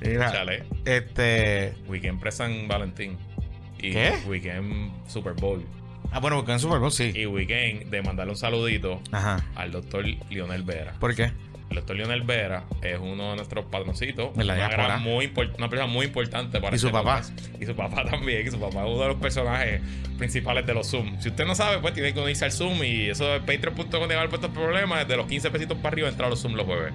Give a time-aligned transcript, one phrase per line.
[0.00, 0.64] Mira, Chale.
[0.84, 1.74] este.
[1.88, 3.16] Weekend pre San Valentín.
[3.78, 4.12] Y ¿Qué?
[4.26, 5.64] Weekend Super Bowl.
[6.12, 7.12] Ah, bueno, en Super Bowl sí.
[7.14, 9.44] Y weekend de mandarle un saludito Ajá.
[9.54, 10.94] al doctor Lionel Vera.
[11.00, 11.32] ¿Por qué?
[11.68, 14.36] El doctor Lionel Vera es uno de nuestros patroncitos.
[14.36, 17.22] La una, gran- muy una persona muy importante para ¿Y su este papá?
[17.22, 17.60] podcast.
[17.60, 18.46] Y su papá también.
[18.46, 19.80] Y su papá es uno de los personajes
[20.16, 21.20] principales de los Zoom.
[21.20, 22.84] Si usted no sabe, pues tiene que unirse al Zoom.
[22.84, 25.08] Y eso es patreon.com puesto problemas.
[25.08, 26.92] De los 15 pesitos para arriba entrar a los Zoom los jueves.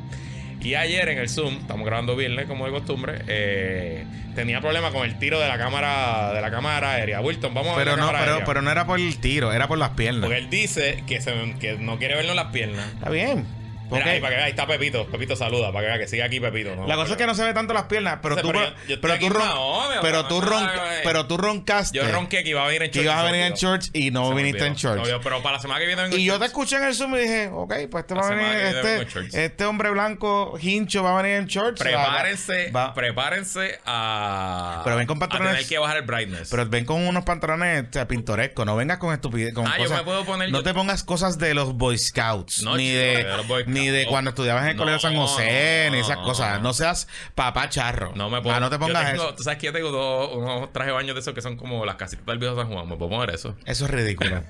[0.61, 5.03] Y ayer en el Zoom, estamos grabando viernes como de costumbre, eh, tenía problemas con
[5.05, 7.19] el tiro de la cámara de la cámara aérea.
[7.21, 8.45] Wilton, vamos a ver Pero la no, cámara pero, aérea.
[8.45, 10.21] pero no era por el tiro, era por las piernas.
[10.21, 12.85] Porque él dice que, se- que no quiere vernos las piernas.
[12.93, 13.45] Está bien.
[13.91, 14.11] Mira, Ok.
[14.11, 15.05] ahí, para que vea, ahí está Pepito.
[15.07, 16.75] Pepito saluda, para que vea que sigue aquí Pepito.
[16.75, 16.87] ¿no?
[16.87, 19.19] La cosa es que no se ve tanto las piernas, pero tú, pero yo- pero
[19.19, 20.69] tú, ron- pero tú, ron-
[21.03, 23.03] pero tú roncaste Yo ronqué que iba a venir en shorts.
[23.05, 24.73] ibas a venir en shorts y no viniste en.
[24.81, 27.15] No, pero para la semana que viene vengo Y yo te escuché en el Zoom
[27.15, 31.21] y dije, ok, pues este va a venir, este, este hombre blanco, hincho, va a
[31.21, 31.79] venir en shorts.
[31.81, 34.81] Prepárense, prepárense a.
[34.83, 36.49] Pero ven con a pantalones- tener que bajar el brightness.
[36.49, 39.53] Pero ven con unos pantalones pintorescos, no vengas con estupidez.
[39.53, 42.75] Con Ah, yo me puedo poner- no te pongas cosas de los Boy Scouts, No,
[42.77, 45.95] ni, de, los Boy ni de cuando estudiabas en el No, Colegio San José, no,
[45.95, 46.61] ni esas cosas.
[46.61, 46.73] no.
[46.73, 48.11] Seas papá charro.
[48.15, 48.37] no me.
[48.51, 49.35] Ah, no te pongas yo tengo- eso.
[49.35, 51.85] Tú sabes que yo tengo dos- unos trajes de baño de esos que son como
[51.85, 52.87] las casitas del viejo San Juan.
[52.87, 53.55] Me puedo poner eso.
[53.65, 54.41] Eso es ridículo.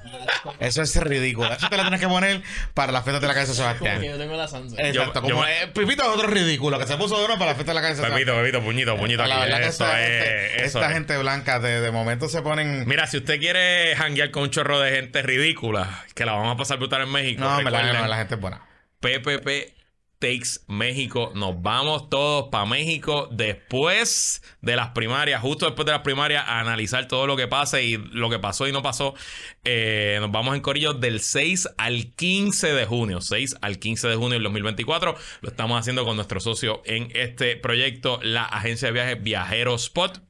[0.59, 1.51] eso es ridículo.
[1.53, 2.41] Eso te lo tienes que poner
[2.73, 4.01] para la fiesta de la casa de Como Sebastián.
[4.01, 4.75] que yo tengo la Sansa.
[4.81, 5.13] Exacto.
[5.13, 7.55] Yo- como yo- eh, Pipito es otro ridículo que se puso de uno para la
[7.55, 8.19] fiesta de la casa de Sebastián.
[8.25, 9.25] Pepito, Pepito, puñito, puñito.
[9.25, 9.43] La aquí.
[9.43, 10.07] verdad que Eso esta, es.
[10.07, 10.93] gente, eso esta es.
[10.93, 12.87] gente blanca de, de momento se ponen.
[12.87, 16.57] Mira, si usted quiere janguear con un chorro de gente ridícula, que la vamos a
[16.57, 17.41] pasar brutal en México.
[17.41, 18.61] no, me la, no, la gente es buena.
[19.01, 19.81] PPP
[20.21, 21.31] Takes México.
[21.33, 26.59] Nos vamos todos para México después de las primarias, justo después de las primarias, a
[26.59, 29.15] analizar todo lo que pase y lo que pasó y no pasó.
[29.63, 33.19] Eh, nos vamos en Corillo del 6 al 15 de junio.
[33.19, 35.15] 6 al 15 de junio del 2024.
[35.41, 40.21] Lo estamos haciendo con nuestro socio en este proyecto, la agencia de viajes Viajero Spot.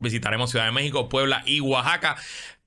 [0.00, 2.16] Visitaremos Ciudad de México, Puebla y Oaxaca.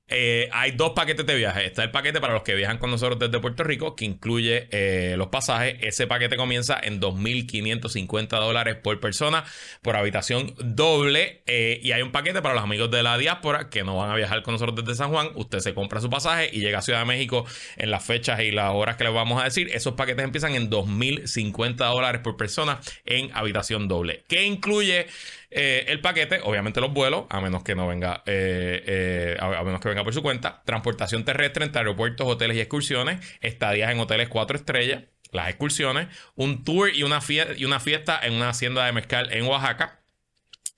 [0.10, 1.66] Eh, hay dos paquetes de viaje.
[1.66, 5.16] Está el paquete para los que viajan con nosotros desde Puerto Rico, que incluye eh,
[5.18, 5.76] los pasajes.
[5.82, 9.44] Ese paquete comienza en 2.550 dólares por persona,
[9.82, 11.42] por habitación doble.
[11.46, 14.16] Eh, y hay un paquete para los amigos de la diáspora que no van a
[14.16, 15.30] viajar con nosotros desde San Juan.
[15.36, 17.46] Usted se compra su pasaje y llega a Ciudad de México
[17.76, 19.70] en las fechas y las horas que les vamos a decir.
[19.74, 24.24] Esos paquetes empiezan en 2.050 dólares por persona en habitación doble.
[24.30, 25.08] ¿Qué incluye?
[25.50, 29.80] Eh, el paquete, obviamente los vuelos, a menos que no venga, eh, eh, a, menos
[29.80, 34.28] que venga por su cuenta, transportación terrestre entre aeropuertos, hoteles y excursiones, estadías en hoteles
[34.28, 38.86] cuatro estrellas, las excursiones, un tour y una, fie- y una fiesta en una hacienda
[38.86, 39.97] de mezcal en Oaxaca.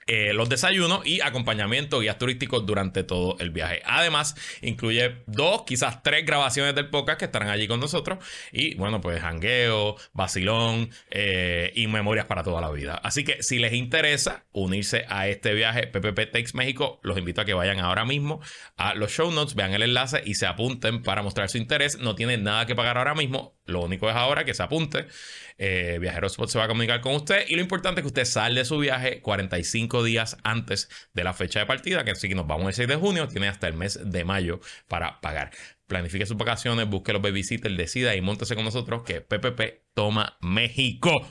[0.08, 3.82] Eh, los desayunos y acompañamiento guías turísticos durante todo el viaje.
[3.86, 8.18] Además, incluye dos, quizás tres grabaciones del podcast que estarán allí con nosotros.
[8.52, 12.96] Y bueno, pues jangueo, vacilón eh, y memorias para toda la vida.
[12.96, 17.46] Así que si les interesa unirse a este viaje PPP Takes México, los invito a
[17.46, 18.42] que vayan ahora mismo
[18.78, 22.00] a los show notes, vean el enlace y se apunten para mostrar su interés.
[22.00, 23.60] No tienen nada que pagar ahora mismo.
[23.66, 25.06] Lo único es ahora que se apunte.
[25.62, 27.46] Eh, Viajero Spot se va a comunicar con usted.
[27.50, 31.34] Y lo importante es que usted sale de su viaje 45 días antes de la
[31.34, 33.74] fecha de partida, que sí que nos vamos el 6 de junio, tiene hasta el
[33.74, 35.52] mes de mayo para pagar.
[35.86, 41.28] Planifique sus vacaciones, busque los babysitters, decida y montese con nosotros que PPP toma México.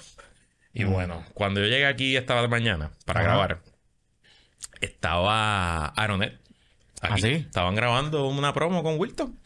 [0.74, 3.28] Y bueno, cuando yo llegué aquí esta mañana para Ajá.
[3.28, 3.62] grabar,
[4.82, 6.38] estaba Aronet.
[7.00, 7.12] Aquí.
[7.14, 7.32] ¿Ah, sí?
[7.32, 9.38] Estaban grabando una promo con Wilton.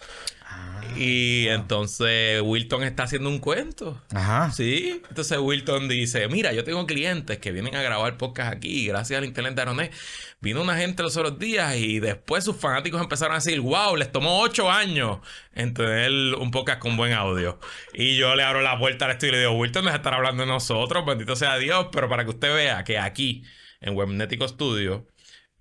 [0.97, 4.00] Y entonces Wilton está haciendo un cuento.
[4.15, 4.50] Ajá.
[4.53, 5.03] Sí.
[5.09, 8.87] Entonces Wilton dice: Mira, yo tengo clientes que vienen a grabar podcast aquí.
[8.87, 9.93] Gracias al internet de Aronet.
[10.41, 14.12] Vino una gente los otros días y después sus fanáticos empezaron a decir: Wow, les
[14.12, 15.19] tomó ocho años
[15.54, 17.59] en tener un podcast con buen audio.
[17.94, 20.14] Y yo le abro la puerta al estudio y le digo: Wilton, deja de estar
[20.14, 21.04] hablando de nosotros.
[21.06, 21.88] Bendito sea Dios.
[21.93, 23.44] Pero para que usted vea que aquí
[23.82, 25.06] en Webnético Studio.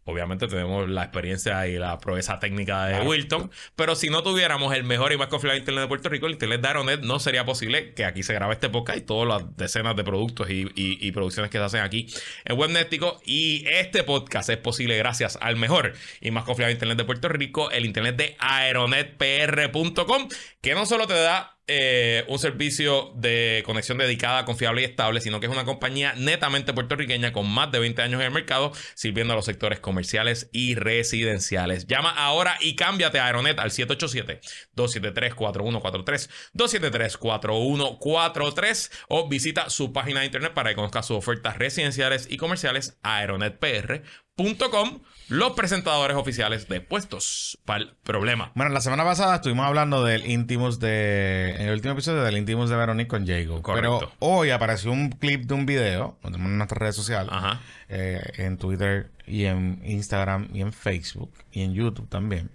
[0.04, 4.84] Obviamente tenemos la experiencia y la proeza técnica de Wilton, pero si no tuviéramos el
[4.84, 7.94] mejor y más confiable internet de Puerto Rico, el internet de Aeronet, no sería posible
[7.94, 11.12] que aquí se grabe este podcast y todas las decenas de productos y, y- y
[11.12, 12.08] producciones que se hacen aquí
[12.46, 13.22] en Webnético.
[13.26, 17.70] Y este podcast es posible gracias al mejor y más confiable internet de Puerto Rico,
[17.70, 20.28] el internet de aeronetpr.com,
[20.62, 25.40] que no solo te da eh, un servicio de conexión dedicada, confiable y estable, sino
[25.40, 29.32] que es una compañía netamente puertorriqueña con más de 20 años en el mercado, sirviendo
[29.34, 31.86] a los sectores comerciales y residenciales.
[31.88, 40.54] Llama ahora y cámbiate a Aeronet al 787-273-4143, 273-4143 o visita su página de internet
[40.54, 45.02] para que conozca sus ofertas residenciales y comerciales aeronetpr.com.
[45.32, 48.52] los presentadores oficiales de puestos para el problema.
[48.54, 51.56] Bueno, la semana pasada estuvimos hablando del Intimus de.
[51.58, 53.62] En el último episodio del Intimus de Veronique con Jago.
[53.62, 54.00] Correcto.
[54.00, 57.32] Pero hoy apareció un clip de un video lo tenemos en nuestras redes sociales.
[57.34, 57.62] Ajá.
[57.88, 62.52] eh, en Twitter y en Instagram y en Facebook y en YouTube también.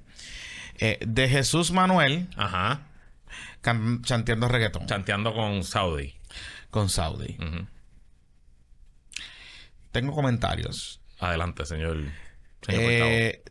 [0.78, 2.82] eh, de Jesús Manuel Ajá.
[3.62, 6.14] can- chanteando reggaetón Chanteando con Saudi.
[6.70, 7.36] con Saudi.
[7.40, 7.66] Ujú.
[9.92, 11.00] Tengo comentarios.
[11.18, 11.96] Adelante, señor.
[12.68, 13.42] Eh,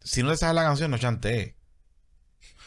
[0.00, 1.56] si no te sabes la canción, no chanteé.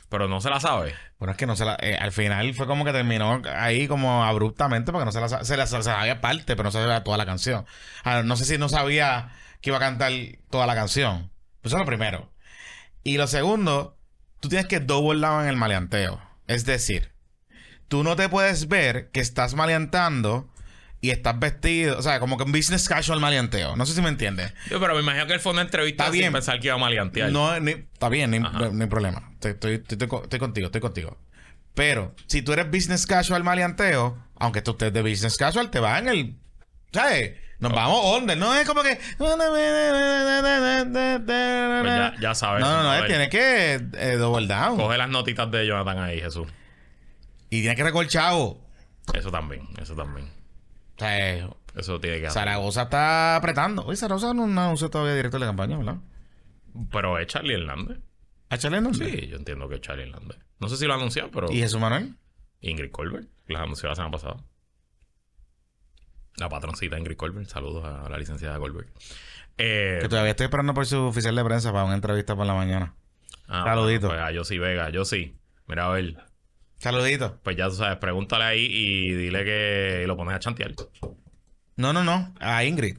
[0.10, 0.96] Pero no se la sabe.
[1.20, 1.78] Bueno, es que no se la.
[1.82, 5.56] eh, al final fue como que terminó ahí como abruptamente porque no se la se
[5.56, 7.66] la, se la sabía parte, pero no se sabía toda la canción.
[8.04, 10.12] Ah, no sé si no sabía que iba a cantar
[10.50, 11.32] toda la canción.
[11.62, 12.32] Pues eso es lo primero.
[13.04, 13.98] Y lo segundo,
[14.40, 16.22] tú tienes que double down en el maleanteo.
[16.48, 17.14] Es decir,
[17.88, 20.50] tú no te puedes ver que estás maleantando
[21.01, 23.75] y estás vestido, o sea, como que un business casual maleanteo.
[23.78, 24.54] No sé si me entiendes.
[24.69, 26.34] Yo, pero me imagino que él fue una entrevista Está sin bien.
[26.34, 27.31] pensar que iba a maleantear.
[27.31, 28.50] No, ni- está bien, ni, no,
[28.81, 29.30] hay problema.
[29.34, 31.18] Estoy, estoy, estoy- estoy co- estoy contigo, estoy contigo.
[31.74, 35.98] Pero si tú eres business casual maleanteo, aunque tú estés de business casual, te va
[36.00, 36.36] en el.
[36.92, 37.38] ¿Sabes?
[37.60, 39.00] Nos vamos under, no es como que.
[39.18, 39.36] Pues
[41.86, 43.10] ya- ya sabes, No, no, no, a él ver.
[43.12, 44.78] tiene que eh, double down.
[44.78, 46.48] Coge las notitas de Jonathan ahí, Jesús.
[47.50, 48.62] Y tiene que recoger chavo.
[49.13, 50.28] Eso también, eso también.
[51.00, 52.42] O sea, eh, Eso tiene que hacer.
[52.42, 53.86] Zaragoza está apretando.
[53.86, 55.98] Oye, Zaragoza no no anunció todavía director de campaña, ¿verdad?
[56.92, 58.00] Pero es Charlie Hernández.
[58.50, 58.94] ¿A Charlie no?
[58.94, 60.38] Sí, yo entiendo que es Charlie Hernández.
[60.60, 62.16] No sé si lo ha anunciado, pero ¿Y Jesús Manuel?
[62.62, 64.38] Ingrid Colbert, que las anunció la semana pasada.
[66.38, 67.48] La patroncita Ingrid Colbert.
[67.48, 68.90] Saludos a la licenciada Colbert.
[69.57, 72.54] Eh, Que todavía estoy esperando por su oficial de prensa para una entrevista por la
[72.54, 72.95] mañana.
[73.48, 74.07] ah, saludito.
[74.07, 75.36] Pues a Yossi Vega, Yossi.
[75.68, 76.16] Mira a ver.
[76.80, 77.40] Saludito.
[77.44, 80.72] Pues ya tú sabes, pregúntale ahí y dile que lo pones a chantear.
[81.76, 82.34] No, no, no.
[82.40, 82.98] A Ingrid.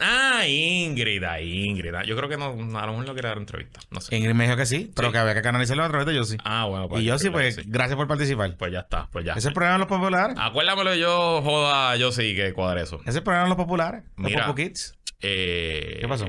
[0.00, 1.94] Ah, Ingrid, ah, Ingrid.
[1.94, 3.78] ah, Yo creo que no, a lo mejor no quiere dar entrevista.
[3.90, 4.16] No sé.
[4.16, 5.12] Ingrid me dijo que sí, pero Sí.
[5.12, 6.36] que había que canalizarlo a través de Yossi.
[6.44, 7.02] Ah, bueno, pues.
[7.02, 8.56] y yo sí, yo creo que pues, gracias por participar.
[8.56, 9.32] Pues ya está, pues ya.
[9.32, 10.36] Ese es el problema de los populares.
[10.38, 12.96] Acuérdamelo yo, joda, yo sí que cuadre eso.
[13.02, 14.02] Ese es el problema de los populares.
[14.16, 14.46] Los Mira.
[14.46, 14.98] Popo Kids.
[15.20, 16.26] Eh, ¿Qué pasó?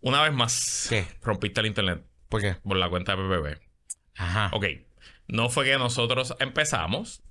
[0.00, 1.06] Una vez más, ¿Qué?
[1.22, 2.54] rompiste el internet ¿Por qué?
[2.62, 3.60] por la cuenta de PPP.
[4.16, 4.50] Ajá.
[4.52, 4.66] Ok,
[5.28, 7.22] no fue que nosotros empezamos,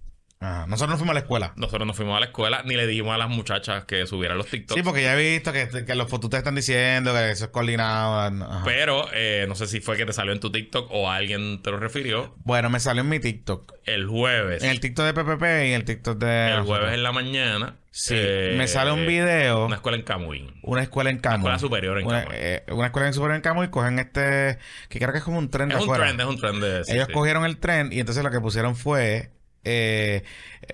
[0.41, 0.65] Ajá.
[0.67, 1.53] Nosotros no fuimos a la escuela.
[1.55, 4.47] nosotros no fuimos a la escuela, ni le dijimos a las muchachas que subieran los
[4.47, 4.75] TikToks.
[4.77, 7.51] Sí, porque ya he visto que, que los fotos te están diciendo que eso es
[7.51, 8.19] coordinado.
[8.43, 8.63] Ajá.
[8.65, 11.69] Pero eh, no sé si fue que te salió en tu TikTok o alguien te
[11.71, 12.33] lo refirió.
[12.43, 13.71] Bueno, me salió en mi TikTok.
[13.85, 14.63] El jueves.
[14.63, 16.51] En el TikTok de PPP y en el TikTok de...
[16.53, 17.75] el jueves en la mañana.
[17.91, 18.15] Sí.
[18.17, 19.65] eh, me sale un video.
[19.65, 20.51] Una escuela en Camuy.
[20.63, 21.38] Una escuela en Camuy.
[21.39, 22.35] escuela superior en una, Camuy.
[22.39, 24.57] eh, una escuela en superior en Camuy cogen este...
[24.89, 26.05] Que creo que es como un tren de Es un afuera.
[26.05, 26.77] trend, es un trend de...
[26.88, 27.13] Ellos sí.
[27.13, 29.29] cogieron el tren y entonces lo que pusieron fue
[29.63, 30.24] eh,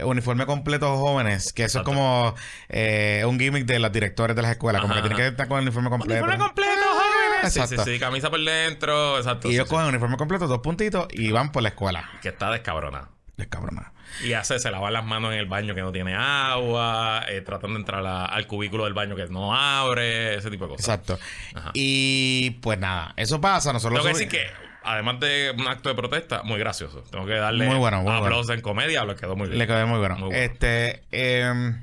[0.04, 1.92] uniforme completo jóvenes, que eso Exacto.
[1.92, 2.36] es como
[2.70, 5.48] eh, un gimmick de los directores de las escuelas, como Ajá, que tienen que estar
[5.48, 6.24] con el uniforme completo.
[6.24, 7.54] Uniforme completo, jóvenes.
[7.54, 7.84] Sí, Exacto.
[7.86, 9.48] sí, sí, camisa por dentro, exacto.
[9.48, 9.74] Y sí, ellos sí.
[9.76, 12.10] cogen uniforme completo, dos puntitos y van por la escuela.
[12.22, 13.10] Que está descabronada.
[13.36, 13.92] Descabronado.
[14.24, 17.74] Y hace, se lavan las manos en el baño que no tiene agua, eh, tratan
[17.74, 20.86] de entrar a- al cubículo del baño que no abre, ese tipo de cosas.
[20.88, 21.20] Exacto.
[21.54, 21.72] Ajá.
[21.74, 25.90] Y pues nada, eso pasa, nosotros Tengo que lo decir que, además de un acto
[25.90, 27.04] de protesta, muy gracioso.
[27.12, 29.60] Tengo que darle Muy bueno, muy aplausos en comedia, le quedó muy bien.
[29.60, 30.16] Le quedó muy bueno.
[30.16, 30.38] Muy bueno.
[30.38, 31.76] Este, eh,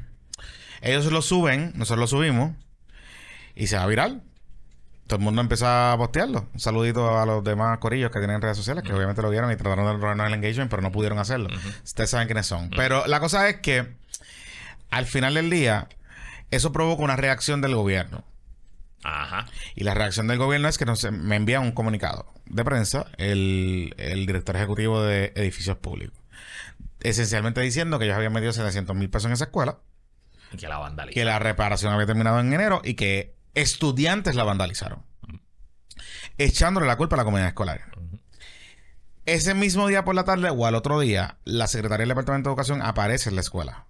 [0.80, 2.52] ellos lo suben, nosotros lo subimos
[3.54, 4.22] y se va viral.
[5.06, 6.48] Todo el mundo empieza a postearlo.
[6.54, 9.56] Un saludito a los demás corillos que tienen redes sociales, que obviamente lo vieron y
[9.56, 11.50] trataron de robarnos el engagement, pero no pudieron hacerlo.
[11.84, 12.70] Ustedes saben quiénes son.
[12.70, 13.86] Pero la cosa es que
[14.90, 15.88] al final del día,
[16.50, 18.24] eso provoca una reacción del gobierno.
[19.04, 19.46] Ajá.
[19.74, 23.94] Y la reacción del gobierno es que nos, me envía un comunicado de prensa el,
[23.98, 26.18] el director ejecutivo de edificios públicos.
[27.00, 29.78] Esencialmente diciendo que ellos habían metido 700 mil pesos en esa escuela,
[30.52, 31.14] Y que la vandaliza.
[31.14, 35.02] que la reparación había terminado en enero y que estudiantes la vandalizaron.
[36.38, 37.82] Echándole la culpa a la comunidad escolar.
[39.26, 42.52] Ese mismo día por la tarde o al otro día, la secretaria del Departamento de
[42.52, 43.86] Educación aparece en la escuela.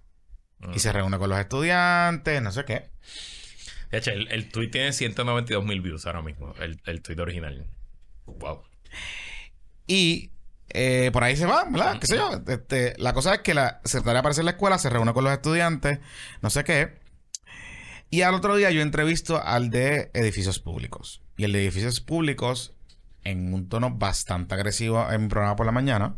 [0.73, 2.89] Y se reúne con los estudiantes, no sé qué.
[3.95, 6.53] De hecho, el, el tweet tiene 192 mil views ahora mismo.
[6.59, 7.65] El, el tweet original.
[8.25, 8.61] Wow.
[9.87, 10.31] Y
[10.67, 11.97] eh, por ahí se va, ¿verdad?
[12.01, 12.41] ¿Qué sé yo?
[12.45, 15.31] Este, la cosa es que la secretaria aparece en la escuela, se reúne con los
[15.31, 15.99] estudiantes,
[16.41, 16.99] no sé qué.
[18.09, 21.21] Y al otro día yo entrevisto al de edificios públicos.
[21.37, 22.73] Y el de edificios públicos,
[23.23, 26.17] en un tono bastante agresivo en mi programa por la mañana,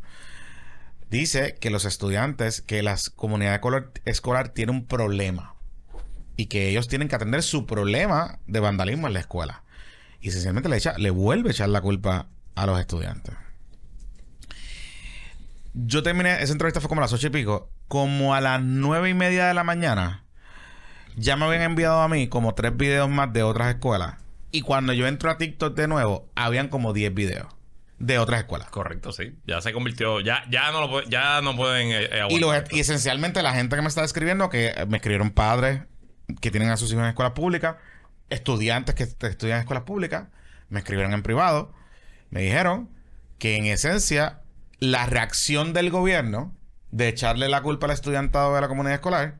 [1.11, 5.56] dice que los estudiantes, que la comunidad escolar, escolar tiene un problema.
[6.37, 9.63] Y que ellos tienen que atender su problema de vandalismo en la escuela.
[10.21, 13.35] Y esencialmente le, echa, le vuelve a echar la culpa a los estudiantes.
[15.73, 17.69] Yo terminé, esa entrevista fue como a las ocho y pico.
[17.87, 20.23] Como a las nueve y media de la mañana,
[21.15, 24.15] ya me habían enviado a mí como tres videos más de otras escuelas.
[24.51, 27.47] Y cuando yo entro a TikTok de nuevo, habían como 10 videos
[27.99, 28.69] de otras escuelas.
[28.69, 29.35] Correcto, sí.
[29.45, 32.73] Ya se convirtió, ya, ya no lo ya no pueden eh, eh, Y, lo- aguantar.
[32.75, 35.81] y esencialmente la gente que me está escribiendo, que me escribieron padres
[36.41, 37.75] que tienen a sus hijos en escuelas públicas,
[38.29, 40.25] estudiantes que est- estudian en escuelas públicas,
[40.69, 41.73] me escribieron en privado,
[42.29, 42.89] me dijeron
[43.39, 44.41] que en esencia
[44.79, 46.53] la reacción del gobierno
[46.91, 49.35] de echarle la culpa al estudiantado de la comunidad escolar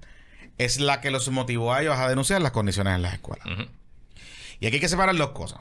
[0.58, 3.46] es la que los motivó a ellos a denunciar las condiciones en las escuelas.
[4.60, 5.60] Y aquí hay que separar dos cosas.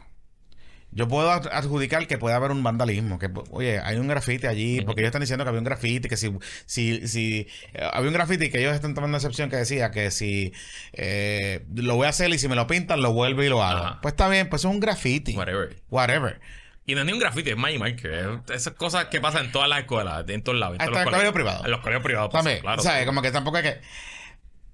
[0.96, 4.80] Yo puedo ad- adjudicar que puede haber un vandalismo, que oye, hay un grafiti allí,
[4.80, 6.32] porque ellos están diciendo que había un grafiti, que si,
[6.64, 10.52] si, si eh, había un grafiti que ellos están tomando excepción que decía que si
[10.94, 13.84] eh, lo voy a hacer y si me lo pintan, lo vuelvo y lo hago.
[13.84, 13.98] Ajá.
[14.00, 15.36] Pues está bien, pues es un grafiti.
[15.36, 15.76] Whatever.
[15.90, 16.40] Whatever.
[16.86, 18.40] Y no es ni un grafiti, es Magic Marker.
[18.48, 20.76] Es- Esas cosas que pasan en todas las escuelas, en todos lados.
[20.80, 21.64] En todos los el colegio privado.
[21.64, 22.30] En los colegios privados.
[22.30, 22.80] pasa, También, claro.
[22.82, 23.04] ¿sabes?
[23.06, 23.80] Como que tampoco es que...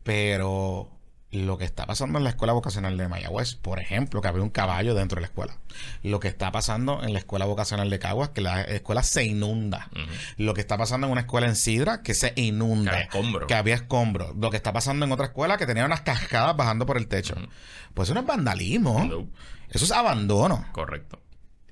[0.05, 0.89] Pero
[1.33, 4.51] lo que está pasando en la escuela vocacional de Mayagüez, por ejemplo, que había un
[4.51, 5.57] caballo dentro de la escuela.
[6.03, 9.89] Lo que está pasando en la escuela vocacional de Caguas, que la escuela se inunda.
[10.37, 12.91] Lo que está pasando en una escuela en Sidra, que se inunda.
[12.91, 13.47] Que había escombros.
[13.49, 14.37] Que había escombros.
[14.37, 17.35] Lo que está pasando en otra escuela, que tenía unas cascadas bajando por el techo.
[17.95, 19.27] Pues eso no es vandalismo.
[19.71, 20.67] Eso es abandono.
[20.73, 21.19] Correcto.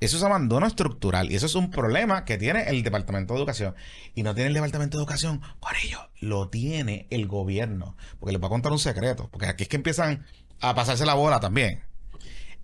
[0.01, 3.75] Eso es abandono estructural y eso es un problema que tiene el Departamento de Educación.
[4.15, 7.97] Y no tiene el Departamento de Educación, Corillo, lo tiene el gobierno.
[8.19, 10.25] Porque les voy a contar un secreto, porque aquí es que empiezan
[10.61, 11.83] a pasarse la bola también.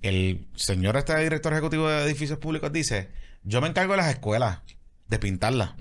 [0.01, 3.11] El señor este director ejecutivo de edificios públicos dice,
[3.43, 4.61] yo me encargo de las escuelas,
[5.09, 5.75] de pintarlas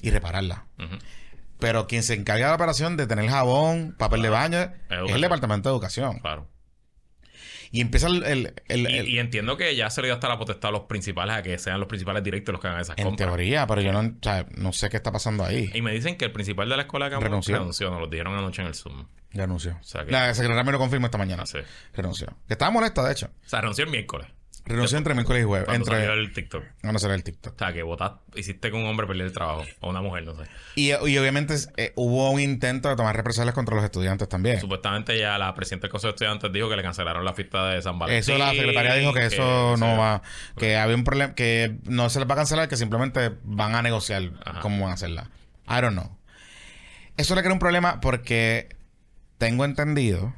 [0.00, 0.60] y repararlas.
[1.58, 5.20] Pero quien se encarga de la operación de tener jabón, papel de baño, es el.
[5.20, 6.18] Departamento de Educación.
[6.20, 6.48] Claro.
[7.76, 8.22] Y empieza el...
[8.22, 10.72] el- el- Y, el- y entiendo que ya se le dio hasta la potestad a
[10.72, 13.28] los principales a que sean los principales directos los que hagan esas en compras.
[13.28, 15.70] teoría, pero yo no, o sea, no sé qué está pasando ahí.
[15.74, 17.56] Y me dicen que el principal de la escuela que Renunció.
[17.56, 19.06] renunció, nos lo dijeron anoche en el Zoom.
[19.32, 19.76] Renunció.
[19.82, 21.42] sea que- La secretaria me lo confirmó esta mañana.
[21.42, 21.64] No sé.
[21.92, 22.28] Renunció.
[22.46, 23.26] Que estaba molesta, de hecho.
[23.44, 24.28] O sea, renunció el miércoles.
[24.66, 25.66] Renunció entre miércoles y jueves.
[25.66, 26.20] Cuando salió Entre.
[26.22, 26.64] el TikTok.
[26.96, 27.54] Será el TikTok.
[27.54, 29.64] O sea, que votaste, hiciste que un hombre perdiera el trabajo.
[29.80, 30.44] O una mujer, no sé.
[30.74, 34.60] Y, y obviamente eh, hubo un intento de tomar represalias contra los estudiantes también.
[34.60, 37.82] Supuestamente ya la presidenta del Consejo de Estudiantes dijo que le cancelaron la fiesta de
[37.82, 38.20] San Valentín.
[38.20, 40.22] Eso la secretaria dijo que eso no va,
[40.56, 43.82] que había un problema, que no se les va a cancelar, que simplemente van a
[43.82, 44.60] negociar Ajá.
[44.60, 45.30] cómo hacerla.
[45.68, 46.16] I don't know.
[47.18, 48.76] Eso le crea un problema porque
[49.36, 50.34] tengo entendido,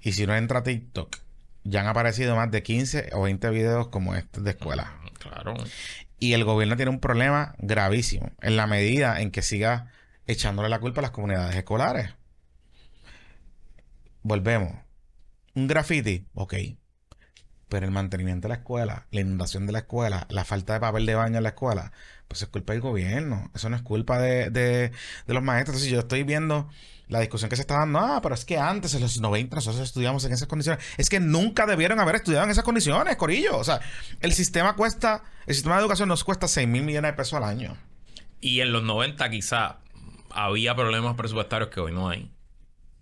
[0.00, 1.16] y si no entra a TikTok,
[1.64, 4.94] ya han aparecido más de 15 o 20 videos como este de escuela.
[5.18, 5.54] Claro.
[6.18, 9.92] Y el gobierno tiene un problema gravísimo en la medida en que siga
[10.26, 12.10] echándole la culpa a las comunidades escolares.
[14.22, 14.72] Volvemos.
[15.54, 16.54] Un graffiti, ok.
[17.68, 21.04] Pero el mantenimiento de la escuela, la inundación de la escuela, la falta de papel
[21.06, 21.92] de baño en la escuela,
[22.26, 23.50] pues es culpa del gobierno.
[23.54, 24.90] Eso no es culpa de, de-
[25.26, 25.76] de los maestros.
[25.76, 26.68] Entonces yo estoy viendo
[27.08, 27.98] la discusión que se está dando.
[27.98, 30.84] Ah, pero es que antes, en los 90, nosotros estudiamos en esas condiciones.
[30.96, 33.56] Es que nunca debieron haber estudiado en esas condiciones, Corillo.
[33.58, 33.80] O sea,
[34.20, 37.44] el sistema cuesta, el sistema de educación nos cuesta 6 mil millones de pesos al
[37.44, 37.76] año.
[38.40, 39.78] Y en los 90 quizá
[40.30, 42.30] había problemas presupuestarios que hoy no hay.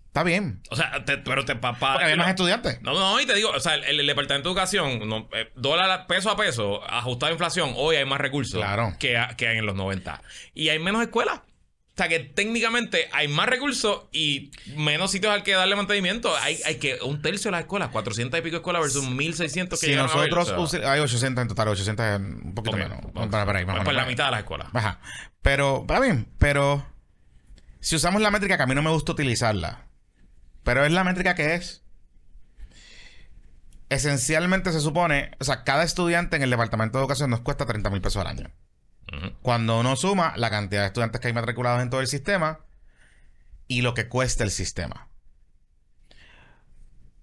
[0.07, 0.61] Está bien.
[0.71, 1.91] O sea, te- pero te papá.
[1.93, 2.81] Porque había más estudiantes.
[2.81, 6.07] No, no, y te digo, o sea, el, el Departamento de Educación, no, eh, dólar
[6.07, 8.95] peso a peso, ajustado a inflación, hoy hay más recursos Claro.
[8.97, 10.19] que, a- que en los 90.
[10.55, 11.41] Y hay menos escuelas.
[11.97, 16.37] O sea, que técnicamente hay más recursos y menos sitios al que darle mantenimiento.
[16.37, 19.85] Hay, hay que un tercio de las escuelas, 400 y pico escuelas versus 1600 que
[19.87, 22.77] Si llegaron a ver, nosotros o sea, hay 800 en total, 800 es un poquito
[22.77, 22.99] menos.
[23.13, 24.67] Vamos ahí, más Pues la mitad de las escuelas.
[24.73, 24.99] Ajá.
[25.41, 26.85] Pero, está bien, pero
[27.79, 29.87] si usamos la métrica que a mí no me gusta utilizarla,
[30.61, 31.81] pero es la métrica que es.
[33.89, 37.89] Esencialmente se supone, o sea, cada estudiante en el departamento de educación nos cuesta 30
[37.89, 38.51] mil pesos al año.
[39.41, 42.59] Cuando uno suma la cantidad de estudiantes que hay matriculados en todo el sistema
[43.67, 45.07] y lo que cuesta el sistema.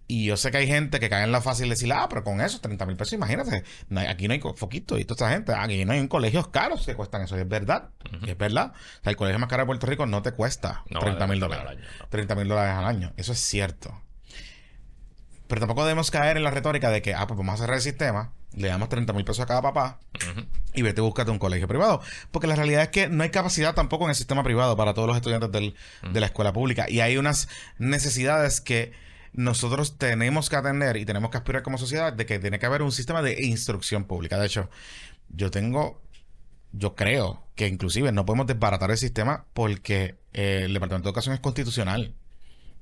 [0.07, 2.25] Y yo sé que hay gente que cae en la fácil de decir, ah, pero
[2.25, 3.65] con eso, 30 mil pesos, imagínate.
[3.89, 5.55] no hay- aquí no hay foquito y toda esta gente.
[5.55, 7.39] Aquí no hay colegios caros que cuestan eso.
[7.39, 7.89] Y es verdad.
[8.23, 8.73] Y es verdad.
[8.75, 11.39] O sea, el colegio más caro de Puerto Rico no te cuesta No, 30 mil
[11.39, 11.67] 30.000 dólares.
[11.67, 12.09] al año, no.
[12.09, 13.13] 30 mil dólares al año.
[13.17, 13.99] Eso es cierto.
[15.49, 17.83] Pero tampoco debemos caer en la retórica de que, ah, pues vamos a cerrar el
[17.83, 19.99] sistema, le damos 30 mil pesos a cada papá
[20.75, 22.01] y vete búscate un colegio privado.
[22.31, 25.09] Porque la realidad es que no hay capacidad tampoco en el sistema privado para todos
[25.09, 25.75] los estudiantes del-
[26.13, 26.89] de la escuela pública.
[26.89, 28.93] Y hay unas necesidades que
[29.33, 32.83] nosotros tenemos que atender y tenemos que aspirar como sociedad de que tiene que haber
[32.83, 34.39] un sistema de instrucción pública.
[34.39, 34.71] De hecho,
[35.29, 36.01] yo tengo,
[36.73, 41.35] yo creo que inclusive no podemos desbaratar el sistema porque eh, el Departamento de Educación
[41.35, 42.15] es constitucional.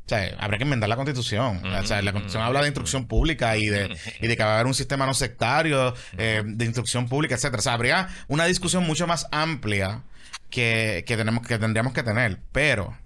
[0.04, 1.64] O sea, habría que enmendar la constitución.
[1.64, 4.54] O sea, la constitución habla de instrucción pública y de, y de que va a
[4.54, 7.60] haber un sistema no sectario eh, de instrucción pública, etcétera.
[7.60, 10.02] O sea, habría una discusión mucho más amplia
[10.50, 12.40] que, que tenemos, que tendríamos que tener.
[12.50, 12.98] Pero,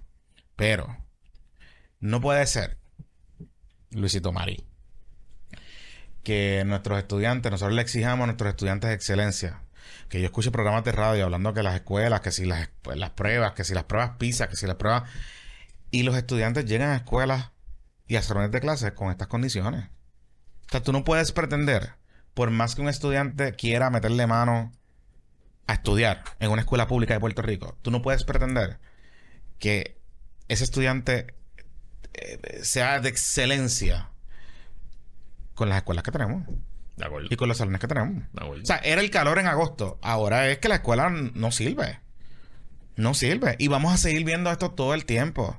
[0.55, 0.97] pero,
[1.99, 2.77] no puede ser
[3.91, 4.63] Luisito Mari.
[6.23, 9.61] Que nuestros estudiantes, nosotros le exijamos a nuestros estudiantes de excelencia.
[10.09, 13.53] Que yo escuche programas de radio hablando que las escuelas, que si las, las pruebas,
[13.53, 15.03] que si las pruebas PISA, que si las pruebas...
[15.91, 17.51] Y los estudiantes llegan a escuelas
[18.07, 19.85] y a salones de clases con estas condiciones.
[20.67, 21.93] O sea, tú no puedes pretender,
[22.33, 24.71] por más que un estudiante quiera meterle mano
[25.65, 28.79] a estudiar en una escuela pública de Puerto Rico, tú no puedes pretender
[29.59, 29.97] que
[30.47, 31.35] ese estudiante
[32.13, 34.09] eh, sea de excelencia
[35.55, 36.43] con las escuelas que tenemos
[36.95, 37.27] De acuerdo.
[37.31, 38.23] y con los salones que tenemos.
[38.31, 38.63] De acuerdo.
[38.63, 39.99] O sea, era el calor en agosto.
[40.01, 41.99] Ahora es que la escuela no sirve.
[42.95, 43.55] No sirve.
[43.59, 45.57] Y vamos a seguir viendo esto todo el tiempo.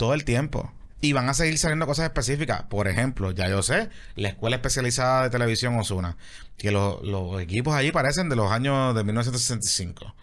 [0.00, 0.72] Todo el tiempo.
[1.02, 2.62] Y van a seguir saliendo cosas específicas.
[2.70, 6.16] Por ejemplo, ya yo sé, la escuela especializada de televisión Osuna.
[6.56, 10.14] Que lo- los equipos allí parecen de los años de 1965.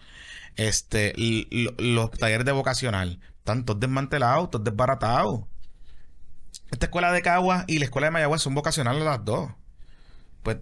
[0.56, 1.12] Este,
[1.78, 3.20] los talleres de vocacional.
[3.38, 5.42] Están todos desmantelados, todos desbaratados.
[6.72, 9.52] Esta escuela de Caguas y la escuela de Mayagüez son vocacionales las dos.
[10.42, 10.56] Pues,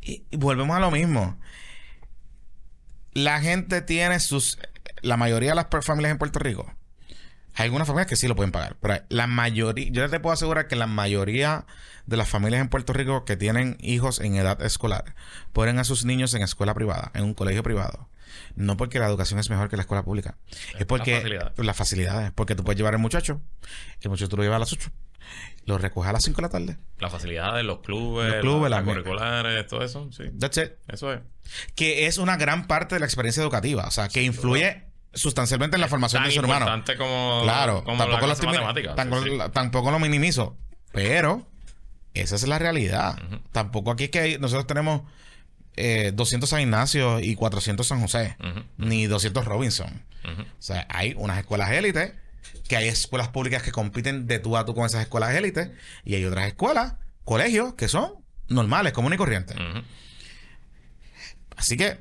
[0.00, 1.38] y, y volvemos a lo mismo.
[3.12, 4.58] La gente tiene sus.
[5.02, 6.72] La mayoría de las familias en Puerto Rico.
[7.56, 8.76] Hay algunas familias que sí lo pueden pagar.
[8.80, 9.88] Pero la mayoría.
[9.90, 11.64] Yo te puedo asegurar que la mayoría
[12.06, 15.14] de las familias en Puerto Rico que tienen hijos en edad escolar
[15.52, 18.08] ponen a sus niños en escuela privada, en un colegio privado.
[18.54, 20.36] No porque la educación es mejor que la escuela pública.
[20.78, 21.16] Es porque.
[21.16, 21.58] facilidades.
[21.58, 22.32] Las facilidades.
[22.32, 23.40] Porque tú puedes llevar al muchacho.
[24.00, 24.90] El muchacho tú lo llevas a las 8.
[25.64, 26.76] Lo recoges a las 5 de la tarde.
[26.98, 30.08] Las facilidades, los clubes, Los clubes, las, las- curriculares, todo eso.
[30.12, 30.24] Sí.
[30.38, 30.72] That's it.
[30.88, 31.20] Eso es.
[31.74, 34.84] que es una gran parte de la experiencia educativa, o sea, que influye
[35.16, 36.66] sustancialmente en la formación del ser humano.
[36.96, 38.32] como, Claro, como tampoco, lo
[38.94, 39.38] tampoco, Sí, sí.
[39.52, 40.56] tampoco lo minimizo,
[40.92, 41.46] pero
[42.14, 43.18] esa es la realidad.
[43.52, 45.02] Tampoco aquí es que hay- nosotros tenemos
[45.78, 48.36] eh, 200 San Ignacio y 400 San José,
[48.78, 50.02] ni 200 Robinson.
[50.24, 52.12] O sea, hay unas escuelas élites,
[52.68, 55.70] que hay escuelas públicas que compiten de tú a tú con esas escuelas élites,
[56.04, 56.94] y hay otras escuelas,
[57.24, 58.14] colegios, que son
[58.48, 59.56] normales, comunes y corrientes.
[61.56, 61.98] Así que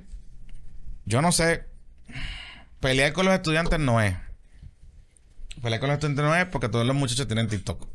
[1.06, 1.66] yo no sé.
[2.86, 4.16] Pelear con los estudiantes no es.
[5.60, 7.88] Pelear con los estudiantes no es porque todos los muchachos tienen TikTok.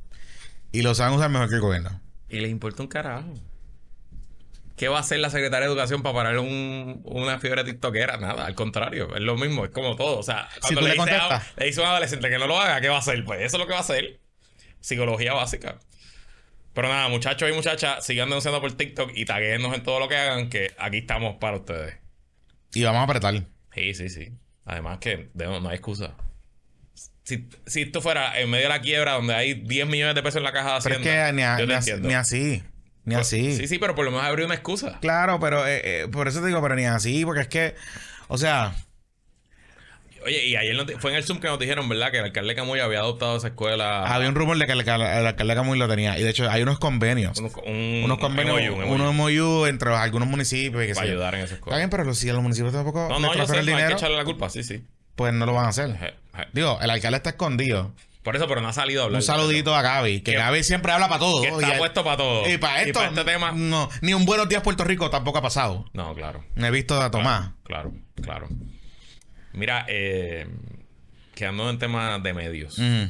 [0.73, 2.01] Y lo saben usar mejor que el gobierno.
[2.29, 3.33] Y le importa un carajo.
[4.77, 8.17] ¿Qué va a hacer la secretaria de Educación para parar un- una fiebre tiktokera?
[8.17, 10.19] Nada, al contrario, es lo mismo, es como todo.
[10.19, 12.59] O sea, cuando le, le dice a, le dice a un adolescente que no lo
[12.59, 13.23] haga, ¿qué va a hacer?
[13.25, 14.19] Pues eso es lo que va a hacer.
[14.81, 15.79] Psicología básica.
[16.73, 20.17] Pero nada, muchachos y muchachas, sigan denunciando por TikTok y taguéennos en todo lo que
[20.17, 21.95] hagan, que aquí estamos para ustedes.
[22.75, 23.35] Y vamos a apretar.
[23.75, 24.33] Sí, sí, sí.
[24.71, 26.15] Además que no hay excusa.
[27.25, 30.37] Si, si esto fuera en medio de la quiebra donde hay 10 millones de pesos
[30.39, 32.63] en la caja de Pero es Hacienda, que ni, a- yo ni así, ni así.
[33.05, 33.57] Ni así.
[33.57, 34.99] Sí, sí, pero por lo menos abrir una excusa.
[35.01, 37.75] Claro, pero eh, eh, por eso te digo, pero ni así, porque es que,
[38.29, 38.75] o sea,
[40.25, 42.11] Oye, y ayer fue en el Zoom que nos dijeron, ¿verdad?
[42.11, 44.05] Que el alcalde Camuy había adoptado esa escuela.
[44.05, 44.91] había un rumor de que el, el
[45.27, 46.19] alcalde Camuy lo tenía.
[46.19, 47.39] Y de hecho, hay unos convenios.
[47.39, 51.35] unos, un- unos convenios, un MOU, un MOU, entre algunos municipios y que para ayudar
[51.35, 51.77] en esa Está escuela.
[51.79, 53.71] bien, pero los- si los municipios tampoco No, no, yo sé, no el hay que
[53.73, 54.85] dinero, echarle la culpa, sí, sí.
[55.17, 55.89] pues no lo van a hacer.
[55.91, 56.47] Je- je.
[56.53, 57.93] Digo, el alcalde está escondido.
[58.23, 59.21] Por eso, pero no ha salido a hablar.
[59.21, 61.41] Un saludito a Gaby, que Que- Gaby siempre habla para todo.
[61.41, 62.47] Que está y, puesto para todo.
[62.51, 63.53] y para esto, este tema.
[63.53, 65.87] no, ni un buenos días Puerto Rico tampoco ha pasado.
[65.95, 66.45] No, claro.
[66.55, 67.53] No he visto a Tomás.
[67.65, 68.49] Claro, claro.
[69.53, 70.47] Mira, eh,
[71.35, 72.79] quedando en temas de medios.
[72.79, 73.05] Mm.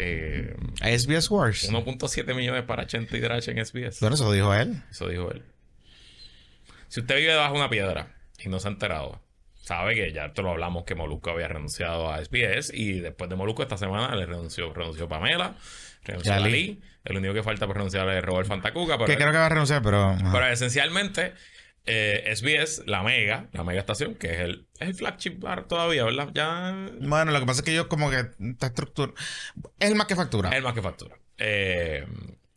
[0.00, 1.68] Eh, A SBS Wars.
[1.70, 4.00] 1.7 millones para Chente y Drach en SBS.
[4.00, 4.82] Bueno, eso dijo él.
[4.90, 5.42] Eso dijo él.
[6.88, 9.20] Si usted vive debajo de una piedra y no se ha enterado,
[9.62, 13.36] sabe que ya te lo hablamos que Molusco había renunciado a SBS y después de
[13.36, 15.56] Molusco esta semana le renunció, renunció Pamela,
[16.04, 16.32] renunció.
[16.32, 16.80] Dalí.
[17.04, 18.96] El único que falta por renunciar es Robert Fantacuca.
[18.98, 20.16] Pero, Que creo que va a renunciar, pero.
[20.32, 21.32] pero esencialmente,
[21.88, 26.04] eh, SBS, la mega, la mega estación, que es el, es el flagship bar todavía,
[26.04, 26.28] ¿verdad?
[26.34, 29.12] Ya Bueno, lo que pasa es que ellos como que esta estructura.
[29.78, 30.50] Es el más que factura.
[30.50, 31.18] es el más que factura.
[31.38, 32.06] Eh,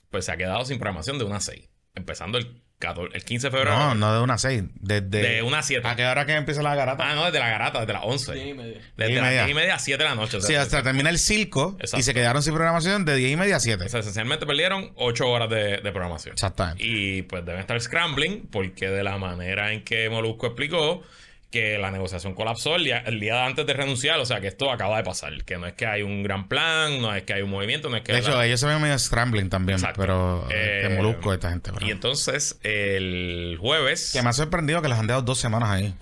[0.10, 2.71] pues se ha quedado sin programación de una 6, empezando el, 14
[3.14, 3.78] el 15 de febrero.
[3.78, 4.64] No, no de una 6.
[4.80, 5.08] Desde.
[5.10, 5.88] De una a 7.
[5.88, 7.10] ¿A qué hora que empieza la garata?
[7.10, 8.34] Ah, no, desde la garata, desde las 11.
[8.34, 8.82] Diez y media.
[8.98, 9.46] Desde y las media.
[9.46, 10.38] 10 y media a 7 de la noche.
[10.38, 12.04] O sea, Sí, hasta termina el circo y Exacto.
[12.04, 13.86] se quedaron sin programación de 10 y media a 7.
[13.86, 16.34] o sea, esencialmente perdieron 8 horas de, de programación.
[16.34, 16.84] Exactamente.
[16.86, 21.04] Y pues deben estar scrambling porque de la manera en que Molusco explicó
[21.52, 24.72] que la negociación colapsó el día, el día antes de renunciar, o sea que esto
[24.72, 27.42] acaba de pasar, que no es que hay un gran plan, no es que hay
[27.42, 28.14] un movimiento, no es que...
[28.14, 30.00] De hecho, la- ellos se ven medio scrambling también, Exacto.
[30.02, 31.72] pero Eh, de molusco esta gente.
[31.74, 34.12] pero- Y entonces el jueves...
[34.14, 35.94] Que me ha sorprendido que les han dado dos semanas ahí.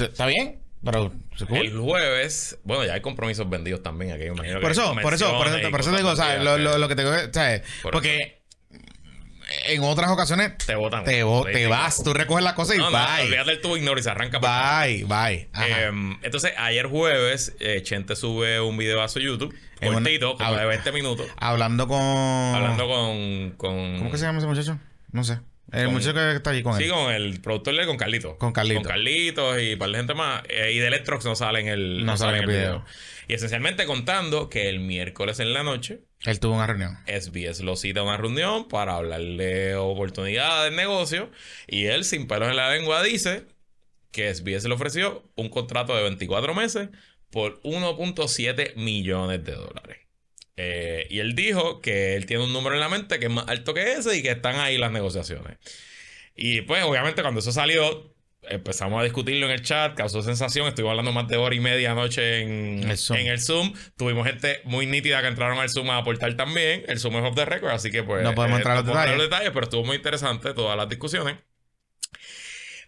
[0.00, 1.12] Está bien, pero
[1.48, 1.58] cool.
[1.58, 4.56] El jueves, bueno, ya hay compromisos vendidos también aquí, imagino.
[4.56, 6.78] que Por eso, por eso, por eso, por te digo, o sea, lo, que- lo,
[6.78, 7.62] lo que te digo, ¿sabes?
[7.82, 8.41] Por Porque
[9.66, 11.04] en otras ocasiones Te botan.
[11.04, 13.26] te, bo- te vas, tú recoges la cosa y No, no, bye.
[13.26, 15.48] olvídate del tubo ignoro y se arranca Bye, bye.
[15.84, 20.50] Em, entonces, ayer jueves, eh, Chente sube un video a su YouTube, una- cortito, como
[20.50, 22.00] hab- de 20 minutos, Hablando con.
[22.00, 23.98] hablando con, con...
[23.98, 24.78] ¿Cómo que se llama ese muchacho?
[25.12, 25.40] No sé.
[25.72, 26.90] El Con- muchacho que está allí con Sí, él.
[26.90, 28.36] con el productor de con Carlitos.
[28.36, 28.82] Con Carlitos.
[28.82, 30.42] Con Carlitos y para la gente más.
[30.48, 32.84] Eh, y de Electrox no sale en el, No sale en el video.
[33.28, 36.98] Y esencialmente contando que el miércoles en la noche, Él tuvo una reunión.
[37.06, 41.30] SBS lo cita a una reunión para hablarle de oportunidades de negocio.
[41.66, 43.44] Y él, sin pelos en la lengua, dice
[44.10, 46.90] que SBS le ofreció un contrato de 24 meses
[47.30, 49.98] por 1.7 millones de dólares.
[50.56, 53.48] Eh, y él dijo que él tiene un número en la mente que es más
[53.48, 55.58] alto que ese y que están ahí las negociaciones.
[56.36, 60.66] Y pues, obviamente, cuando eso salió, empezamos a discutirlo en el chat, causó sensación.
[60.66, 63.18] Estuvimos hablando más de hora y media anoche en El Zoom.
[63.18, 63.72] en el Zoom.
[63.96, 66.84] Tuvimos gente muy nítida que entraron al Zoom a aportar también.
[66.88, 68.22] El Zoom es off the record, así que pues.
[68.22, 71.36] No podemos entrar a los detalles, pero estuvo muy interesante todas las discusiones.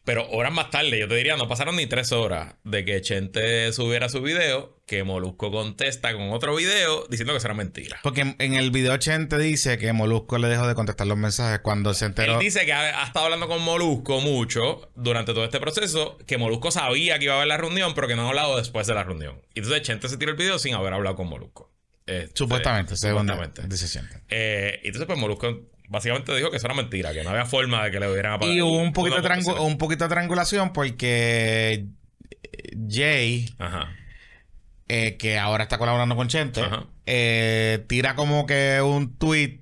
[0.04, 3.72] Pero horas más tarde, yo te diría, no pasaron ni tres horas de que Chente
[3.72, 7.98] subiera su video, que Molusco contesta con otro video diciendo que será mentira.
[8.02, 11.60] Porque en, en el video 80 dice que Molusco le dejó de contestar los mensajes
[11.60, 12.34] cuando se enteró.
[12.34, 16.36] Él dice que ha, ha estado hablando con Molusco mucho durante todo este proceso, que
[16.36, 18.92] Molusco sabía que iba a haber la reunión, pero que no ha hablado después de
[18.94, 19.40] la reunión.
[19.54, 21.70] Y entonces Chente se tiró el video sin haber hablado con Molusco.
[22.06, 23.62] Este, Supuestamente, según supuestamente.
[23.74, 24.22] dice 80.
[24.28, 27.84] Eh, y entonces, pues Molusco básicamente dijo que eso era mentira, que no había forma
[27.84, 28.54] de que le hubieran apagado.
[28.56, 31.86] Y hubo un poquito, de un poquito de triangulación porque
[32.88, 33.94] Jay, Ajá.
[34.88, 36.84] eh, que ahora está colaborando con Chente, Ajá.
[37.06, 39.60] eh, tira como que un tweet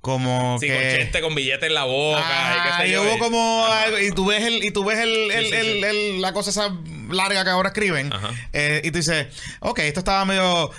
[0.00, 0.74] como Sí, que...
[0.74, 3.02] con Chente con billete en la boca y qué sé y yo.
[3.02, 5.82] hubo como algo- y tú ves el y tú ves el, el- sí, el- sí.
[5.84, 6.74] el- la cosa esa
[7.10, 8.30] larga que ahora escriben Ajá.
[8.54, 9.26] eh, y tú dices
[9.60, 10.70] ok esto estaba medio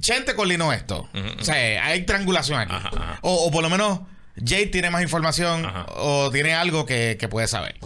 [0.00, 1.08] Chente coordinó esto
[1.40, 3.18] o sea hay triangulación aquí Ajá, ajá.
[3.22, 4.00] O, o por lo menos
[4.44, 5.86] Jay tiene más información Ajá.
[5.96, 7.76] o tiene algo que, que puede saber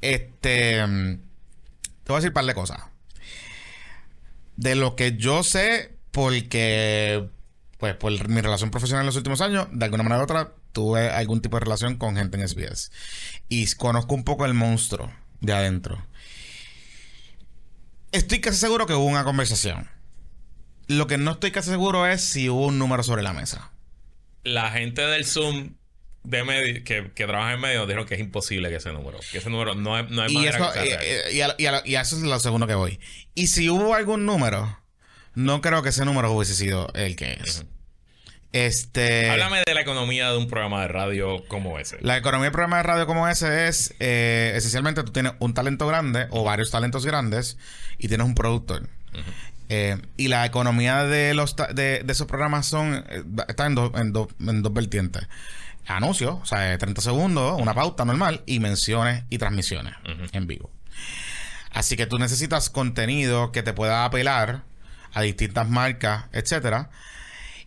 [0.00, 1.18] este mm,
[2.04, 2.80] te voy a decir un par de cosas
[4.56, 7.28] de lo que yo sé porque
[7.78, 11.08] pues por mi relación profesional en los últimos años, de alguna manera u otra, tuve
[11.10, 12.90] algún tipo de relación con gente en SBS.
[13.48, 16.04] Y conozco un poco el monstruo de adentro.
[18.10, 19.88] Estoy casi seguro que hubo una conversación.
[20.88, 23.70] Lo que no estoy casi seguro es si hubo un número sobre la mesa.
[24.44, 25.74] La gente del Zoom
[26.24, 29.38] de medio, que, que trabaja en medio dijeron que es imposible que ese número, que
[29.38, 32.00] ese número no hay, no hay Y, eso, que y, a, y a- y a
[32.00, 32.98] eso es lo segundo que voy.
[33.34, 34.78] Y si hubo algún número,
[35.34, 37.64] no creo que ese número hubiese sido el que es.
[38.52, 39.28] Este.
[39.30, 41.98] Háblame de la economía de un programa de radio como ese.
[42.00, 45.86] La economía del programa de radio como ese es eh, esencialmente tú tienes un talento
[45.86, 47.58] grande o varios talentos grandes
[47.98, 48.88] y tienes un productor.
[49.68, 53.92] Eh, y la economía de los de, de esos programas son eh, está en, dos
[53.94, 55.28] en, dos en dos vertientes.
[55.86, 59.94] Anuncios, o sea, eh, 30 segundos, una pauta normal y menciones y transmisiones
[60.32, 60.70] en vivo.
[61.70, 64.64] Así que tú necesitas contenido que te pueda apelar
[65.14, 66.90] a distintas marcas, etcétera.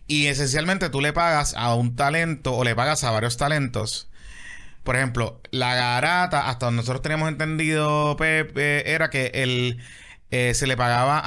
[0.06, 4.08] Y esencialmente tú le pagas a un talento o le pagas a varios talentos.
[4.84, 9.78] Por ejemplo, la garata, hasta donde nosotros teníamos entendido, Pepe, era que el,
[10.32, 11.20] eh, se le pagaba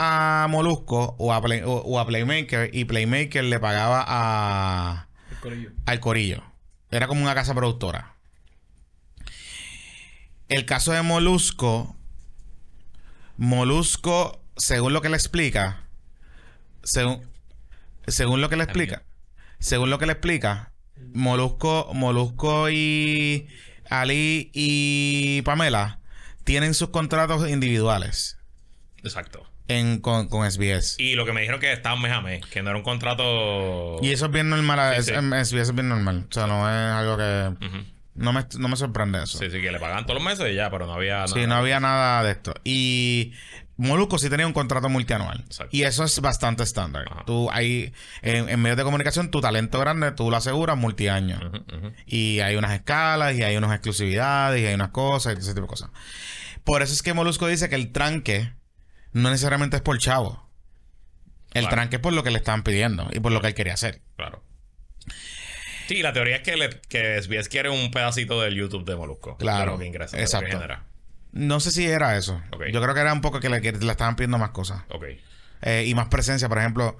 [0.43, 5.07] a Molusco o a, Play- o- o a Playmaker y Playmaker le pagaba a,
[5.85, 6.43] al Corillo.
[6.91, 8.15] Era como una casa productora.
[10.49, 11.95] El caso de Molusco,
[13.37, 15.83] Molusco, según lo que le explica,
[16.83, 17.21] según,
[18.07, 19.03] según lo que le explica,
[19.59, 20.71] según lo que le explica,
[21.13, 23.47] Molusco, Molusco y
[23.89, 25.99] Ali y Pamela
[26.43, 28.34] tienen sus contratos individuales
[29.05, 29.47] Exacto.
[29.67, 30.95] en, con, con SBS.
[30.99, 33.97] Y lo que me dijeron que estaba mes a mes, que no era un contrato.
[34.01, 35.13] Y eso es bien normal, Sí, es- sí.
[35.13, 36.25] SBS es bien normal.
[36.29, 37.85] O sea, no es algo que...
[38.15, 39.37] No me, no me sorprende eso.
[39.37, 41.47] Sí, sí, que le pagaban todos los meses y ya, pero no había Sí, nada.
[41.47, 42.53] no había nada de esto.
[42.63, 43.33] Y
[43.75, 45.41] Molusco sí tenía un contrato multianual.
[45.45, 45.75] Exacto.
[45.75, 47.03] Y eso es bastante estándar.
[47.11, 47.23] Ajá.
[47.25, 47.91] Tú ahí,
[48.21, 51.41] en, en medios de comunicación, tu talento grande, tú lo aseguras multiaño.
[52.05, 55.63] Y hay unas escalas, y hay unas exclusividades, y hay unas cosas, y ese tipo
[55.63, 55.89] de cosas.
[56.63, 58.53] Por eso es que Molusco dice que el tranque
[59.15, 60.45] no necesariamente es por chavo.
[61.53, 61.75] El Claro.
[61.77, 64.01] tranque es por lo que le estaban pidiendo y por lo que él quería hacer.
[64.17, 64.43] Claro.
[65.87, 69.37] Sí, la teoría es que, le, que SBS quiere un pedacito del YouTube de Molusco.
[69.37, 70.83] Claro, lo que ingresa, de lo que exacto.
[71.31, 72.41] No sé si era eso.
[72.51, 72.63] Ok.
[72.73, 74.81] Yo creo que era un poco que le, que le estaban pidiendo más cosas.
[74.89, 75.05] Ok.
[75.61, 76.97] Eh, y más presencia, por ejemplo,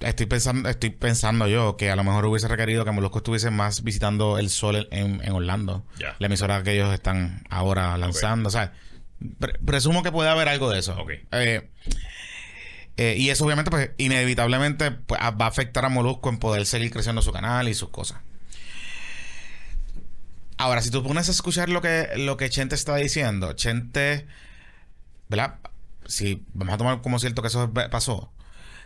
[0.00, 3.82] estoy pensando, estoy pensando yo que a lo mejor hubiese requerido que Molusco estuviese más
[3.82, 5.84] visitando el sol en, en Orlando.
[6.18, 8.48] La emisora que ellos están ahora lanzando.
[8.48, 8.72] O sea,
[9.38, 10.96] pre- presumo que puede haber algo de eso.
[11.00, 11.10] Ok.
[11.32, 11.68] Eh,
[12.96, 16.90] eh, y eso obviamente, pues, inevitablemente pues, va a afectar a Molusco en poder seguir
[16.90, 18.18] creciendo su canal y sus cosas.
[20.56, 24.26] Ahora, si tú pones a escuchar lo que, lo que Chente está diciendo, Chente,
[25.28, 25.56] ¿verdad?
[26.06, 28.32] Si vamos a tomar como cierto que eso pasó,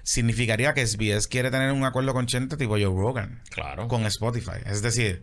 [0.03, 3.40] significaría que SBS quiere tener un acuerdo con Chente tipo Joe Rogan.
[3.51, 3.88] Claro.
[3.88, 4.61] Con Spotify.
[4.66, 5.23] Es decir,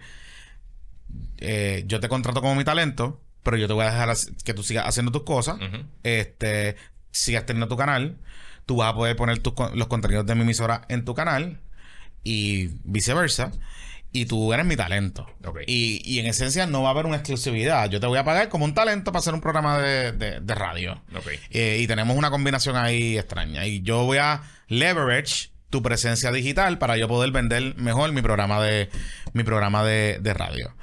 [1.38, 4.64] eh, yo te contrato como mi talento, pero yo te voy a dejar que tú
[4.64, 5.58] sigas haciendo tus cosas,
[6.04, 6.76] este,
[7.12, 8.18] sigas teniendo tu canal,
[8.66, 9.42] tú vas a poder poner
[9.74, 11.60] los contenidos de mi emisora en tu canal
[12.24, 13.52] y viceversa.
[14.12, 15.28] Y tú eres mi talento.
[15.68, 17.92] Y, y, en esencia no va a haber una exclusividad.
[17.92, 21.00] Yo te voy a pagar como un talento para hacer un programa de, de, radio.
[21.52, 23.68] Eh, y tenemos una combinación ahí extraña.
[23.68, 28.60] Y yo voy a leverage tu presencia digital para yo poder vender mejor mi programa
[28.64, 28.90] de,
[29.34, 30.74] mi programa de, de radio.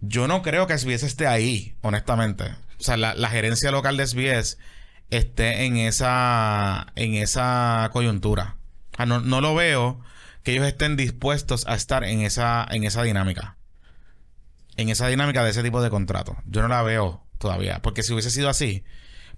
[0.00, 2.44] Yo no creo que SBS esté ahí, honestamente.
[2.78, 4.58] O sea, la, gerencia local de SBS
[5.10, 8.56] esté en esa, en esa coyuntura.
[9.06, 10.00] no, no, lo veo
[10.42, 13.56] que ellos estén dispuestos a estar en esa, en esa dinámica.
[14.76, 16.36] En esa dinámica de ese tipo de contrato.
[16.46, 17.80] Yo no la veo todavía.
[17.82, 18.84] Porque si hubiese sido así,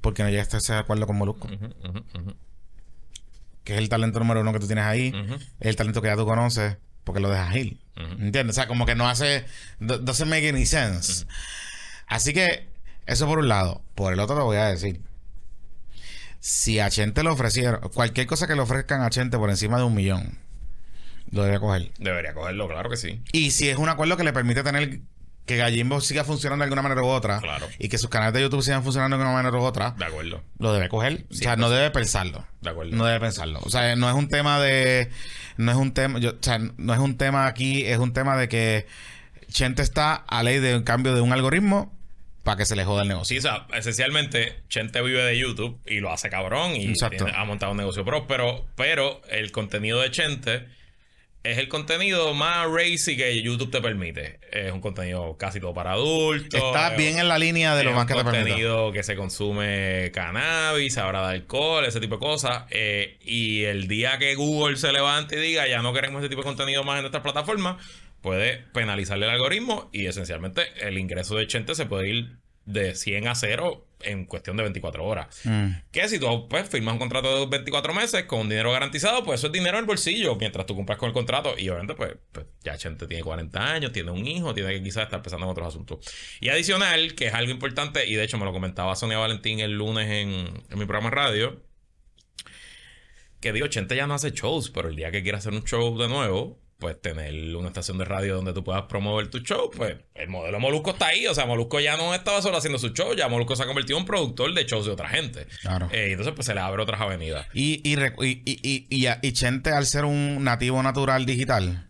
[0.00, 1.48] porque no llegaste a ese acuerdo con Molusco?
[3.64, 5.12] Que es el talento número uno que tú tienes ahí.
[5.58, 7.81] Es el talento que ya tú conoces porque lo dejas ir.
[7.96, 8.56] ¿Entiendes?
[8.56, 9.44] O sea, como que no hace.
[9.80, 11.26] Doesn't make any sense.
[12.06, 12.68] Así que,
[13.06, 13.82] eso por un lado.
[13.94, 15.00] Por el otro te voy a decir.
[16.40, 17.80] Si a Chente le ofrecieron.
[17.90, 20.38] Cualquier cosa que le ofrezcan a Chente por encima de un millón.
[21.30, 21.92] Lo debería coger.
[21.98, 23.22] Debería cogerlo, claro que sí.
[23.32, 25.00] Y si es un acuerdo que le permite tener
[25.46, 27.40] que Gallimbo siga funcionando de alguna manera u otra.
[27.40, 27.68] Claro.
[27.78, 29.90] Y que sus canales de YouTube sigan funcionando de alguna manera u otra.
[29.92, 30.42] De acuerdo.
[30.58, 31.24] Lo debe coger.
[31.30, 32.46] o sea, no debe pensarlo.
[32.60, 32.96] De acuerdo.
[32.96, 33.60] No debe pensarlo.
[33.62, 35.10] O sea, no es un tema de.
[35.56, 36.18] No es un tema.
[36.18, 37.84] o sea, no es un tema aquí.
[37.84, 38.86] Es un tema de que
[39.48, 41.92] Chente está a ley de un cambio de un algoritmo
[42.44, 43.34] para que se le joda el negocio.
[43.34, 46.94] Sí, o sea, esencialmente, Chente vive de YouTube y lo hace cabrón y
[47.34, 48.26] ha montado un negocio pro.
[48.26, 50.66] Pero, pero el contenido de Chente
[51.44, 54.38] es el contenido más racy que YouTube te permite.
[54.52, 56.62] Es un contenido casi todo para adultos.
[56.62, 58.38] Está bien en la línea de lo más que te permite.
[58.38, 62.64] Es un contenido que se consume cannabis, ahora de alcohol, ese tipo de cosas.
[62.70, 66.42] Eh, y el día que Google se levante y diga ya no queremos ese tipo
[66.42, 67.78] de contenido más en nuestra plataforma,
[68.20, 73.28] puede penalizarle el algoritmo y esencialmente el ingreso de Chente se puede ir de 100
[73.28, 75.40] a 0 en cuestión de 24 horas.
[75.44, 75.68] Mm.
[75.90, 79.48] Que si tú pues, firmas un contrato de 24 meses con dinero garantizado, pues eso
[79.48, 81.54] es dinero en el bolsillo mientras tú cumplas con el contrato.
[81.56, 85.04] Y obviamente, pues, pues ya gente tiene 40 años, tiene un hijo, tiene que quizás
[85.04, 85.98] estar pensando en otros asuntos.
[86.40, 89.72] Y adicional, que es algo importante, y de hecho me lo comentaba Sonia Valentín el
[89.72, 91.62] lunes en, en mi programa de radio,
[93.40, 95.98] que digo, Chente ya no hace shows, pero el día que quiera hacer un show
[95.98, 99.98] de nuevo, pues tener una estación de radio donde tú puedas promover tu show, pues
[100.16, 101.28] el modelo Molusco está ahí.
[101.28, 103.98] O sea, Molusco ya no estaba solo haciendo su show, ya Molusco se ha convertido
[103.98, 105.46] en un productor de shows de otra gente.
[105.60, 105.88] Claro.
[105.92, 107.46] Eh, entonces, pues se le abre otras avenidas.
[107.54, 108.42] Y, y, y,
[108.90, 111.88] y, y, Chente, al ser un nativo natural digital,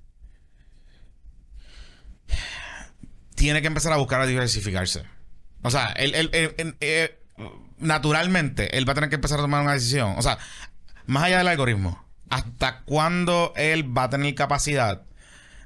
[3.35, 5.05] tiene que empezar a buscar a diversificarse.
[5.62, 7.18] O sea, él, él, eh,
[7.78, 10.16] naturalmente, él va a tener que empezar a tomar una decisión.
[10.18, 10.37] O sea,
[11.07, 15.03] más allá del algoritmo ¿Hasta cuándo él va a tener capacidad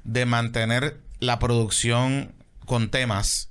[0.02, 3.50] de mantener la producción con temas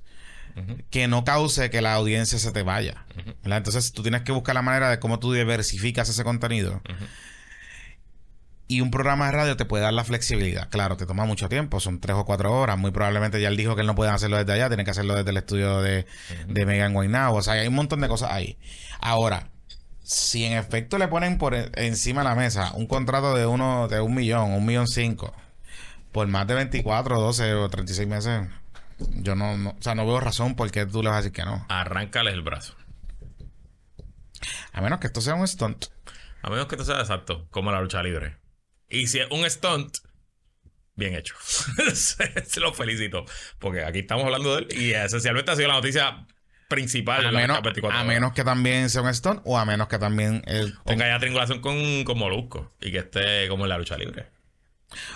[0.90, 3.06] que no cause que la audiencia se te vaya?
[3.42, 6.82] Entonces tú tienes que buscar la manera de cómo tú diversificas ese contenido.
[8.68, 10.68] Y un programa de radio te puede dar la flexibilidad.
[10.68, 12.76] Claro, te toma mucho tiempo, son tres o cuatro horas.
[12.76, 15.14] Muy probablemente ya él dijo que él no puede hacerlo desde allá, tiene que hacerlo
[15.14, 16.04] desde el estudio de,
[16.48, 17.38] de Megan Guaynabo.
[17.38, 18.58] O sea, hay un montón de cosas ahí.
[19.00, 19.52] Ahora,
[20.06, 23.88] si en efecto le ponen por e, encima de la mesa un contrato de uno
[23.88, 25.34] de un millón, un millón cinco,
[26.12, 28.48] por más de 24, 12 o 36 meses,
[28.98, 31.44] yo no, o sea, no veo razón por qué tú le vas a decir que
[31.44, 31.66] no.
[31.68, 32.74] Arráncales el brazo.
[34.72, 35.86] A menos que esto sea un stunt.
[36.40, 38.36] A menos que esto sea exacto, como la lucha libre.
[38.88, 39.98] Y si es un stunt,
[40.94, 41.34] bien hecho.
[41.94, 43.24] Se lo felicito.
[43.58, 46.26] Porque aquí estamos hablando de él y esencialmente ha sido la noticia
[46.68, 47.60] principal a, menos,
[47.92, 50.42] a menos que también sea un Stone o a menos que también
[50.84, 54.26] tenga ya triangulación con, con Molusco y que esté como en la lucha libre.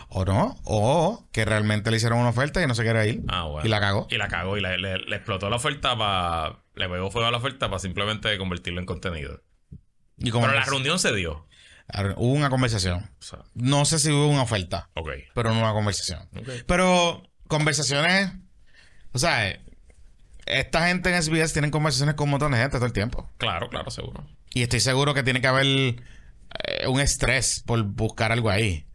[0.09, 3.23] O no, o que realmente le hicieron una oferta y no se quiere ir.
[3.29, 4.07] Ah, y la cagó.
[4.11, 6.59] Y la cagó y le, explotó la oferta para.
[6.75, 9.43] Le pegó fuego a la oferta para simplemente convertirlo en contenido.
[10.19, 11.47] ¿Y Pero la reunión se dio.
[12.17, 13.11] Hubo una conversación.
[13.55, 14.91] no sé si hubo una oferta.
[14.95, 15.11] Ok.
[15.35, 16.29] Pero no una conversación.
[16.67, 18.33] Pero conversaciones.
[19.13, 19.59] O sea,
[20.59, 23.31] esta gente en SBS tienen conversaciones con un montón de gente todo el tiempo.
[23.39, 24.27] Claro, claro, seguro.
[24.53, 28.87] Y estoy seguro que tiene que haber eh, un estrés por buscar algo ahí.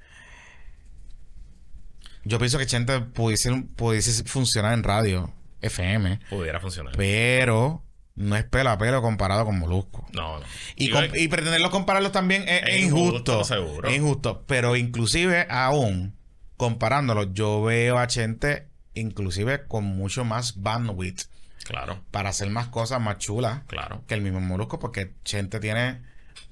[2.23, 6.19] Yo pienso que Chente pudiese, pudiese funcionar en radio, FM.
[6.29, 6.93] Pudiera funcionar.
[6.97, 7.83] Pero
[8.15, 10.07] no es pelo a pelo comparado con Molusco.
[10.13, 10.45] No, no.
[10.75, 10.91] Y,
[11.21, 13.43] y pretenderlos compararlos también es, injusto.
[13.43, 13.87] seguro.
[13.87, 14.43] Es injusto.
[14.47, 16.15] Pero inclusive aún
[16.57, 21.23] comparándolo, yo veo a Chente inclusive con mucho más bandwidth
[21.65, 24.03] Claro, para hacer más cosas más chulas claro.
[24.07, 25.99] que el mismo Molusco, porque Chente tiene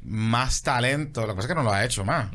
[0.02, 1.22] más talento.
[1.22, 2.28] Lo que pasa es que no lo ha hecho más.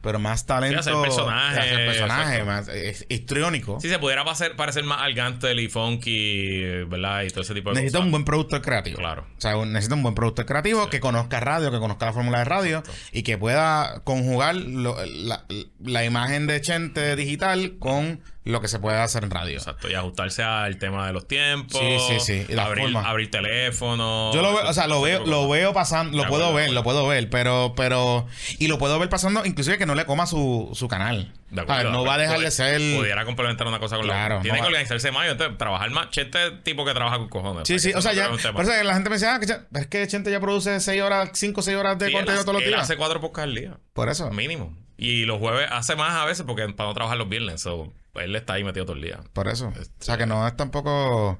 [0.00, 0.80] Pero más talento.
[0.80, 2.46] hacer personajes, de hacer personajes, exacto.
[2.46, 3.78] más es histriónico.
[3.80, 7.22] Si se pudiera parecer, parecer más al Gantel y Funky, ¿verdad?
[7.22, 8.06] Y todo ese tipo de Necesita cosas.
[8.06, 8.96] un buen productor creativo.
[8.98, 9.26] Claro.
[9.36, 12.38] O sea, un- necesita un buen productor creativo que conozca radio, que conozca la fórmula
[12.38, 12.82] de radio
[13.12, 15.44] y que pueda conjugar lo- la,
[15.80, 19.56] la imagen de Chente digital con lo que se puede hacer en radio.
[19.58, 21.80] Exacto, y ajustarse al tema de los tiempos.
[21.80, 23.08] Sí, sí, sí, y la abrir, forma.
[23.08, 24.32] abrir teléfono.
[24.34, 27.06] Yo lo veo, o sea, lo veo, lo veo pasando, lo puedo ver, lo puedo
[27.06, 28.26] ver, pero, pero,
[28.58, 31.32] y lo puedo ver pasando, inclusive que no le coma su, su canal.
[31.50, 32.80] De acuerdo, no de va a dejar de ser.
[32.98, 34.42] Pudiera complementar una cosa con la Claro, otra.
[34.42, 36.08] Tiene no que organizarse más entonces trabajar más.
[36.10, 37.68] Chente es tipo que trabaja con cojones.
[37.68, 38.52] Sí, sí, o sea, no ya.
[38.52, 41.02] Por eso que la gente me dice, ah, que es que Chente ya produce 6
[41.02, 42.80] horas, 5 o 6 horas de Sí, contenido todos los él días.
[42.82, 43.76] hace cuatro podcasts al día.
[43.92, 44.30] Por eso.
[44.30, 44.74] Mínimo.
[44.96, 47.60] Y los jueves hace más a veces porque para no trabajar los viernes.
[47.60, 49.20] So, él está ahí metido todo el día.
[49.32, 49.72] Por eso.
[49.80, 51.38] Este- O sea, que no es tampoco.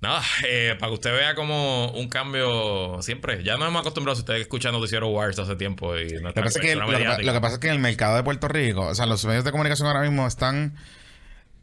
[0.00, 3.42] Nada, eh, para que usted vea como un cambio siempre.
[3.42, 6.58] Ya nos hemos acostumbrado, si usted escucha Noticiero Wars hace tiempo y Lo que, pasa
[6.58, 8.82] es que, lo, que, lo que pasa es que en el mercado de Puerto Rico,
[8.82, 10.76] o sea, los medios de comunicación ahora mismo están.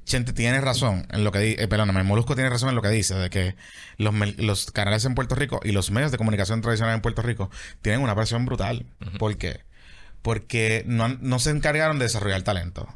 [0.05, 2.89] Chente tiene razón en lo que dice, eh, perdóname, Molusco tiene razón en lo que
[2.89, 3.55] dice, de que
[3.95, 7.49] los, los canales en Puerto Rico y los medios de comunicación tradicionales en Puerto Rico
[7.81, 8.85] tienen una presión brutal.
[9.17, 9.61] ¿Por qué?
[10.21, 12.89] Porque no, no se encargaron de desarrollar talento.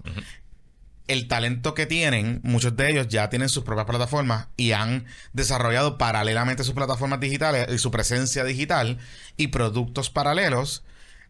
[1.07, 5.97] El talento que tienen, muchos de ellos ya tienen sus propias plataformas y han desarrollado
[5.97, 8.97] paralelamente sus plataformas digitales y su presencia digital
[9.37, 10.83] y productos paralelos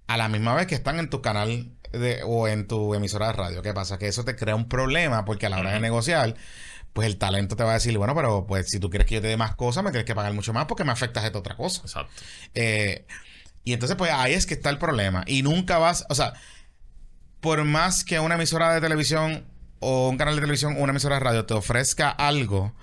[0.07, 3.33] a la misma vez que están en tu canal de- o en tu emisora de
[3.33, 3.61] radio.
[3.61, 3.99] ¿Qué pasa?
[3.99, 6.35] Que eso te crea un problema porque a la hora de negociar,
[6.93, 9.21] pues el talento te va a decir, bueno, pero pues si tú quieres que yo
[9.21, 11.55] te dé más cosas, me tienes que pagar mucho más porque me afectas esta otra
[11.55, 11.81] cosa.
[11.83, 12.11] Exacto.
[12.55, 13.05] Eh,
[13.63, 15.23] y entonces, pues ahí es que está el problema.
[15.27, 16.33] Y nunca vas, o sea,
[17.41, 19.45] por más que una emisora de televisión
[19.79, 22.73] o un canal de televisión o una emisora de radio te ofrezca algo,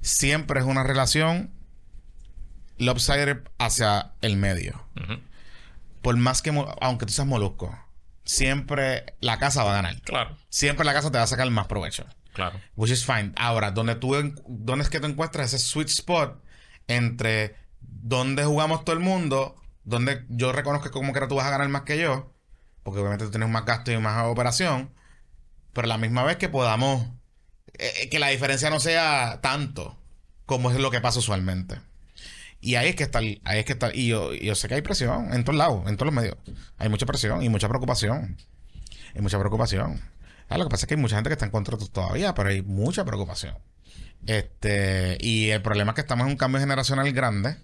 [0.00, 1.50] siempre es una relación
[2.78, 4.82] lopsided hacia el medio.
[6.02, 7.76] Por más que, aunque tú seas molusco,
[8.24, 10.00] siempre la casa va a ganar.
[10.02, 12.06] Claro, Siempre la casa te va a sacar más provecho.
[12.32, 12.60] claro.
[12.76, 13.32] Which is fine.
[13.36, 14.14] Ahora, donde tú
[14.46, 16.42] dónde es que tú encuentras ese sweet spot
[16.86, 21.68] entre donde jugamos todo el mundo, donde yo reconozco como que tú vas a ganar
[21.68, 22.32] más que yo,
[22.82, 24.92] porque obviamente tú tienes más gasto y más operación,
[25.76, 27.06] pero a la misma vez que podamos,
[27.78, 29.96] eh, eh, que la diferencia no sea tanto
[30.46, 31.76] como es lo que pasa usualmente.
[32.60, 34.82] Y ahí es que está, ahí es que está, y yo, yo sé que hay
[34.82, 36.36] presión en todos lados, en todos los medios.
[36.78, 38.38] Hay mucha presión y mucha preocupación.
[39.14, 40.00] Hay mucha preocupación.
[40.48, 42.34] Ah, lo que pasa es que hay mucha gente que está en contra to- todavía,
[42.34, 43.56] pero hay mucha preocupación.
[44.26, 47.56] Este, y el problema es que estamos en un cambio generacional grande.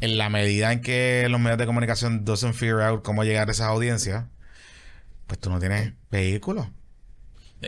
[0.00, 3.52] En la medida en que los medios de comunicación doesn't figure out cómo llegar a
[3.52, 4.24] esas audiencias,
[5.28, 6.66] pues tú no tienes vehículos.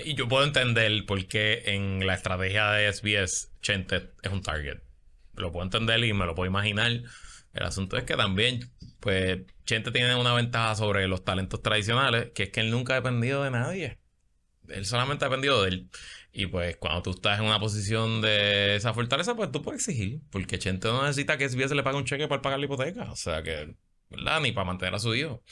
[0.05, 4.79] Y yo puedo entender por qué en la estrategia de SBS Chente es un target.
[5.35, 6.91] Lo puedo entender y me lo puedo imaginar.
[7.53, 12.45] El asunto es que también, pues, Chente tiene una ventaja sobre los talentos tradicionales, que
[12.45, 13.99] es que él nunca ha dependido de nadie.
[14.69, 15.91] Él solamente ha dependido de él.
[16.33, 20.21] Y pues cuando tú estás en una posición de esa fortaleza, pues tú puedes exigir.
[20.31, 23.11] Porque Chente no necesita que SBS le pague un cheque para pagar la hipoteca.
[23.11, 23.75] O sea que,
[24.11, 24.41] ¿verdad?
[24.41, 25.43] Ni para mantener a su hijo.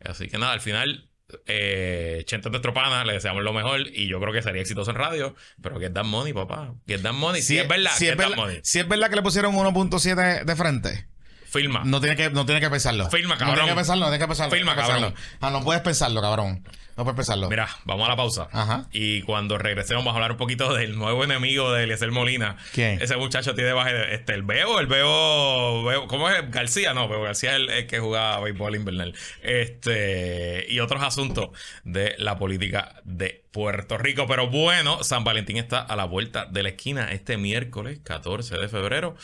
[0.00, 1.09] Así que nada, al final,
[1.46, 3.80] eh, Chente es nuestro pana, le deseamos lo mejor.
[3.88, 5.34] Y yo creo que sería exitoso en radio.
[5.62, 6.74] Pero get that money, papá.
[6.86, 7.42] Get that money.
[7.42, 8.60] Si es verdad, si es verdad, money.
[8.62, 11.06] si es verdad que le pusieron 1.7 de frente.
[11.50, 11.82] Firma.
[11.84, 13.08] No tiene que, no tiene que pensarlo.
[13.10, 13.54] Firma, No cabrón.
[13.56, 14.50] tiene que pensarlo, no tiene que pensarlo.
[14.56, 14.86] No que cabrón.
[15.12, 15.14] pensarlo.
[15.40, 16.64] Ah, no puedes pensarlo, cabrón.
[16.96, 17.48] No puedes pensarlo.
[17.48, 18.48] Mira, vamos a la pausa.
[18.52, 18.86] Ajá.
[18.92, 22.56] Y cuando regresemos vamos a hablar un poquito del nuevo enemigo de Eliezer Molina.
[22.74, 23.00] ¿Quién?
[23.00, 26.50] Ese muchacho tiene baje, este, el Bebo, el Bebo, Bebo- ¿cómo es?
[26.50, 29.14] García, no, Bebo García es el, el que jugaba béisbol invernal.
[29.42, 31.50] Este, y otros asuntos
[31.84, 34.26] de la política de Puerto Rico.
[34.26, 38.68] Pero bueno, San Valentín está a la vuelta de la esquina este miércoles 14 de
[38.68, 39.16] febrero.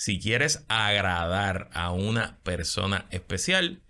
[0.00, 3.82] Si quieres agradar a una persona especial,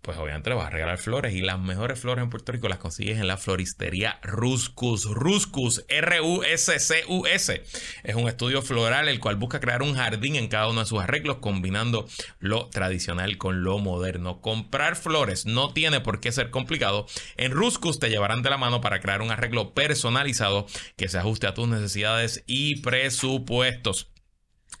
[0.00, 1.34] pues obviamente le vas a regalar flores.
[1.34, 5.04] Y las mejores flores en Puerto Rico las consigues en la floristería Ruscus.
[5.06, 7.64] Ruscus, R-U-S-C-U-S.
[8.04, 11.00] Es un estudio floral el cual busca crear un jardín en cada uno de sus
[11.00, 12.06] arreglos, combinando
[12.38, 14.40] lo tradicional con lo moderno.
[14.40, 17.06] Comprar flores no tiene por qué ser complicado.
[17.36, 21.48] En Ruscus te llevarán de la mano para crear un arreglo personalizado que se ajuste
[21.48, 24.11] a tus necesidades y presupuestos.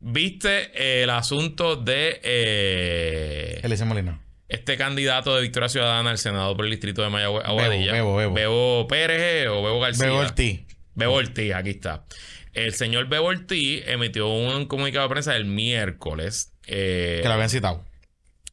[0.00, 4.20] ¿Viste el asunto de eh, Elise Molina.
[4.50, 7.92] Este candidato de Victoria Ciudadana al Senado por el distrito de Mayagüez, Bebo, Aguadilla?
[7.92, 8.34] Bebo, Bebo.
[8.34, 10.06] Bebo Pérez o Bebo García.
[10.06, 10.60] Bebo Ortiz.
[10.94, 12.04] Bebo Ortiz, aquí está.
[12.52, 16.52] El señor Bebo Ortiz emitió un comunicado de prensa el miércoles.
[16.66, 17.84] eh, Que lo habían citado.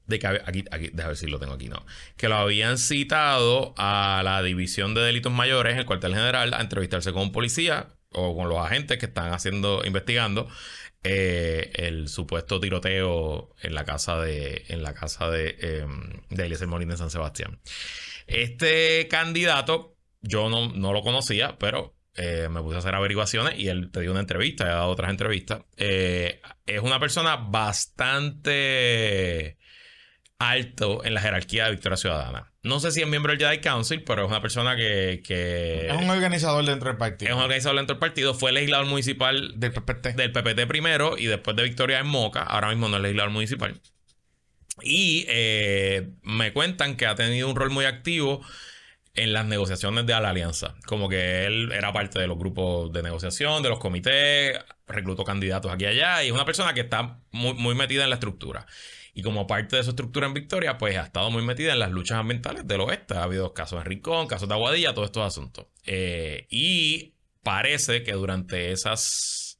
[0.08, 1.86] de que había- aquí, aquí, déjame ver si lo tengo aquí, no.
[2.16, 7.12] Que lo habían citado a la División de Delitos Mayores, el cuartel general, a entrevistarse
[7.12, 10.48] con un policía o con los agentes que están haciendo, investigando
[11.04, 15.86] eh, el supuesto tiroteo en la casa de, en la casa de, eh,
[16.30, 17.60] de Molina en San Sebastián.
[18.28, 23.68] Este candidato, yo no, no lo conocía, pero eh, me puse a hacer averiguaciones y
[23.70, 25.62] él te dio una entrevista, ha dado otras entrevistas.
[25.78, 28.38] Eh, es una persona bastante
[30.40, 32.47] alto en la jerarquía de Victoria Ciudadana.
[32.68, 35.96] No sé si es miembro del Jedi Council, pero es una persona que, que Es
[35.96, 37.30] un organizador dentro del partido.
[37.32, 38.34] es un organizador dentro del partido.
[38.34, 40.16] Fue legislador municipal Del PPT.
[40.16, 42.44] del PPT primero y después de Victoria en Moca.
[42.44, 43.80] Ahora mismo no es legislador municipal.
[44.84, 48.42] Y eh, me cuentan que ha tenido un rol muy activo
[49.16, 50.76] en las negociaciones de la alianza.
[50.86, 55.72] Como que él era parte de los grupos de negociación, de los comités, reclutó candidatos
[55.72, 56.24] aquí y allá.
[56.24, 58.68] Y es una persona que está muy, muy metida en la estructura.
[59.18, 61.90] Y como parte de su estructura en Victoria, pues ha estado muy metida en las
[61.90, 63.16] luchas ambientales del oeste.
[63.16, 65.66] Ha habido casos en Rincón, casos de Aguadilla, todos estos asuntos.
[65.88, 69.60] Eh, y parece que durante esas,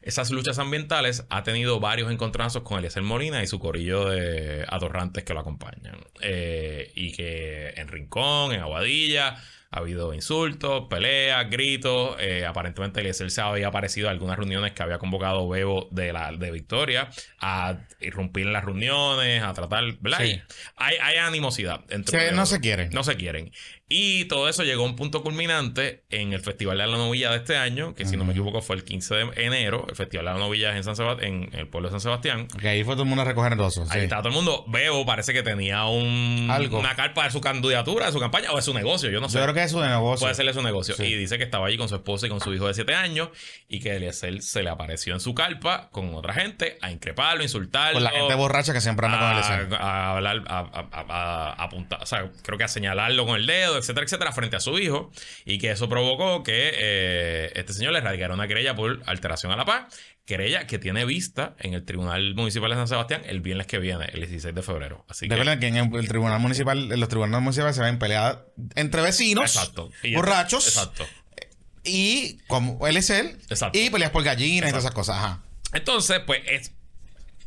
[0.00, 5.22] esas luchas ambientales ha tenido varios encontrazos con Eliezer Molina y su corillo de atorrantes
[5.22, 6.06] que lo acompañan.
[6.22, 9.36] Eh, y que en Rincón, en Aguadilla,
[9.72, 12.16] ha habido insultos, peleas, gritos.
[12.20, 16.30] Eh, aparentemente Eliezer se había aparecido a algunas reuniones que había convocado Bebo de, la,
[16.30, 17.08] de Victoria
[17.40, 20.18] a irrumpir en las reuniones, a tratar, ¿verdad?
[20.20, 20.40] Sí.
[20.76, 21.80] Hay, hay animosidad.
[21.88, 22.90] entre Sí, no se quieren.
[22.90, 23.50] No se quieren.
[23.88, 27.36] Y todo eso llegó a un punto culminante en el Festival de la Novilla de
[27.36, 29.84] este año, que si no me equivoco fue el 15 de enero.
[29.86, 32.48] El Festival de la Novilla en, San Sebast- en el pueblo de San Sebastián.
[32.58, 33.90] Que ahí fue todo el mundo a recoger endosos.
[33.90, 34.04] Ahí sí.
[34.04, 34.64] estaba todo el mundo.
[34.68, 36.78] Bebo parece que tenía un, Algo.
[36.78, 39.10] una carpa de su candidatura, de su campaña o de su negocio.
[39.10, 39.36] Yo no sé.
[39.36, 40.24] Yo creo que es su negocio.
[40.24, 40.94] Puede serle su negocio.
[40.94, 41.04] Sí.
[41.04, 43.28] Y dice que estaba allí con su esposa y con su hijo de 7 años
[43.68, 47.94] y que Eliezer se le apareció en su carpa con otra gente a increparlo, insultarlo.
[47.96, 49.74] Con la gente borracha que siempre anda con a, Eliezer.
[49.78, 53.44] a hablar, a, a- a- a apuntar, o sea, creo que a señalarlo con el
[53.46, 55.10] dedo, etcétera, etcétera, frente a su hijo,
[55.44, 59.56] y que eso provocó que eh, este señor le radicara una querella por alteración a
[59.56, 59.94] la paz,
[60.24, 64.06] querella que tiene vista en el Tribunal Municipal de San Sebastián el viernes que viene,
[64.12, 65.04] el 16 de febrero.
[65.08, 68.38] Así que, Recuerden que en el, tribunal municipal, en los tribunales municipales se ven peleadas
[68.76, 69.90] entre vecinos, exacto.
[70.02, 71.06] Y- borrachos, Exacto.
[71.84, 73.78] y como él es él, Exacto.
[73.78, 75.16] y peleas por gallinas y todas esas cosas.
[75.16, 75.42] Ajá.
[75.72, 76.72] Entonces, pues es,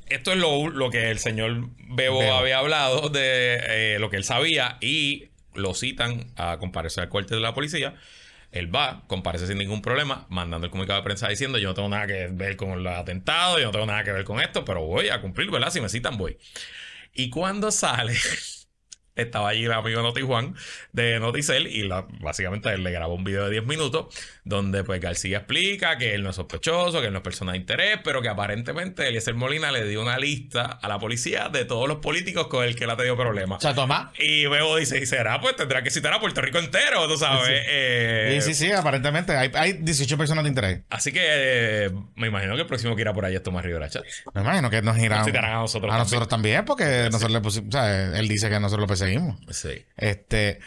[0.07, 2.34] esto es lo, lo que el señor Bebo, Bebo.
[2.34, 3.59] había hablado de
[3.95, 7.95] eh, lo que él sabía y lo citan a comparecer al cuartel de la policía.
[8.51, 11.89] Él va, comparece sin ningún problema, mandando el comunicado de prensa diciendo yo no tengo
[11.89, 14.84] nada que ver con los atentados, yo no tengo nada que ver con esto, pero
[14.84, 15.72] voy a cumplir, ¿verdad?
[15.72, 16.38] Si me citan, voy.
[17.14, 18.14] Y cuando sale,
[19.16, 20.55] estaba allí el amigo Noti Juan
[20.91, 24.07] de Noticel y la- básicamente él le grabó un video de 10 minutos
[24.43, 27.57] donde pues García explica que él no es sospechoso, que él no es persona de
[27.59, 31.88] interés, pero que aparentemente Eliezer Molina le dio una lista a la policía de todos
[31.88, 33.57] los políticos con el que él ha tenido problemas.
[33.59, 34.11] O sea, toma.
[34.20, 37.61] Y Bebo dice, y será, pues tendrá que citar a Puerto Rico entero, tú sabes.
[37.68, 40.82] Eh, Sí, sí, sí, aparentemente hay, hay 18 personas de interés.
[40.89, 43.89] Así que eh, me imagino que el próximo que irá por ahí es Tomás Rivera
[43.89, 44.03] Chat.
[44.34, 47.39] Me imagino que nos irán Nos citarán a nosotros a nosotros también, porque nosotros le
[47.41, 48.88] pusimos, o sea, él dice que nosotros lo
[49.51, 49.86] Sí.
[49.97, 50.60] Este,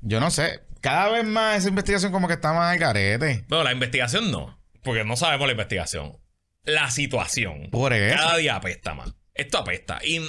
[0.00, 3.44] yo no sé, cada vez más esa investigación como que está más al garete.
[3.48, 4.58] No, la investigación no.
[4.82, 6.16] porque no sabemos la investigación.
[6.64, 7.68] La situación.
[7.70, 8.16] Por eso.
[8.16, 9.12] Cada día apesta más.
[9.34, 9.98] Esto apesta.
[10.04, 10.20] Y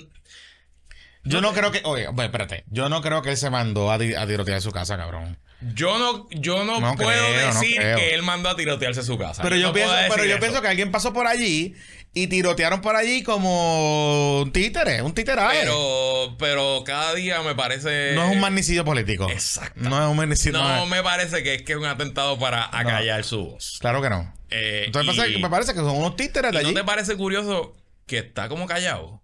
[1.23, 1.81] Yo no creo que.
[1.83, 2.63] Oye, bueno, espérate.
[2.67, 5.37] Yo no creo que él se mandó a, a tirotear su casa, cabrón.
[5.73, 9.41] yo no, yo no, No puedo creo, decir que él mandó a tirotearse su casa.
[9.43, 10.39] Pero yo, pienso, pero yo eso.
[10.39, 11.75] pienso que alguien pasó por allí
[12.13, 15.59] y tirotearon por allí como un títere, un titeraje.
[15.61, 18.13] Pero, pero cada día me parece.
[18.15, 19.29] no es un magnicidio político.
[19.29, 19.79] Exacto.
[19.81, 20.57] No es un magnicidio.
[20.59, 23.77] No no es- me parece que es que es un atentado para acallar su voz.
[23.79, 24.33] Claro que no.
[24.49, 26.75] Eh, Entonces y- pasa- me parece que son unos títeres de ¿y ¿No allí.
[26.75, 27.75] te parece curioso
[28.07, 29.21] que está como callado?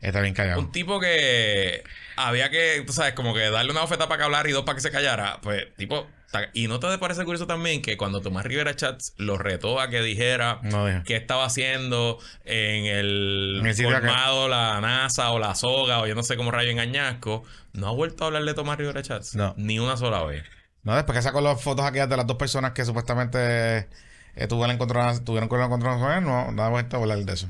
[0.00, 0.60] Está bien callado.
[0.60, 1.82] Un tipo que
[2.16, 4.76] había que, tú sabes, como que darle una oferta para que hablar y dos para
[4.76, 5.40] que se callara.
[5.42, 6.06] Pues, tipo.
[6.54, 10.00] Y no te parece curioso también que cuando Tomás Rivera Chats lo retó a que
[10.00, 16.14] dijera No qué estaba haciendo en el, colmado, la NASA o la soga o yo
[16.14, 19.34] no sé cómo rayo en Añasco, no ha vuelto a hablar de Tomás Rivera Chats.
[19.34, 19.54] No.
[19.56, 20.44] Ni una sola vez.
[20.82, 23.88] No, después que sacó las fotos aquellas de las dos personas que supuestamente
[24.34, 24.78] eh, tuvieron,
[25.24, 27.48] tuvieron que encontrarnos con él, no, no da vuelta a hablar de eso.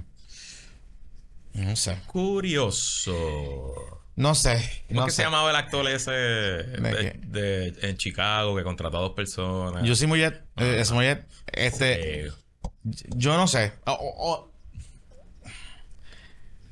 [1.53, 1.99] No sé.
[2.07, 4.00] Curioso.
[4.21, 4.85] No sé.
[4.89, 5.23] ¿Cómo No que se sé.
[5.23, 9.83] llamaba el actor ese de, en Chicago que contrató a dos personas?
[9.83, 10.35] Yo soy Mollet.
[10.59, 11.27] Eh, es Mollet.
[11.47, 12.27] Este.
[12.27, 12.33] Eh,
[13.17, 13.73] Yo no sé.
[13.87, 14.53] O- o- o-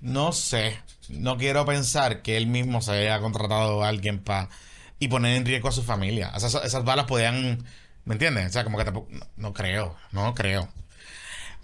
[0.02, 0.78] no sé.
[1.08, 4.50] No quiero pensar que él mismo se haya contratado a alguien para.
[4.98, 6.30] Y poner en riesgo a su familia.
[6.36, 7.64] Esas, esas balas podían.
[8.04, 8.46] ¿Me entiendes?
[8.46, 9.08] O sea, como que tampoco.
[9.10, 9.96] No, no creo.
[10.12, 10.68] No creo.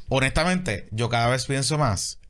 [0.09, 2.21] Honestamente, yo cada vez pienso más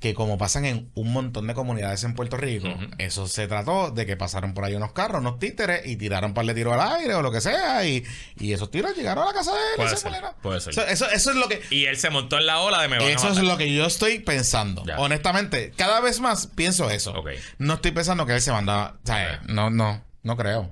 [0.00, 2.68] que como pasan en un montón de comunidades en Puerto Rico,
[2.98, 6.34] eso se trató de que pasaron por ahí unos carros, unos títeres y tiraron un
[6.34, 8.04] par de tiros al aire o lo que sea y,
[8.36, 9.76] y esos tiros llegaron a la casa de él.
[9.76, 10.72] Puede se ser, puede ser.
[10.72, 11.62] Eso, eso, eso es lo que...
[11.70, 13.74] y él se montó en la ola de me van a Eso es lo que
[13.74, 14.84] yo estoy pensando.
[14.86, 14.98] Ya.
[14.98, 17.14] Honestamente, cada vez más pienso eso.
[17.58, 18.98] No estoy pensando que él se manda.
[19.02, 20.70] O sea, no, no, no creo.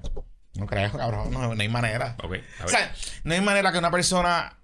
[0.54, 1.32] No creo, cabrón.
[1.32, 2.16] No, no hay manera.
[2.64, 4.56] O sea, no hay manera que una persona,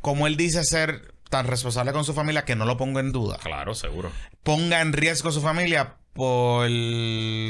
[0.00, 3.38] como él dice ser tan responsable con su familia, que no lo ponga en duda,
[3.42, 4.12] Claro, seguro.
[4.42, 6.68] ponga en riesgo su familia por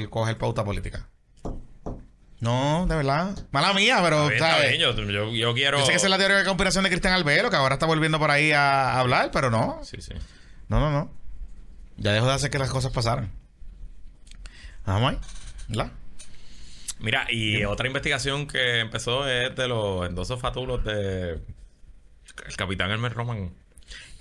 [0.09, 1.09] coger pauta política.
[2.41, 3.37] No, de verdad.
[3.51, 4.30] Mala mía, pero.
[4.30, 4.97] Está bien, ¿sabes?
[4.97, 5.78] Yo, yo- yo quiero.
[5.78, 7.87] Yo sé que esa es la teoría de conspiración de Cristian Albero, que ahora está
[7.87, 9.80] volviendo por ahí a hablar, pero no.
[9.85, 10.12] Sí, sí.
[10.68, 11.12] No, no, no.
[11.99, 13.33] Ya dejó de hacer que las cosas pasaran.
[14.87, 15.18] Vamos ahí.
[15.68, 15.93] ¿Verdad?
[16.99, 21.33] Mira, y otra investigación que empezó es de los endosos fatulos de
[22.47, 23.53] el capitán Elmer Roman.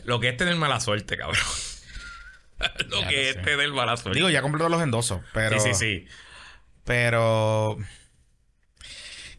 [0.06, 1.40] Lo que es tener mala suerte, cabrón.
[2.90, 3.42] lo Ya que es sé.
[3.42, 4.18] tener mala suerte.
[4.18, 5.60] Digo, ya completó los endosos, pero.
[5.60, 6.08] sí, sí, sí.
[6.84, 7.78] Pero.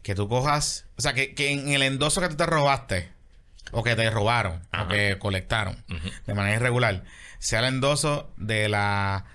[0.01, 0.85] Que tú cojas.
[0.97, 3.09] O sea, que, que en el endoso que tú te robaste,
[3.71, 4.83] o que te robaron, Ajá.
[4.83, 5.83] o que colectaron
[6.25, 7.03] de manera irregular,
[7.39, 9.25] sea el endoso de la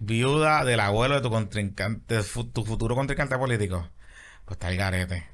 [0.00, 3.88] viuda del abuelo de tu contrincante, de tu futuro contrincante político.
[4.44, 5.26] Pues está el garete.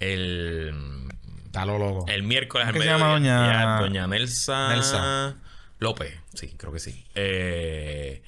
[0.00, 1.08] El,
[1.60, 2.06] Está lo loco.
[2.08, 5.36] el miércoles al ¿Qué se mediodía, llama doña- doña Nelsa, Nelsa.
[5.78, 6.14] López.
[6.34, 7.04] Sí, creo que sí.
[7.14, 8.22] Eh,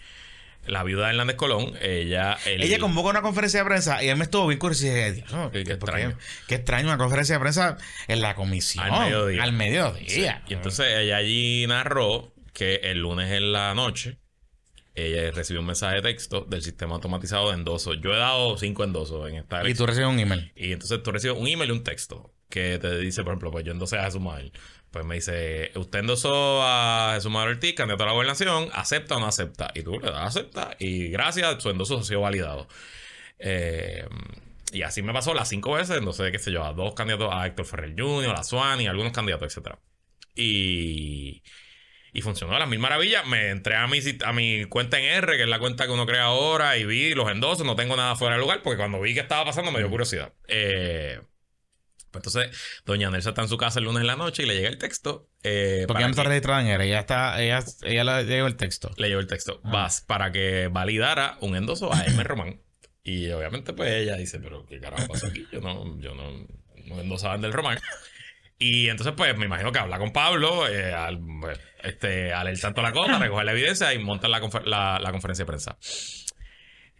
[0.66, 2.36] la viuda de Hernández Colón, ella...
[2.46, 5.12] el- Ella convocó una conferencia de prensa y él me estuvo bien curioso y dije,
[5.12, 5.96] Dios, Qué- qué ¿por qué?
[6.02, 6.18] extraño.
[6.46, 7.76] Qué extraño una conferencia de prensa
[8.08, 8.84] en la comisión.
[8.84, 9.42] Al mediodía.
[9.42, 10.42] Al mediodía.
[10.46, 14.18] Y entonces ella allí narró que el lunes en la noche
[14.94, 17.96] ella recibió un mensaje de texto del sistema automatizado de endosos.
[18.02, 19.76] Yo he dado cinco endosos en esta Y elección.
[19.78, 20.52] tú recibes un email.
[20.56, 23.64] Y entonces tú recibes un email y un texto que te dice, por ejemplo, pues
[23.64, 24.52] yo endosé a Jesús Manuel.
[24.90, 29.20] Pues me dice, usted endosó a Jesús Manuel Ortiz, candidato a la gobernación, ¿acepta o
[29.20, 29.70] no acepta?
[29.74, 32.66] Y tú le das acepta y gracias, su endoso ha sido validado.
[33.38, 34.04] Eh,
[34.72, 37.46] y así me pasó las cinco veces, endosé, qué sé yo, a dos candidatos, a
[37.46, 39.78] Héctor Ferrer Jr., a Swan y algunos candidatos, etcétera.
[40.34, 41.42] Y,
[42.12, 43.26] y funcionó a las mil maravillas.
[43.26, 46.06] Me entré a mi, a mi cuenta en R, que es la cuenta que uno
[46.06, 47.66] crea ahora, y vi los endosos.
[47.66, 50.32] No tengo nada fuera de lugar, porque cuando vi que estaba pasando me dio curiosidad.
[50.48, 51.20] Eh,
[52.18, 52.50] entonces,
[52.84, 54.78] doña Nelsa está en su casa el lunes en la noche y le llega el
[54.78, 55.28] texto.
[55.42, 56.80] eh, Porque ella no está registrada en.
[56.80, 58.90] Ella está, ella, ella le llegó el texto.
[58.96, 59.60] le llegó el texto.
[59.64, 59.70] Ah.
[59.72, 62.60] Vas para que validara un endoso a Elmer Román.
[63.02, 65.46] Y obviamente, pues ella dice, pero ¿qué carajo pasa aquí?
[65.52, 66.46] Yo no, yo no,
[66.86, 67.78] no endosaba del Román.
[68.62, 72.92] Y entonces, pues, me imagino que habla con Pablo, eh, al, pues, este, alertando la
[72.92, 74.04] cosa, recoger la evidencia y la,
[74.42, 75.78] confer- la- la conferencia de prensa.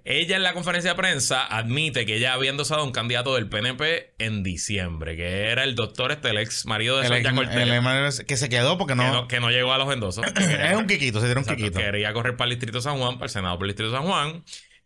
[0.04, 3.48] Ella en la conferencia de prensa admite que ella había endosado a un candidato del
[3.48, 8.36] PNP en diciembre, que era el doctor, este, el ex marido de el- Cortés, que
[8.36, 9.28] se quedó porque que, no.
[9.28, 10.24] que no llegó a los endosos.
[10.36, 11.78] es un quiquito, se dieron un Exacto, quiquito.
[11.80, 14.42] Quería correr para el Distrito San Juan, para el Senado por el Distrito San Juan.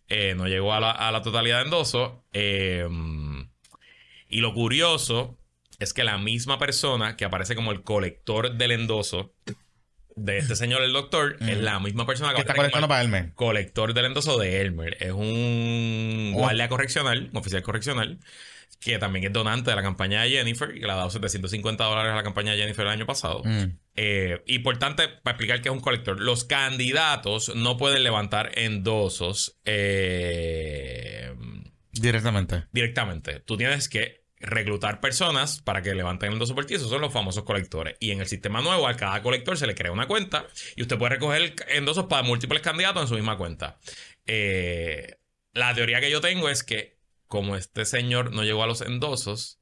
[0.08, 2.12] Eh, no llegó a la, a la totalidad de endosos.
[2.32, 2.86] Eh,
[4.28, 5.38] y lo curioso
[5.78, 9.34] es que la misma persona que aparece como el colector del endoso
[10.16, 13.32] de este señor, el doctor, es la misma persona que, Que está colectando para Elmer.
[13.34, 14.96] colector del endoso de Elmer.
[15.00, 16.38] Es un Oh.
[16.38, 18.18] guardia correccional, un oficial correccional,
[18.80, 22.12] que también es donante de la campaña de Jennifer, que le ha dado 750 dólares
[22.12, 23.42] a la campaña de Jennifer el año pasado.
[23.44, 23.78] Mm.
[23.96, 26.20] Eh, importante para explicar que es un colector.
[26.20, 31.32] Los candidatos no pueden levantar endosos eh,
[31.92, 32.64] Directamente.
[32.72, 33.40] directamente.
[33.40, 36.74] Tú tienes que reclutar personas para que levanten el endoso por ti.
[36.74, 37.96] Esos son los famosos colectores.
[38.00, 40.98] Y en el sistema nuevo, a cada colector se le crea una cuenta y usted
[40.98, 43.78] puede recoger endosos para múltiples candidatos en su misma cuenta.
[44.26, 45.16] Eh,
[45.52, 49.60] la teoría que yo tengo es que como este señor no llegó a los endosos,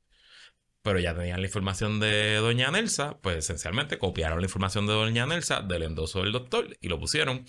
[0.83, 5.27] pero ya tenían la información de Doña Nelsa, pues esencialmente copiaron la información de Doña
[5.27, 7.47] Nelsa del endoso del doctor y lo pusieron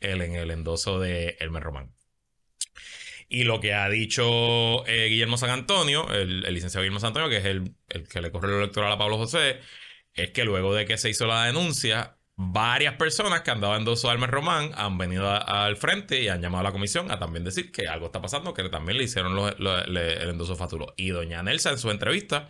[0.00, 1.95] él en el endoso de Elmer Román.
[3.28, 7.28] Y lo que ha dicho eh, Guillermo San Antonio, el, el licenciado Guillermo San Antonio,
[7.28, 9.60] que es el, el que le corre el electoral a Pablo José,
[10.14, 14.30] es que luego de que se hizo la denuncia, varias personas que andaban de Elmer
[14.30, 17.72] Román han venido a- al frente y han llamado a la comisión a también decir
[17.72, 20.94] que algo está pasando, que también le hicieron lo- lo- le- el endoso Faturo.
[20.96, 22.48] Y doña Nelsa en su entrevista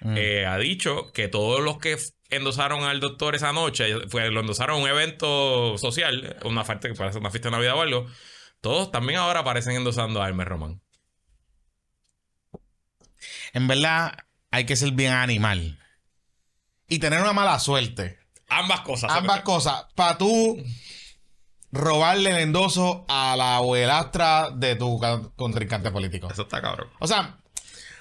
[0.00, 0.14] Mm.
[0.18, 1.96] eh, ha dicho que todos los que
[2.28, 7.18] endosaron al doctor esa noche, fue, lo endosaron a un evento social, una, que parece
[7.18, 8.06] una fiesta de Navidad o algo,
[8.66, 10.80] todos también ahora aparecen endosando a Hermes Román.
[13.52, 14.16] En verdad,
[14.50, 15.78] hay que ser bien animal.
[16.88, 18.18] Y tener una mala suerte.
[18.48, 19.10] Ambas cosas.
[19.12, 19.86] Ambas cosas.
[19.94, 20.62] Para tú
[21.72, 26.28] robarle el endoso a la abuelastra de tu ca- contrincante político.
[26.30, 26.88] Eso está cabrón.
[27.00, 27.38] O sea,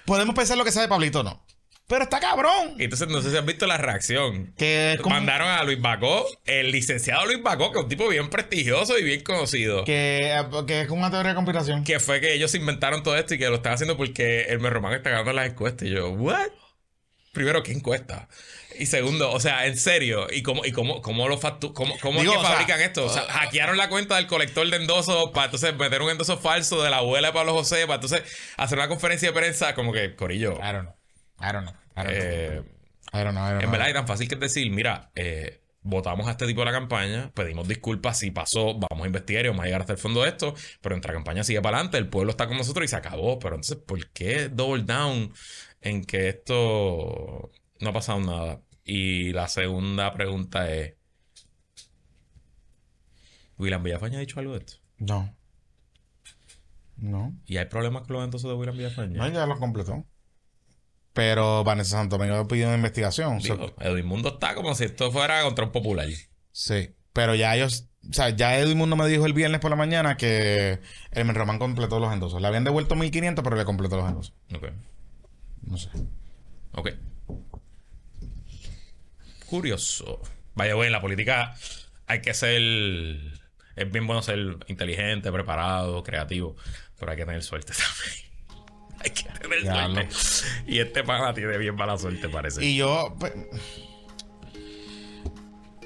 [0.05, 1.44] podemos pensar lo que sabe Pablito, no.
[1.87, 2.75] Pero está cabrón.
[2.79, 4.53] Entonces no sé si has visto la reacción.
[4.57, 8.29] Que como Mandaron a Luis Bacó, el licenciado Luis Bacó, que es un tipo bien
[8.29, 9.83] prestigioso y bien conocido.
[9.85, 10.33] que,
[10.65, 11.83] que es como una teoría de conspiración.
[11.83, 14.93] Que fue que ellos inventaron todo esto y que lo están haciendo porque el Román
[14.93, 15.87] está ganando las encuestas.
[15.87, 16.47] Y yo, ¿what?
[17.33, 18.29] Primero, ¿qué encuesta?
[18.79, 22.21] Y segundo, o sea, en serio, ¿y cómo, y cómo, cómo lo factu cómo, cómo
[22.21, 23.05] Digo, es que sea, fabrican esto?
[23.05, 26.81] O sea, hackearon la cuenta del colector de endosos para entonces meter un endoso falso
[26.81, 28.23] de la abuela de Pablo José, para entonces
[28.57, 30.57] hacer una conferencia de prensa, como que, Corillo.
[30.61, 30.95] Don't know.
[31.39, 31.73] I don't know.
[31.95, 32.11] I don't know.
[32.11, 32.63] eh,
[33.13, 35.61] I don't know, I don't en verdad, es tan fácil que es decir, mira, eh,
[35.81, 39.49] votamos a este tipo de la campaña, pedimos disculpas si pasó, vamos a investigar y
[39.49, 42.09] vamos a llegar hasta el fondo de esto, pero nuestra campaña sigue para adelante, el
[42.09, 43.37] pueblo está con nosotros y se acabó.
[43.39, 45.31] Pero entonces, ¿por qué double down
[45.81, 48.61] en que esto no ha pasado nada?
[48.83, 50.95] Y la segunda pregunta es,
[53.57, 54.73] ¿William Villafaña ha dicho algo de esto?
[54.97, 55.33] No.
[56.97, 57.33] No.
[57.45, 59.17] ¿Y hay problemas con los entonces de William Villafaña?
[59.17, 60.05] No, ya lo completó.
[61.15, 63.39] Pero Vanessa Santo Domingo pidió una investigación.
[63.39, 66.07] Digo, Edwin Mundo está como si esto fuera contra un popular.
[66.51, 66.91] sí.
[67.13, 67.87] Pero ya ellos.
[68.09, 71.57] O sea, ya Edwin Mundo me dijo el viernes por la mañana que el Román
[71.59, 72.41] completó los endosos.
[72.41, 74.33] Le habían devuelto 1500, pero le completó los endosos.
[74.53, 74.67] Ok.
[75.61, 75.89] No sé.
[76.73, 76.89] Ok.
[79.45, 80.21] Curioso.
[80.55, 81.55] Vaya, bueno, en la política
[82.07, 82.61] hay que ser.
[83.77, 86.57] Es bien bueno ser inteligente, preparado, creativo,
[86.99, 88.24] pero hay que tener suerte también.
[89.03, 90.07] Hay que tener Ya, suerte.
[90.67, 92.63] Y este pana tiene bien mala suerte, parece.
[92.65, 93.15] Y yo.
[93.19, 93.33] pues,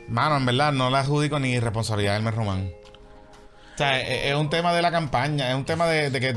[0.08, 2.72] Mano, en verdad, no le adjudico ni responsabilidad a Elmer Román.
[3.76, 6.36] O sea, es, es un tema de la campaña, es un tema de, de que,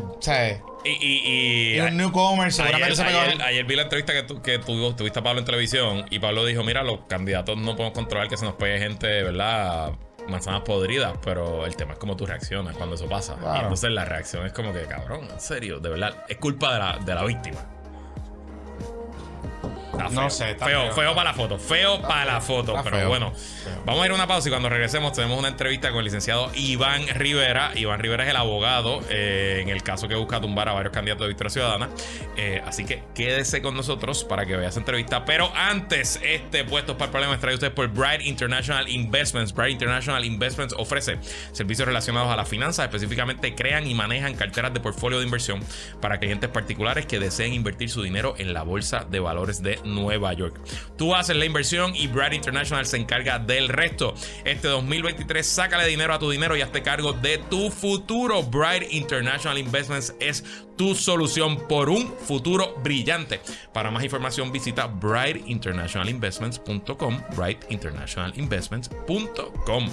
[0.84, 3.18] Y, y, y- y un newcomer seguramente ayer, se pegó.
[3.20, 6.18] ayer- ayer vi la entrevista que, tu, que tu- tuviste a Pablo en televisión y
[6.18, 9.92] Pablo dijo, mira, los candidatos no podemos controlar que se nos pegue gente, ¿verdad?
[10.28, 13.36] Manzanas podridas, pero el tema es cómo tú reaccionas cuando eso pasa.
[13.36, 13.56] Claro.
[13.56, 16.78] Y entonces la reacción es como que, cabrón, en serio, de verdad, es culpa de
[16.78, 17.58] la, de la víctima.
[19.92, 20.30] Está No feo.
[20.30, 20.92] sé, está feo, feo.
[20.94, 22.72] feo para la foto, feo para la foto.
[22.72, 23.08] está Pero feo.
[23.08, 23.82] bueno, Feo.
[23.84, 26.50] vamos a ir a una pausa y cuando regresemos tenemos una entrevista con el licenciado
[26.54, 27.72] Iván Rivera.
[27.74, 31.22] Iván Rivera es el abogado eh, en el caso que busca tumbar a varios candidatos
[31.24, 31.88] de Victoria Ciudadana.
[32.36, 35.24] Eh, así que quédese con nosotros para que vea esa entrevista.
[35.24, 39.52] Pero antes, este puesto para el problema es traído usted por Bright International Investments.
[39.52, 41.18] Bright International Investments ofrece
[41.52, 45.60] servicios relacionados a las finanzas, específicamente crean y manejan carteras de portfolio de inversión
[46.00, 50.32] para clientes particulares que deseen invertir su dinero en la bolsa de valores de Nueva
[50.32, 50.58] York.
[50.96, 54.14] Tú haces la inversión y Bright International se encarga del resto.
[54.44, 58.42] Este 2023, sácale dinero a tu dinero y hazte cargo de tu futuro.
[58.42, 60.44] Bright International Investments es
[60.76, 63.40] tu solución por un futuro brillante.
[63.72, 69.88] Para más información visita brightinternationalinvestments.com brightinternationalinvestments.com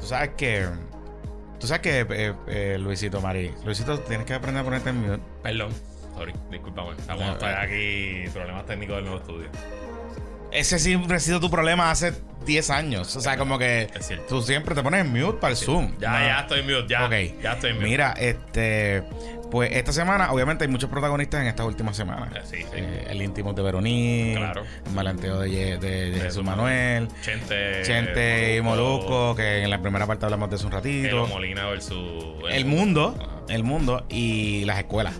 [0.00, 0.66] Tú sabes que.
[1.58, 3.50] Tú sabes que, eh, eh, Luisito Mari.
[3.64, 5.22] Luisito, tienes que aprender a ponerte en mute.
[5.42, 5.72] Perdón.
[6.16, 6.92] Sorry, discúlpame.
[6.98, 9.48] Estamos No, aquí, problemas técnicos del nuevo estudio.
[10.52, 12.14] Ese siempre ha sido tu problema hace
[12.46, 13.14] 10 años.
[13.16, 13.90] O sea, como que
[14.28, 15.92] tú siempre te pones en mute para el Zoom.
[15.98, 16.18] Ya, No.
[16.26, 17.04] ya estoy en mute, ya.
[17.06, 17.42] Ok.
[17.42, 17.88] Ya estoy en mute.
[17.88, 19.02] Mira, este.
[19.50, 22.28] Pues esta semana, obviamente, hay muchos protagonistas en estas últimas semanas.
[22.50, 22.64] Sí, sí.
[22.74, 24.34] Eh, el íntimo de Veroní.
[24.36, 24.62] Claro.
[24.86, 27.08] El malanteo de, Ye- de- de De Jesús Manuel.
[27.22, 27.82] Chente.
[27.84, 31.26] Chente y Molusco, que en la primera parte hablamos de eso un ratito.
[31.28, 32.24] Molina versus.
[32.50, 33.30] El mundo, Ajá.
[33.48, 35.14] el mundo y las escuelas.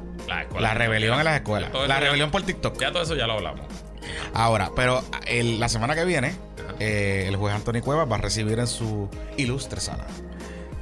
[0.59, 1.71] La, rebelión en las escuelas.
[1.73, 2.81] La ya- rebelión por TikTok.
[2.81, 3.65] Ya todo eso ya lo hablamos.
[4.35, 6.33] Ahora, pero el- la semana que viene,
[6.81, 10.05] eh, el juez Anthony Cuevas va a recibir en su ilustre sala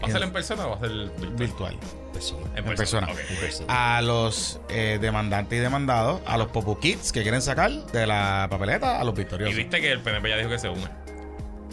[0.03, 0.91] ¿Va a ser en persona o va a ser
[1.37, 1.37] virtual?
[1.37, 1.79] virtual
[2.15, 2.47] Persona.
[2.53, 3.07] En en persona.
[3.09, 3.13] persona.
[3.13, 3.31] Ok.
[3.31, 3.97] En persona.
[3.97, 8.47] a los eh, demandantes y demandados, a los Popu Kids que quieren sacar de la
[8.51, 9.55] papeleta, a los Y victoriosos.
[9.57, 10.89] viste que el PNP ya dijo que se une.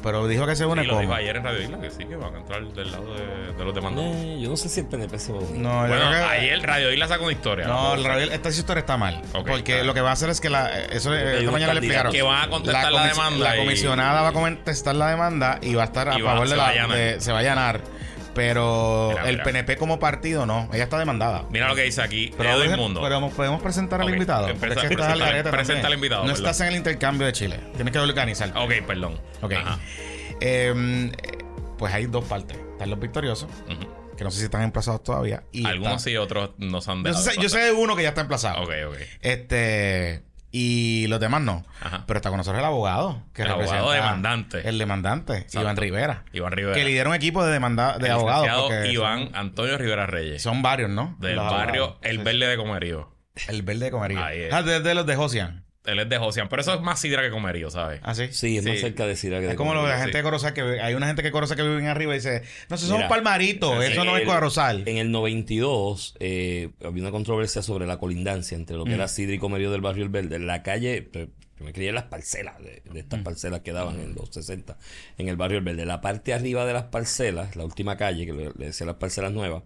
[0.04, 2.16] Pero dijo que se une Y lo dijo ayer en Radio Isla, que sí, que
[2.16, 4.16] van a entrar del lado de, de los demandantes.
[4.16, 5.62] Eh, yo no sé si el PNP se va a unir.
[5.62, 7.68] No, bueno, que- ayer Radio Isla sacó una historia.
[7.68, 7.94] No, ¿no?
[7.94, 9.22] el radio- esta historia está mal.
[9.32, 9.84] Porque claro.
[9.84, 12.12] lo que va a hacer es que la, eso hay esta mañana le explicaron.
[12.12, 15.76] que van a contestar la demanda La y- comisionada va a contestar la demanda y
[15.76, 16.70] va a estar a Y va- favor se de va la.
[16.70, 16.98] a allanar.
[16.98, 17.82] de- se va a allanar.
[18.34, 19.44] Pero Mira, el mira.
[19.44, 20.70] PNP como partido no.
[20.74, 21.46] Ella está demandada.
[21.50, 22.34] Mira lo que dice aquí.
[22.38, 23.02] Pero, Edwin podemos- Mundo.
[23.02, 24.48] pero podemos presentar al invitado.
[24.48, 26.46] empresa- porque es que estás al presenta- al invitado, No perdón.
[26.46, 27.60] estás en el intercambio de Chile.
[27.76, 28.58] Tienes que organizarte.
[28.58, 29.20] Ok, perdón.
[29.42, 29.54] Ok.
[30.40, 31.12] Eh,
[31.78, 32.58] pues hay dos partes.
[32.74, 33.50] Están los victoriosos,
[34.18, 35.44] que no sé si están emplazados todavía.
[35.52, 37.24] Y Algunos está- sí, otros no se han Yo dejado.
[37.26, 38.64] sé, yo sé de uno que ya está emplazado.
[38.64, 38.96] Ok, ok.
[39.22, 40.24] Este.
[40.52, 41.66] Y los demás no.
[41.82, 42.04] Ajá.
[42.06, 43.24] Pero está con nosotros el abogado.
[43.34, 44.68] Que El abogado demandante.
[44.68, 45.62] El demandante, Exacto.
[45.62, 46.24] Iván Rivera.
[46.34, 46.76] Iván Rivera.
[46.76, 48.72] Que lidera un equipo de demanda, de El abogados.
[48.86, 50.42] Iván Antonio Rivera Reyes.
[50.42, 51.16] Son, varios, ¿no?
[51.20, 52.06] del Los barrio abogados.
[52.06, 53.10] El Verde de Comerío.
[53.48, 54.54] El verde de es.
[54.54, 55.64] Ah, de, de los de Josian.
[55.86, 58.00] Él es de Josian, pero eso es más sidra que Comerío, ¿sabes?
[58.04, 58.28] Ah, sí.
[58.32, 60.24] Sí, es más cerca de Sira que de Es como lo de la gente de
[60.24, 62.86] Corozal que hay una gente que Corozal que vive en arriba y dice, no, eso
[62.86, 64.84] son Mira, palmaritos, eso no es Corozal.
[64.88, 68.96] En el 92 eh, había una controversia sobre la colindancia entre lo que Mm.
[68.96, 70.36] era Sidra y Comerío del Barrio El Verde.
[70.36, 73.24] En la calle, pues, yo me crié en las parcelas, de, de estas Mm.
[73.24, 74.78] parcelas que daban en los 60
[75.18, 75.86] en el Barrio El Verde.
[75.86, 79.32] La parte arriba de las parcelas, la última calle, que le, le decía las parcelas
[79.32, 79.64] nuevas,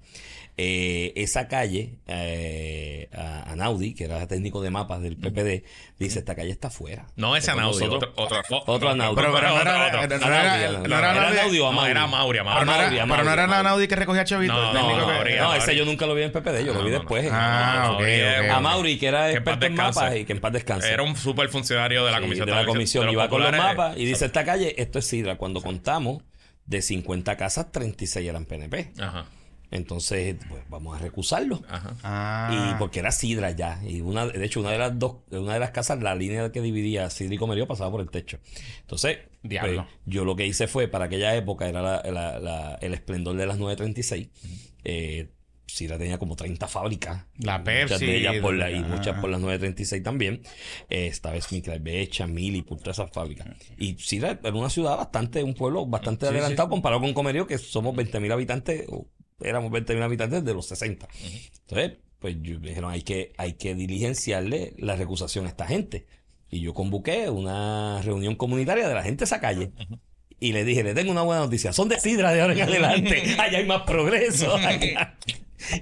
[0.58, 5.64] eh, esa calle, eh, a, a Naudi, que era técnico de mapas del PPD,
[6.00, 7.08] dice, esta calle está afuera.
[7.18, 9.16] No ese Con Anaudi, otro, otro, Otro Anaudi.
[9.16, 9.98] Pero, pero no era, otro.
[10.00, 10.88] no era- Anaudi, Anaudi.
[10.90, 11.92] no era ¿Era Anaudi- Anaudi o Amauri?
[11.92, 12.66] era Mauri, pero Amauri.
[12.66, 13.34] no era- Amauri, pero no Amauri.
[13.34, 14.54] era la Naudi que recogía Chavito.
[14.54, 17.28] No, no, ese yo nunca lo vi en PPD, yo lo vi después.
[17.32, 20.90] Ah, ok, Amauri es- que era experto en mapas y que en paz descanse.
[20.92, 22.46] Era un super funcionario de la comisión.
[22.48, 23.10] de la comisión.
[23.10, 25.36] Iba con los mapas y dice esta calle, esto es Sidra.
[25.36, 26.24] Cuando contamos,
[26.66, 28.92] de 50 casas, 36 eran PNP.
[29.00, 29.26] Ajá,
[29.76, 31.62] Entonces, pues vamos a recusarlo.
[31.70, 31.96] ajá.
[32.04, 32.72] Ah.
[32.76, 33.82] Y porque era Sidra ya.
[33.88, 36.62] Y una, de hecho, una de las dos, una de las casas, la línea que
[36.62, 38.40] dividía Sidra y Comerío pasaba por el techo.
[38.82, 39.84] Entonces, Diablo.
[39.84, 43.36] pues, yo lo que hice fue, para aquella época, era la- la- la- el esplendor
[43.36, 44.30] de las 936.
[44.84, 45.30] Eh,
[45.68, 47.26] Sidra tenía como 30 fábricas.
[47.40, 48.06] La Muchas Pepsi.
[48.06, 48.88] de ellas por la, y Ah.
[48.88, 50.42] muchas por las 936 también.
[50.90, 53.48] Eh, esta vez Micra Becha, Mili, por todas esas fábricas.
[53.78, 56.70] Y Sidra era una ciudad bastante, un pueblo bastante Sí, adelantado sí.
[56.70, 59.08] comparado con Comerío, que somos 20.000 habitantes, o
[59.42, 61.08] éramos 20.000 habitantes de los 60.
[61.68, 66.06] Entonces, pues yo- me dijeron, hay que, hay que diligenciarle la recusación a esta gente.
[66.50, 69.72] Y yo convoqué una reunión comunitaria de la gente de esa calle.
[70.40, 71.74] Y le dije, le tengo una buena noticia.
[71.74, 73.36] Son de Sidra de ahora en adelante.
[73.40, 74.56] Allá hay más progreso.
[74.56, 75.18] Acá.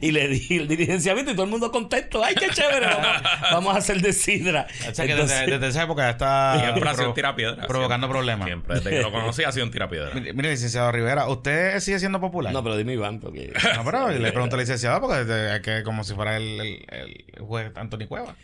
[0.02, 2.24] Y le di el diligenciamiento y todo el mundo contento.
[2.24, 2.88] ¡Ay, qué chévere!
[2.88, 3.22] Vamos,
[3.52, 4.68] vamos a hacer de Sidra.
[4.90, 7.14] O sea que Entonces, desde, desde esa época ya está Siempre ha sido provo- un
[7.16, 7.68] tirapiedra.
[7.68, 8.20] provocando siempre.
[8.20, 8.48] problemas.
[8.48, 10.12] Siempre, desde que lo conocí ha sido un tirapiedra.
[10.14, 12.54] Mire, mire, licenciado Rivera, ¿usted sigue siendo popular?
[12.54, 13.54] no, pero dime Iván, porque...
[13.76, 15.22] No, pero le pregunto al licenciado porque
[15.56, 18.36] es que como si fuera el, el, el juez Anthony Cueva.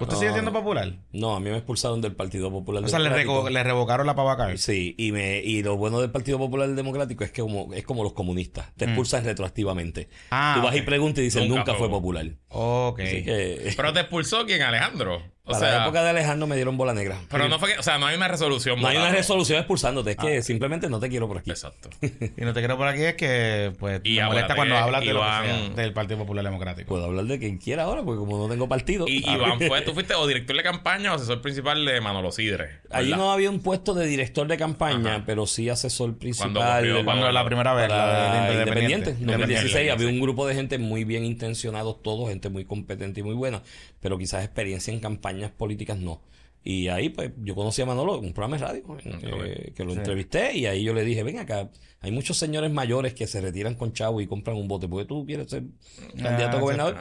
[0.00, 0.20] ¿Usted No.
[0.20, 0.94] sigue siendo popular?
[1.12, 4.56] No, a mí me expulsaron del Partido Popular O sea, le, revocaron la pavaca.
[4.56, 8.02] Sí, y me y lo bueno del Partido Popular Democrático es que como, es como
[8.02, 10.04] los comunistas, te expulsan retroactivamente.
[10.04, 10.14] Mm.
[10.30, 12.26] Ah, Tú vas y preguntas y dicen Nunca nunca, fue popular.
[12.48, 12.98] Ok.
[12.98, 15.22] Que Pero te expulsó quién, Alejandro.
[15.48, 17.16] O Para sea, la época de Alejandro me dieron bola negra.
[17.30, 18.78] pero no fue que, o sea, no hay una resolución.
[18.80, 21.50] No hay una resolución expulsándote, es que simplemente no te quiero por aquí.
[21.50, 21.88] Exacto.
[22.02, 25.12] Y no te quiero por aquí es que, pues, Y me molesta cuando hablas de
[25.14, 25.44] lo que Iván-
[25.74, 26.88] sea, del Partido Popular Democrático.
[26.88, 29.06] Puedo hablar de quien quiera ahora, porque como no tengo partido.
[29.08, 32.80] Y Iván fue, tú fuiste o director de campaña o asesor principal de Manolo Sidre.
[32.90, 35.22] Allí no había un puesto de director de campaña, Ajá.
[35.26, 36.52] pero sí asesor principal.
[36.52, 39.10] corrió Cuando la primera vez, la de Independiente.
[39.12, 39.24] Independiente.
[39.38, 43.34] 2016 había un grupo de gente muy bien intencionados todos, gente muy competente y muy
[43.34, 43.62] buena,
[44.00, 45.00] pero quizás experiencia en
[45.38, 46.22] campañas políticas no.
[46.64, 49.84] Y ahí pues yo conocí a Manolo en un programa de radio en que, que
[49.84, 51.70] lo entrevisté y ahí yo le dije, ven acá,
[52.00, 55.24] hay muchos señores mayores que se retiran con chavo y compran un bote, porque tú
[55.24, 55.64] quieres ser
[56.20, 56.96] candidato a Ah, gobernador.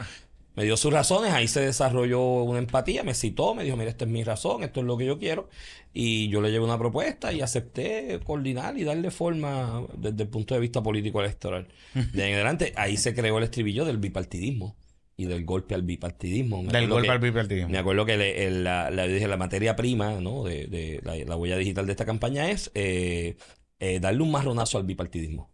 [0.55, 4.05] Me dio sus razones, ahí se desarrolló una empatía, me citó, me dijo, mira, esta
[4.05, 5.49] es mi razón, esto es lo que yo quiero.
[5.93, 10.55] Y yo le llevé una propuesta y acepté coordinar y darle forma desde el punto
[10.55, 11.67] de vista político electoral.
[12.13, 14.75] De ahí en adelante, ahí se creó el estribillo del bipartidismo
[15.19, 16.61] y del golpe al bipartidismo.
[16.61, 17.69] Me Del golpe que- al bipartidismo.
[17.69, 20.43] Me acuerdo que le- el- la, la- dije, la materia prima ¿no?
[20.43, 23.35] de, de la, la huella digital de esta campaña es eh,
[23.79, 25.51] eh, darle un marronazo al bipartidismo.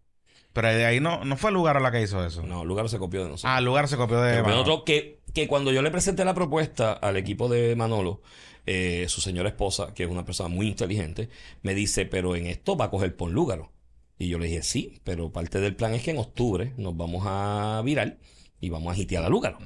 [0.51, 2.43] Pero de ahí no, no fue el lugar a la que hizo eso.
[2.43, 3.51] No, Lugaro se copió de nosotros.
[3.51, 4.41] Ah, el lugar se copió de.
[4.43, 4.61] Manolo.
[4.61, 8.21] otro que, que cuando yo le presenté la propuesta al equipo de Manolo,
[8.67, 11.29] eh, su señora esposa, que es una persona muy inteligente,
[11.63, 13.71] me dice, pero en esto va a coger por Lúgaro.
[14.19, 17.23] Y yo le dije, sí, pero parte del plan es que en octubre nos vamos
[17.25, 18.19] a virar
[18.63, 19.57] y vamos a hitear a Lúgaro.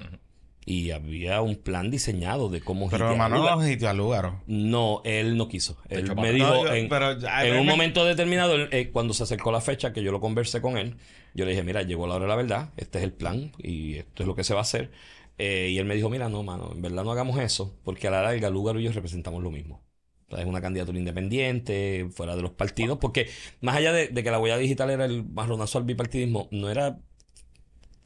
[0.66, 3.62] Y había un plan diseñado de cómo Pero a Manolo Lúgaro.
[3.62, 4.42] no sitió al lugar.
[4.48, 5.78] No, él no quiso.
[5.88, 6.64] Él me dijo, atrás.
[6.64, 9.24] No, yo- en, pero ya- en me- un me- momento determinado, él, eh, cuando se
[9.24, 10.98] acercó la fecha que yo lo conversé con él,
[11.34, 13.96] yo le dije, mira, llegó la hora de la verdad, este es el plan y
[13.96, 14.92] esto es lo que se va a hacer.
[15.38, 18.12] Eh, y él me dijo, mira, no, mano, en verdad no hagamos eso, porque a
[18.12, 19.84] la larga Lugaro y yo representamos lo mismo.
[20.30, 23.30] O sea, es una candidatura independiente, fuera de los partidos, porque
[23.62, 26.98] más allá de, de que la huella digital era el marronazo al bipartidismo, no era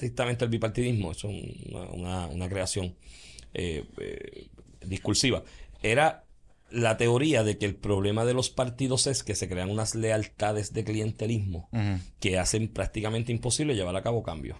[0.05, 2.95] estrictamente el bipartidismo, eso es una, una- una creación
[3.53, 4.47] eh, eh,
[4.85, 5.43] discursiva.
[5.83, 6.25] Era
[6.71, 10.73] la teoría de que el problema de los partidos es que se crean unas lealtades
[10.73, 11.69] de clientelismo
[12.19, 14.57] que hacen prácticamente imposible llevar a cabo cambios.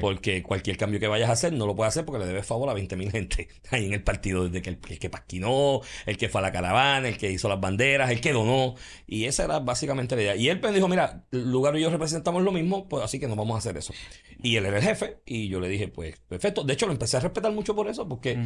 [0.00, 2.68] Porque cualquier cambio que vayas a hacer no lo puedes hacer porque le debes favor
[2.68, 6.28] a 20.000 gente ahí en el partido, desde que el, el que pasquinó, el que
[6.28, 8.74] fue a la caravana, el que hizo las banderas, el que donó.
[9.06, 10.36] Y esa era básicamente la idea.
[10.36, 13.36] Y él me dijo, mira, Lugar y yo representamos lo mismo, pues así que no
[13.36, 13.92] vamos a hacer eso.
[14.42, 16.64] Y él era el jefe y yo le dije, pues perfecto.
[16.64, 18.38] De hecho, lo empecé a respetar mucho por eso, porque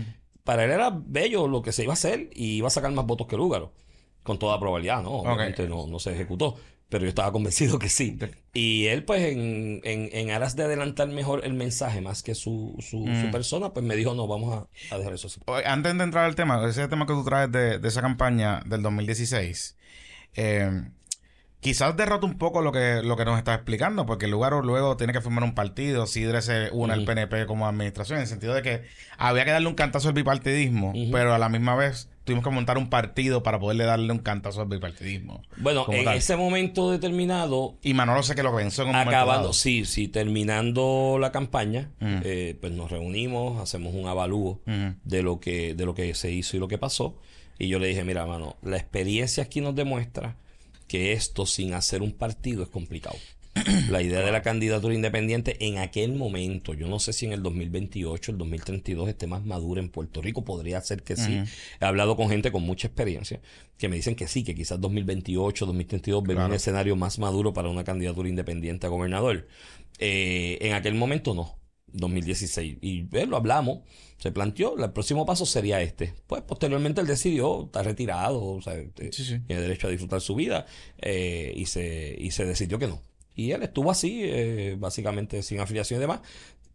[0.44, 3.06] para él era bello lo que se iba a hacer y iba a sacar más
[3.06, 3.72] votos que Lúgaro.
[4.22, 5.10] Con toda probabilidad, ¿no?
[5.10, 6.56] Obviamente no, no se ejecutó.
[6.88, 8.18] Pero yo estaba convencido que sí.
[8.54, 12.76] Y él, pues, en, en, en aras de adelantar mejor el mensaje más que su,
[12.80, 14.54] su, su persona, pues me dijo, no, vamos
[14.90, 15.40] a, a dejar eso así.
[15.66, 18.82] Antes de entrar al tema, ese tema que tú traes de, de esa campaña del
[18.82, 19.76] 2016,
[20.34, 20.82] eh,
[21.60, 24.96] quizás derrota un poco lo que, lo que nos estás explicando, porque el lugar luego
[24.96, 27.04] tiene que formar un partido, Sidre se une al.
[27.04, 28.82] PNP como administración, en el sentido de que
[29.18, 32.78] había que darle un cantazo al bipartidismo, pero a la misma vez tuvimos que montar
[32.78, 35.42] un partido para poderle darle un cantazo al bipartidismo.
[35.56, 36.16] Bueno, en tal.
[36.16, 41.16] ese momento determinado, Y Manolo sé que lo pensó en un acabando, sí, sí, terminando
[41.18, 44.60] la campaña, eh, pues nos reunimos, hacemos un avalúo
[45.04, 47.16] de lo que de lo que se hizo y lo que pasó
[47.58, 50.36] y yo le dije mira mano la experiencia aquí nos demuestra
[50.86, 53.16] que esto sin hacer un partido es complicado
[53.90, 57.42] la idea de la candidatura independiente en aquel momento yo no sé si en el
[57.42, 61.40] 2028 el 2032 esté más madura en Puerto Rico podría ser que sí
[61.80, 63.40] he hablado con gente con mucha experiencia
[63.78, 66.48] que me dicen que sí que quizás 2028 2032 ven Claro.
[66.50, 69.46] un escenario más maduro para una candidatura independiente a gobernador
[70.00, 71.58] Eh, en aquel momento no
[71.92, 72.78] 2016.
[72.82, 73.80] Y eh, lo hablamos,
[74.18, 76.12] se planteó, el próximo paso sería este.
[76.26, 79.38] Pues posteriormente él decidió, está retirado, o sea, este, Sí, sí.
[79.46, 80.66] tiene derecho a disfrutar su vida,
[81.00, 83.00] eh, y, se, y se decidió que no.
[83.38, 86.22] Y él estuvo así, eh, básicamente sin afiliación y demás.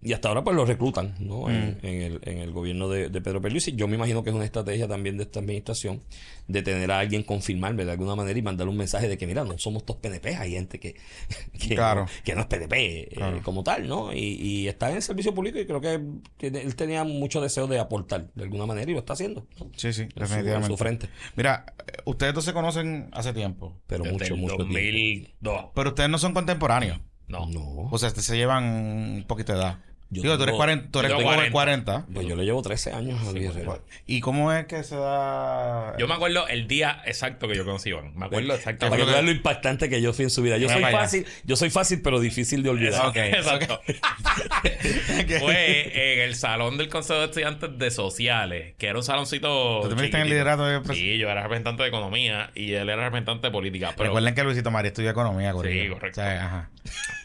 [0.03, 1.49] Y hasta ahora pues lo reclutan ¿no?
[1.49, 3.71] en, en el, en el gobierno de, de Pedro Pierluisi.
[3.73, 6.03] Yo me imagino que es una estrategia también de esta administración
[6.47, 9.45] de tener a alguien confirmarme de alguna manera y mandarle un mensaje de que mira,
[9.45, 10.95] no somos todos PNP, hay gente que,
[11.59, 12.01] que, Claro.
[12.01, 13.41] no, que no es PNP eh, Claro.
[13.43, 14.11] como tal, ¿no?
[14.11, 16.01] Y, y está en el servicio público y creo que
[16.37, 19.47] tiene- él tenía mucho deseo de aportar de alguna manera y lo está haciendo.
[19.59, 19.71] ¿no?
[19.77, 20.67] Sí, sí, En su- en definitivamente.
[20.67, 21.09] su frente.
[21.37, 24.73] Mira, eh, ustedes dos se conocen hace tiempo, Pero Desde mucho, el mucho tiempo.
[24.73, 25.65] 2002.
[25.73, 26.99] pero ustedes no son contemporáneos.
[27.27, 27.45] No.
[27.47, 27.87] No.
[27.89, 29.79] O sea, se llevan un poquito de edad.
[30.13, 32.05] Yo Digo, tú eres tengo- 40, tú eres yo tú tengo eres 40.
[32.13, 33.79] Pues yo le llevo 13 años a Luis Herrera.
[34.05, 35.95] ¿Y cómo es que se da?
[35.97, 38.13] Yo me acuerdo el día exacto que yo conocí a Iván.
[38.15, 39.05] Me acuerdo Para exactamente.
[39.05, 40.57] que vean lo impactante que yo fui en su vida.
[40.57, 40.99] Yo soy para allá.
[40.99, 43.11] fácil, yo soy fácil, pero difícil de olvidar.
[43.17, 43.81] Exacto.
[45.39, 49.81] Fue en el salón del Consejo de Estudiantes de Sociales, que era un saloncito.
[49.81, 53.47] ¿Tú en el liderato de Sí, yo era representante de economía y él era representante
[53.47, 53.93] de política.
[53.95, 56.07] Pero, Recuerden que Luisito María estudia economía, correcto.
[56.09, 56.69] O sea, ajá.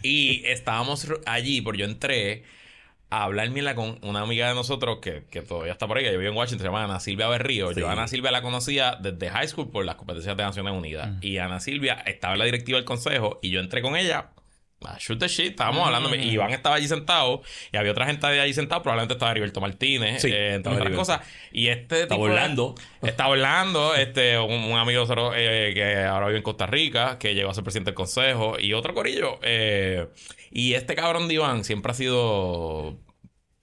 [0.03, 2.45] Y estábamos allí, porque yo entré
[3.11, 6.13] a hablar mierda con una amiga de nosotros que, que todavía está por ahí, que
[6.13, 7.73] yo vivo en Washington, se llama Ana Silvia Berrío.
[7.73, 7.81] Sí.
[7.81, 11.11] Yo a Ana Silvia la conocía desde high school por las competencias de Naciones Unidas.
[11.23, 14.31] Y Ana Silvia estaba en la directiva del consejo y yo entré con ella.
[14.85, 16.15] A shoot the shit, estábamos hablando.
[16.15, 18.81] Iván estaba allí sentado y había otra gente de allí sentado.
[18.83, 21.21] Probablemente estaba Heriberto Martínez, Sí, eh, entre estaba otras cosas.
[21.53, 22.75] Y este Estaba Orlando.
[23.03, 27.35] Está Orlando, este, un, un amigo nosotros eh, que ahora vive en Costa Rica, que
[27.35, 29.41] llegó a ser presidente del consejo, y otro corillo.
[29.43, 30.07] eh,
[30.51, 32.97] y este cabrón de Iván siempre ha sido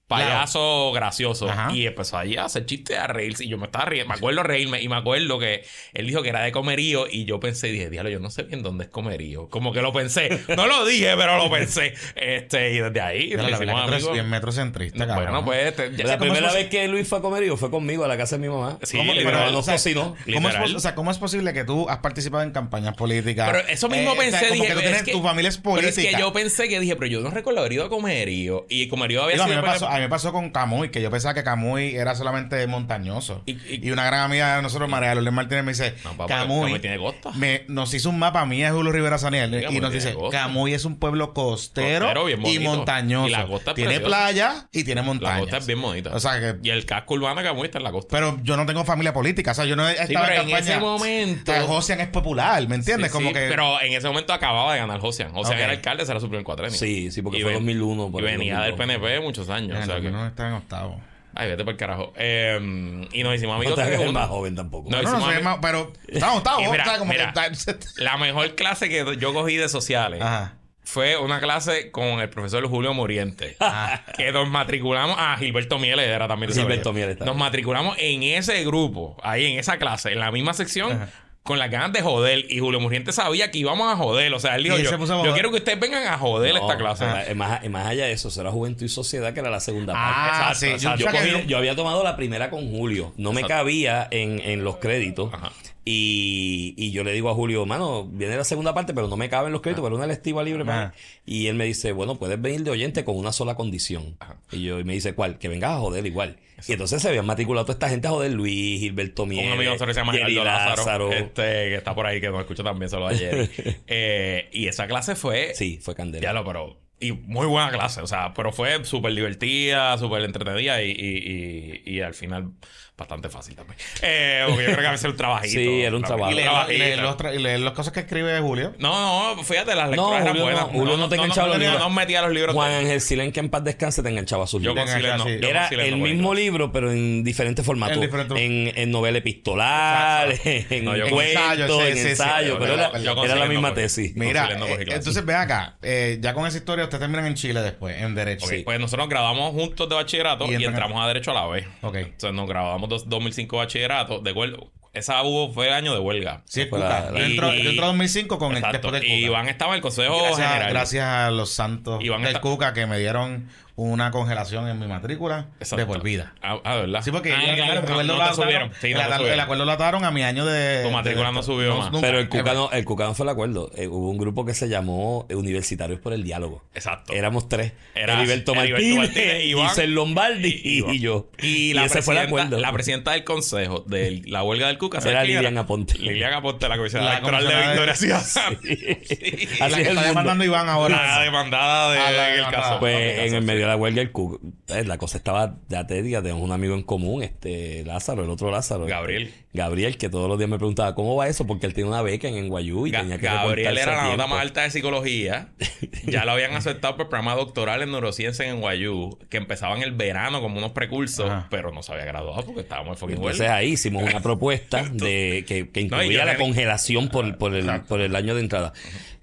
[0.07, 1.49] payaso gracioso.
[1.49, 1.71] Ajá.
[1.73, 3.45] Y empezó allí a hacer chistes, a reírse.
[3.45, 6.29] Y yo me estaba riendo, me acuerdo reírme, y me acuerdo que él dijo que
[6.29, 9.49] era de comerío, y yo pensé, dije, diablo, yo no sé bien dónde es comerío.
[9.49, 10.29] Como que lo pensé.
[10.55, 11.93] No lo dije, pero lo pensé.
[12.15, 15.25] Este, y desde ahí la verdad que bien metrocentrista, cabrón.
[15.25, 18.03] Bueno, pues, este, ya- La ¿cómo primera vez que Luis fue a comer fue conmigo
[18.05, 18.79] a la casa de mi mamá.
[18.83, 18.97] Sí.
[19.05, 20.15] Pero no O sea, cocinó.
[20.33, 23.49] ¿Cómo es, o sea, ¿cómo es posible que tú has participado en campañas políticas?
[23.51, 25.21] Pero eso mismo Eh, o sea, pensé, como dije, que tú es tienes, que- tu
[25.23, 26.01] familia es Pero política.
[26.09, 28.65] es que yo pensé que dije, pero yo no recuerdo haber ido a Comerío.
[28.69, 30.04] Y Comerío había Digo, a, mí sido.
[30.05, 33.41] Me pasó, con Camuy, que yo pensaba que Camuy era solamente montañoso.
[33.45, 36.27] Y- Y, y- una gran amiga de nosotros, María Lourdes Martínez, me dice, No, papá,
[36.27, 37.31] Camuy, tiene costa.
[37.31, 40.37] me- nos hizo un mapa, mía Julio Rivera Saniel, Sí, y nos dice, costa.
[40.43, 43.27] Camuy es un pueblo costero, y montañoso.
[43.27, 45.39] Y la costa es tiene playa y tiene La montañas.
[45.41, 46.11] costa es bien bonita.
[46.13, 46.55] O sea que...
[46.61, 48.09] y el casco urbano de Camuy está en la costa.
[48.15, 50.37] Pero yo no tengo familia política, o sea, yo no he estado pero en en
[50.49, 50.59] campaña.
[50.59, 53.11] ese momento- Josian es popular, ¿me entiendes?
[53.11, 53.47] Sí, Como sí, que...
[53.49, 55.31] Pero en ese momento acababa de ganar Josian.
[55.31, 55.63] Josian Ok.
[55.63, 56.77] era alcalde, será su primer cuatrenio.
[56.77, 58.11] Sí, sí, porque Y fue ven- 2001.
[58.11, 58.99] por Y venía del 2002.
[59.01, 59.84] PNP muchos años.
[59.85, 61.01] O sea que- no está en octavo.
[61.37, 62.13] Ay, vete por el carajo.
[62.15, 63.75] Eh, y nos hicimos No amigos.
[63.75, 64.21] te el una.
[64.21, 64.89] más joven tampoco.
[64.89, 66.61] No, No, no, soy más- pero está en octavo.
[66.61, 67.33] Y mira, o sea, como mira.
[67.33, 67.75] que...
[68.01, 70.53] La mejor clase que yo cogí de sociales Ajá.
[70.83, 73.57] fue una clase con el profesor Julio Muriente.
[73.59, 74.01] Ah.
[74.15, 75.17] que nos matriculamos.
[75.19, 76.53] Ah, Gilberto Mieles era también.
[76.53, 76.93] Gilberto.
[76.93, 81.09] Mieles Nos matriculamos en ese grupo, ahí en esa clase, en la misma sección.
[81.45, 82.45] Con las ganas de joder.
[82.49, 84.33] Y Julio Muriente sabía que íbamos a joder.
[84.33, 87.05] O sea, él dijo: yo, yo quiero que ustedes vengan a joder No, esta clase.
[87.05, 90.47] ah, Más, más allá de eso, será Juventud y Sociedad, que era la segunda Ah,
[90.47, 90.55] parte.
[90.59, 90.65] sí.
[90.67, 91.39] Exacto, Yo.
[91.45, 93.13] Yo, había tomado la primera con Julio.
[93.17, 95.31] No me cabía en, en los créditos.
[95.31, 95.51] Ajá.
[95.87, 99.29] Y, y yo le digo a Julio, mano, viene la segunda parte, pero no me
[99.29, 100.93] cabe en los créditos, pero una electiva libre para Ajá.
[101.25, 101.33] mí.
[101.35, 104.17] Y él me dice, bueno, puedes venir de oyente con una sola condición.
[104.51, 105.37] Y yo y me dice, ¿cuál?
[105.37, 106.37] Que vengas a joder igual.
[106.67, 109.71] Y entonces se habían matriculado toda esta gente a joder Luis, Gilberto Mieles, Un amigo
[109.73, 111.11] nosotros se llama Gerardo Lázaro, Lázaro.
[111.11, 113.49] este, que está por ahí, que nos escucha también, solo ayer.
[113.87, 115.53] eh, y esa clase fue.
[115.53, 116.23] Sí, fue Candela.
[116.23, 116.79] Ya lo, pero.
[116.97, 121.99] Y muy buena clase, o sea, pero fue súper divertida, súper entretenida y, y, y
[121.99, 122.51] al final
[122.97, 123.77] bastante fácil también.
[124.01, 125.59] Eh, porque yo creo que a veces un trabajito.
[125.59, 126.31] Sí, era un trabajo.
[126.31, 126.73] Y leer, trabajito.
[126.73, 128.73] y leer los, tra- y leer las cosas que escribe Julio.
[128.79, 130.63] No, no, fíjate, las No, lecturas eran Julio no, buenas.
[130.71, 131.79] Julio no te enganchaba los no, libros.
[131.79, 132.55] no metía los libros.
[132.55, 134.85] Juan Ángel Silén, que en paz descanse, te enganchaba sus yo libros.
[134.89, 135.23] con Silen no.
[135.25, 135.29] Sí.
[135.35, 137.97] yo con Era Silen el no mismo libro, pero en diferentes formatos.
[137.97, 142.07] En diferentes- En, en novela epistolar, en No, yo- en ensayo, sí, en sí, sí.
[142.09, 144.15] ensayo, Yo- pero era, yo con era la Silen no misma tesis.
[144.15, 144.97] Mira, Chile no cogí eh, clase.
[144.99, 145.75] entonces ve acá.
[145.81, 148.45] eh, ya con esa historia, ustedes terminan en Chile después, en Derecho.
[148.45, 148.53] Ok.
[148.63, 151.47] Pues nosotros nos graduamos juntos de bachillerato Y y, entran- entramos a Derecho a la
[151.47, 151.67] vez.
[151.81, 151.95] Ok.
[151.95, 154.19] Entonces nos graduamos dos- 2005 bachillerato.
[154.19, 154.59] De huelga.
[154.93, 156.41] Esa hubo fue año de huelga.
[156.45, 157.11] Sí, el Cuca.
[157.11, 158.77] Yo entro, y- yo entro en 2005 con el, Exacto.
[158.77, 159.13] después del Cuca.
[159.13, 160.69] Y Iván estaba en el Consejo gracias, General.
[160.69, 164.87] gracias a los santos Iván del está- Cuca que me dieron una congelación en mi
[164.87, 165.75] matrícula Exacto.
[165.77, 166.33] de por vida.
[166.41, 167.01] Ah, ah, ¿verdad?
[167.03, 168.71] Sí, porque Ah, el, claro, el acuerdo no ataron- subieron.
[168.79, 169.33] Sí, no el, subieron.
[169.33, 170.83] el acuerdo lo ataron a mi año de.
[170.83, 171.89] Tu matrícula de- no subió más.
[171.99, 173.71] Pero el Cuca, no, el Cuca no fue el acuerdo.
[173.75, 176.63] Eh, hubo un grupo que se llamó Universitarios por el Diálogo.
[176.73, 177.11] Exacto.
[177.13, 177.73] Éramos tres.
[177.95, 181.27] Era Heriberto Martínez, Martínez, Iván Giselle Lombardi y, y yo.
[181.41, 182.59] Y, la, ese fue el presidenta, acuerdo.
[182.61, 185.97] la presidenta del consejo de la huelga del Cuca ¿sabes Era Lilian Aponte.
[185.99, 188.59] Lilian Aponte, la comisionada electoral de Victoria Ciudadana.
[188.65, 189.47] Sí.
[189.61, 190.95] A la que está demandando Iván ahora.
[191.17, 191.99] La demandada de,
[192.45, 192.79] Ah, caso.
[192.79, 194.37] Pues en el medio la huelga, el Cuca,
[194.69, 198.29] eh, la cosa estaba, ya te digo, tenemos un amigo en común, este Lázaro, el
[198.29, 198.85] otro Lázaro.
[198.85, 199.33] Gabriel.
[199.53, 201.47] Gabriel, que todos los días me preguntaba, ¿cómo va eso?
[201.47, 204.27] Porque él tiene una beca en NYU y Ga- tenía que Gabriel era la nota
[204.27, 205.49] más alta de psicología.
[206.07, 209.91] Ya lo habían aceptado por programa doctoral en neurociencia en NYU, que empezaba en el
[209.93, 211.47] verano como unos precursos, Ajá.
[211.49, 213.55] pero no se había graduado porque estábamos en fucking Entonces huelga.
[213.55, 218.35] ahí hicimos una propuesta de que, incluía la congelación por, por, el, por el año
[218.35, 218.73] de entrada.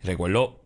[0.02, 0.60] Recuerdo,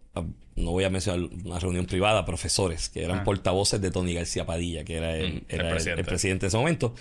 [0.57, 4.85] no voy a mencionar una reunión privada, profesores que eran portavoces de Tony García Padilla,
[4.85, 6.05] que era el, Mm, era el- el presidente.
[6.05, 6.95] presidente de ese momento.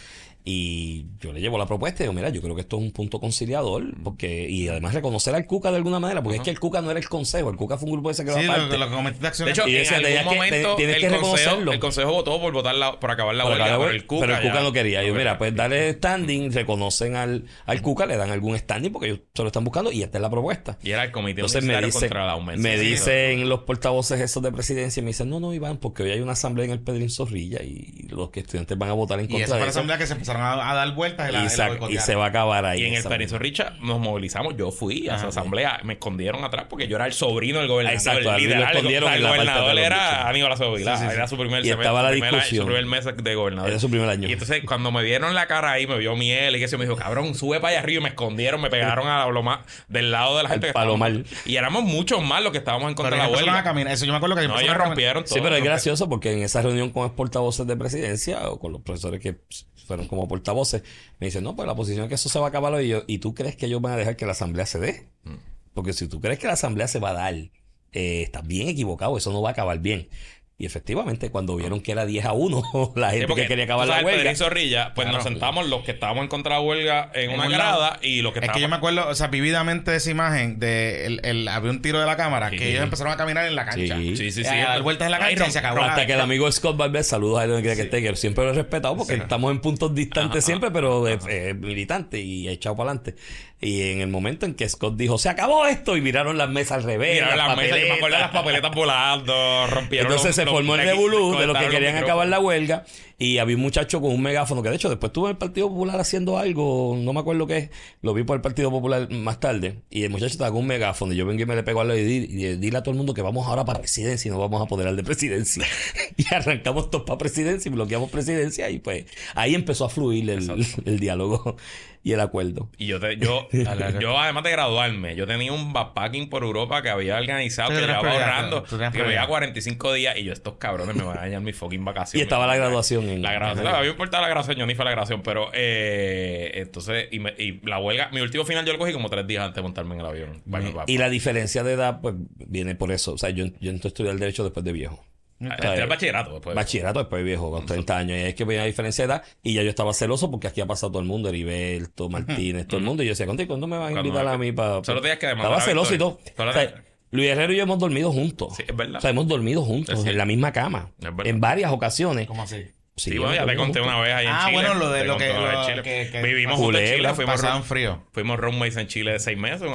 [0.48, 2.92] Y yo le llevo la propuesta y digo, mira, yo creo que esto es un
[2.92, 6.60] punto conciliador, porque, y además reconocer al Cuca de alguna manera, porque es que el
[6.60, 8.52] Cuca no era el consejo, el Cuca fue un grupo de ese que Sí, lo,
[8.54, 8.78] aparte.
[8.78, 11.80] lo cometiste De hecho, Y en decía, algún que- momento tienes el, que consejo, el
[11.80, 14.36] consejo votó por votar la, por acabar la Por huelga, acá, pero el Cuca, pero
[14.38, 15.04] el Cuca ya- no quería.
[15.04, 19.08] Yo, no mira, pues dale standing, reconocen al, al Cuca, le dan algún standing porque
[19.08, 20.78] ellos se lo están buscando y esta es la propuesta.
[20.84, 22.62] Y era el comité Entonces me dicen, contra el aumento.
[22.62, 26.12] me Sí, dicen los portavoces esos de presidencia, me dicen, no, no, Iván, porque hoy
[26.12, 29.26] hay una asamblea en el Pedrín Zorrilla y los que estudiantes van a votar en
[29.26, 29.80] Y contra esa fue de la eso.
[29.80, 31.66] asamblea que se Y empezaron a, a dar vueltas y, la, y, y se, la
[31.66, 32.06] y boicotearon.
[32.06, 32.82] se va a acabar ahí.
[32.82, 34.56] Y en el Permiso Richard nos movilizamos.
[34.58, 35.40] Yo fui a esa sí.
[35.40, 35.80] asamblea.
[35.84, 37.98] Me escondieron atrás porque yo era el sobrino del gobernador.
[37.98, 40.98] Exacto, lo literal, escondieron el la de gobernador era Acevedo Vilá.
[40.98, 41.16] Sí, sí, sí.
[41.16, 42.62] Era su primer Y semestre, estaba la primer año, discusión.
[42.64, 43.70] Su primer mes de gobernador.
[43.70, 44.28] Era su primer año.
[44.28, 46.86] Y entonces cuando me vieron la cara ahí, me vio miel y que se me
[46.86, 50.12] dijo, cabrón, sube para allá arriba y me escondieron, me pegaron a lo más del
[50.12, 51.26] lado de la gente estábamos- palomar.
[51.46, 53.70] Y éramos muchos más los que estábamos en contra de ellos la empezaron a huelga.
[53.70, 53.94] caminar.
[53.94, 55.34] Eso yo me acuerdo que No, ellos rompieron todo.
[55.34, 58.72] Sí, pero es gracioso porque en esa reunión con los portavoces de presidencia o con
[58.74, 60.84] los profesores que pues, fueron como portavoces,
[61.20, 62.86] me dicen, no, pues la posición es que eso se va a acabar hoy.
[62.86, 65.08] Y, yo, ¿y tú crees que ellos van a dejar que la asamblea se dé?
[65.24, 65.36] Mm.
[65.74, 67.52] Porque si tú crees que la asamblea se va a dar, eh,
[67.94, 70.10] estás bien equivocado, eso no va a acabar bien.
[70.58, 72.64] Y efectivamente, cuando vieron que era 10 a 1,
[72.96, 74.12] la gente que quería acabar la huelga.
[74.22, 75.18] Pedro y Zorrilla, pues Claro.
[75.18, 78.22] nos sentamos los que estábamos en contra de la huelga en, En una grada y
[78.22, 78.62] los que Es que estábamos...
[78.62, 82.06] yo me acuerdo, o sea, vividamente esa imagen de el, el- había un tiro de
[82.06, 82.58] la cámara Sí.
[82.58, 83.98] que ellos empezaron a caminar en la cancha.
[83.98, 84.16] Sí.
[84.16, 84.50] Sí, sí, Eh, sí.
[84.50, 85.82] a dar vueltas en la cancha y se acabó.
[85.82, 88.16] Hasta la- que el amigo Scott Barber, saludos a él donde quiera que esté, que
[88.16, 92.22] siempre lo he respetado porque estamos en puntos distantes Ajá, siempre, pero eh, eh, militante
[92.22, 93.16] y echado para adelante.
[93.62, 96.78] Y en el momento en que Scott dijo, se acabó esto, y miraron las mesas
[96.80, 98.70] al revés, Mira, las las mesas, yo me acuerdo de las papeletas.
[98.72, 102.40] papeletas volando, rompieron Entonces los- se formó el revolú de los que querían acabar la
[102.40, 102.86] huelga
[103.18, 105.70] y había un muchacho con un megáfono que de hecho después estuvo en el Partido
[105.70, 107.70] Popular haciendo algo, no me acuerdo qué es,
[108.02, 111.14] lo vi por el Partido Popular más tarde y el muchacho estaba con un megáfono
[111.14, 112.92] y yo vengo y me le pego a lo y, di- y dile a todo
[112.92, 115.66] el mundo que vamos ahora para presidencia y no vamos a apoderar de presidencia
[116.18, 119.06] y arrancamos todos para presidencia y bloqueamos presidencia y pues
[119.36, 121.56] ahí empezó a fluir el, el diálogo
[122.04, 122.70] y el acuerdo.
[122.78, 123.48] Y yo, te, yo,
[124.00, 128.12] yo, además de graduarme, yo tenía un backpacking por Europa que había organizado, que llevaba
[128.12, 129.22] ahorrando, que me prioridad.
[129.24, 132.20] iba 45 días y yo, estos cabrones me van a dañar mi fucking vacaciones.
[132.20, 134.66] Y estaba la graduación en- La graduación, en- a mí me importaba la graduación, yo
[134.66, 138.66] ni fue la graduación, pero eh, entonces, y, me- y la huelga, mi último final
[138.66, 140.42] yo lo cogí como tres días antes de montarme en el avión.
[140.46, 142.16] Bueno, Y la diferencia de edad pues
[142.48, 143.14] viene por eso.
[143.14, 145.06] O sea, yo, yo entré a estudiar derecho después de viejo.
[145.42, 146.56] Ah, O sea, entré al bachillerato después.
[146.56, 148.18] Bachillerato después de viejo, con 30 años.
[148.18, 149.24] Y es que veía la diferencia de edad.
[149.44, 152.78] Y ya yo estaba celoso porque aquí ha pasado todo el mundo, Heriberto, Martínez, todo
[152.78, 153.04] el mundo.
[153.04, 154.84] Y yo decía, contigo, ¿cuándo me van a invitar me- a mí para...?
[154.84, 156.20] Solo que demandar Estaba celoso y todo.
[156.24, 156.34] Victoria.
[156.38, 158.56] Solo O sea, tenías- Luis Herrero y yo hemos dormido juntos.
[158.58, 158.98] Sí, es verdad.
[158.98, 160.92] O sea, hemos dormido juntos en la misma cama.
[161.26, 162.28] En varias ocasiones.
[162.28, 162.64] ¿Cómo así?
[162.98, 164.54] Sí, Sí, bueno, ya te conté una vez ahí en Ah, Chile.
[164.54, 166.22] bueno, lo de lo que- lo Chile.
[166.24, 168.04] Vivimos en Chile, fuimos, Pasaban room- frío.
[168.14, 169.74] fuimos roommates en Chile de seis meses, un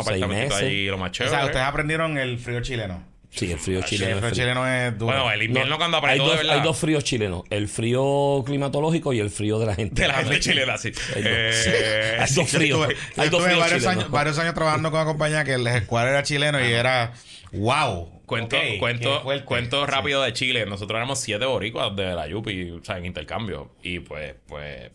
[0.48, 0.52] meses.
[0.54, 3.09] allí, lo más O sea, ustedes aprendieron el frío chileno.
[3.33, 4.11] Sí, el frío Ah, El chileno.
[4.12, 4.43] es frío frío.
[4.45, 5.07] chileno es duro.
[5.07, 6.55] bueno, el invierno No, cuando hay, apretó dos, de verdad.
[6.57, 7.43] hay dos fríos chilenos.
[7.51, 10.03] El frío climatológico y el frío de la gente.
[10.03, 10.91] de la gente chilena, sí.
[11.14, 11.33] Hay dos.
[11.33, 12.81] Eh, Hay dos fríos.
[12.81, 13.87] estuve, Hay yo dos estuve fríos varios, chilenos.
[14.03, 17.12] años, varios años trabajando con una compañía que el escuadro era chileno y era
[17.53, 18.20] wow.
[18.26, 19.45] Cuento, Ok, qué cuento, fuerte.
[19.45, 19.91] cuento Sí.
[19.91, 20.66] rápido de Chile.
[20.66, 23.72] Nosotros éramos siete boricuas de la Yupi, o sea, en intercambio.
[23.83, 24.91] Y pues, pues,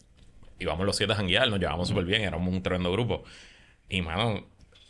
[0.60, 3.24] íbamos los siete a janguear, nos llevábamos súper bien, éramos un tremendo grupo.
[3.90, 4.46] Y, mano,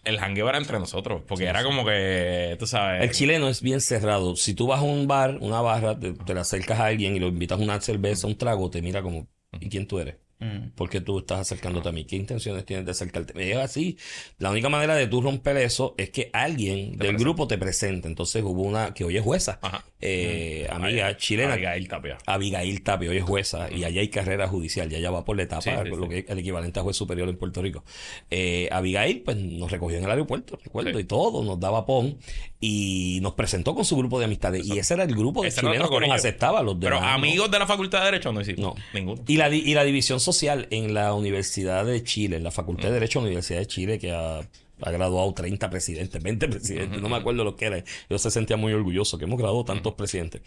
[0.05, 3.03] el jangueo era entre nosotros, porque era como que, tú sabes...
[3.03, 4.35] El chileno es bien cerrado.
[4.35, 7.19] Si tú vas a un bar, una barra, te, te le acercas a alguien y
[7.19, 9.27] lo invitas a una cerveza, un trago, te mira como,
[9.59, 10.15] ¿y quién tú eres?
[10.39, 10.71] Mm.
[10.75, 12.03] ¿Por qué tú estás acercándote a mí?
[12.05, 13.33] ¿Qué intenciones tienes de acercarte?
[13.33, 13.97] Me llega así.
[14.37, 18.07] La única manera de tú romper eso es que alguien del grupo te presente.
[18.07, 19.59] Entonces hubo una que hoy es jueza,
[20.01, 22.17] eh, amiga chilena, Abigail Tapia.
[22.25, 25.43] Abigail Tapia, hoy es jueza, y allá hay carrera judicial, ya ella va por la
[25.43, 26.09] etapa, Sí, sí, lo sí.
[26.09, 27.83] que es el equivalente a juez superior en Puerto Rico.
[28.29, 32.17] Eh, Abigail, pues nos recogió en el aeropuerto, recuerdo, y todo, nos daba pon,
[32.65, 35.61] y nos presentó con su grupo de amistades, y ese era el grupo de Ese
[35.61, 37.15] chilenos que nos aceptaba, los Pero demás, ¿no?
[37.15, 38.59] amigos de la Facultad de Derecho no hicimos.
[38.59, 38.75] No.
[38.93, 39.21] Ninguno.
[39.27, 42.91] Y la, y la división social en la Universidad de Chile, en la Facultad de
[42.91, 42.93] Mm.
[42.93, 44.41] Derecho de la Universidad de Chile, que ha,
[44.85, 47.83] ha graduado 30 presidentes, 20 presidentes, no me acuerdo lo que era.
[48.09, 50.41] Yo se sentía muy orgulloso que hemos graduado tantos presidentes.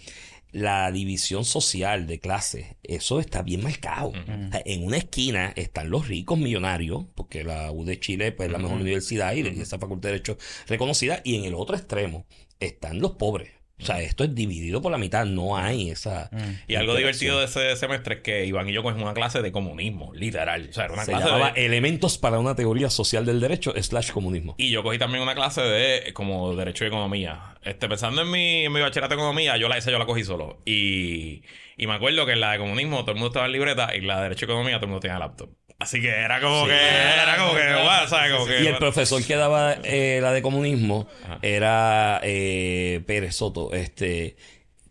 [0.53, 4.11] La división social de clases, eso está bien marcado.
[4.11, 8.47] O sea, en una esquina están los ricos millonarios, porque la U de Chile pues,
[8.47, 11.77] es la mejor universidad y, y esa Facultad de Derecho reconocida, y en el otro
[11.77, 12.25] extremo
[12.61, 13.58] están los pobres.
[13.81, 16.31] O sea, esto es dividido por la mitad, no hay esa...
[16.67, 19.53] Y algo divertido de ese semestre es que Iván y yo cogimos una clase de
[19.53, 20.67] comunismo, literal.
[20.69, 21.65] O sea, era una Se clase llamaba de...
[21.65, 24.57] Elementos para una teoría social del derecho slash comunismo.
[24.59, 27.57] Y yo cogí también una clase de como Derecho y Economía.
[27.63, 30.25] Este, pensando en mi, en mi bachillerato de Economía, yo la, esa yo la cogí
[30.25, 30.61] solo.
[30.65, 31.43] Y,
[31.77, 34.01] y me acuerdo que en la de Comunismo todo el mundo estaba en libreta y
[34.01, 35.51] la de Derecho y Economía todo el mundo tenía laptop.
[35.79, 36.73] Así que era como que...
[36.75, 37.83] Era como que...
[37.83, 38.33] guau, ¿sabes?
[38.33, 41.39] Como que Y el profesor que daba eh, la de comunismo Ajá.
[41.43, 44.37] era eh, Pérez Soto, este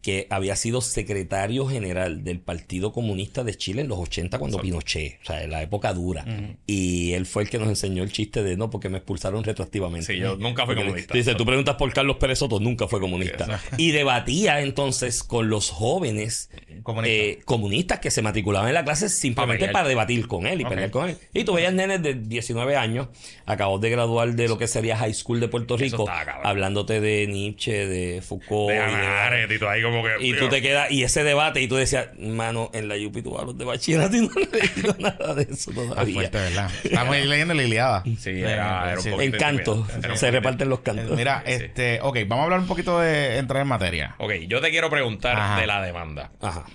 [0.07, 5.19] que había sido secretario general del Partido Comunista de Chile en los 80 cuando Pinochet,
[5.21, 6.23] o sea, en la época dura.
[6.65, 10.13] Y él fue el que nos enseñó el chiste de no, porque me expulsaron retroactivamente.
[10.13, 11.13] Sí, yo nunca fui Porque comunista.
[11.13, 13.59] Dice, tú preguntas por Carlos Pérez Soto, nunca fue comunista.
[13.77, 16.51] Y debatía entonces con los jóvenes
[16.87, 17.13] Comunista.
[17.15, 20.69] eh, comunistas que se matriculaban en la clase simplemente para debatir con él y Ok.
[20.69, 21.17] pelear con él.
[21.33, 23.09] Y tú veías nenes de 19 años,
[23.45, 27.27] acabó de graduar de lo que sería High School de Puerto Rico, estaba hablándote de
[27.27, 30.11] Nietzsche, de Foucault, De Arendt y todo ahí como que.
[30.25, 33.37] Y tú te quedas, y ese debate, y tú decías, mano, en la UP tú
[33.37, 36.13] hablas de bachillerato y no he leído nada de eso todavía.
[36.13, 36.71] fuerte, ¿verdad?
[36.85, 38.03] Estamos ahí leyendo la Iliada.
[38.17, 39.09] Sí, era, era un Sí.
[39.19, 39.85] En canto,
[40.15, 41.17] se reparten los cantos.
[41.17, 44.15] Mira, este, ok, vamos a hablar un poquito de entrar en materia.
[44.19, 45.59] Ok, yo te quiero preguntar Ajá.
[45.59, 46.31] de la demanda.
[46.41, 46.65] Ajá.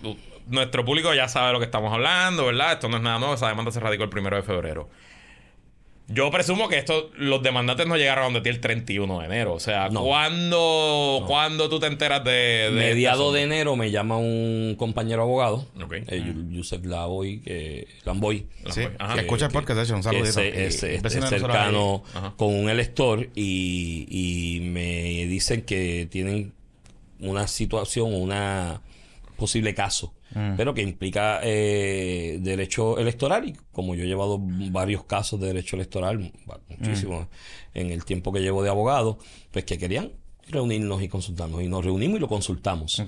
[0.48, 2.72] Nuestro público ya sabe lo que estamos hablando, ¿verdad?
[2.72, 3.34] Esto no es nada nuevo.
[3.34, 4.88] Esa demanda se radicó el primero de febrero.
[6.08, 9.54] Yo presumo que esto, los demandantes no llegaron a donde ti el 31 de enero.
[9.54, 10.02] O sea, No.
[10.02, 12.30] ¿cuándo, ¿cuándo tú te enteras de.
[12.30, 15.92] de Mediado este de enero me llama un compañero abogado, Ok.
[16.08, 18.46] eh, Yusef Lavoy, que, Lamboy?
[18.70, 18.82] Sí,
[19.14, 20.40] que escucha el podcast, de hecho, un que saludito.
[20.40, 22.02] es, es- Y- es- vecino es de nosotros cercano
[22.36, 26.52] con un elector y, y me dicen que tienen
[27.20, 28.82] una situación, una
[29.42, 30.56] posible caso, Mm.
[30.56, 33.48] pero que implica eh, derecho electoral.
[33.48, 34.38] Y como yo he llevado
[34.70, 36.32] varios casos de derecho electoral,
[36.68, 37.26] muchísimos
[37.74, 39.18] en el tiempo que llevo de abogado,
[39.50, 40.12] pues que querían
[40.48, 41.62] reunirnos y consultarnos.
[41.62, 42.98] Y nos reunimos y lo consultamos.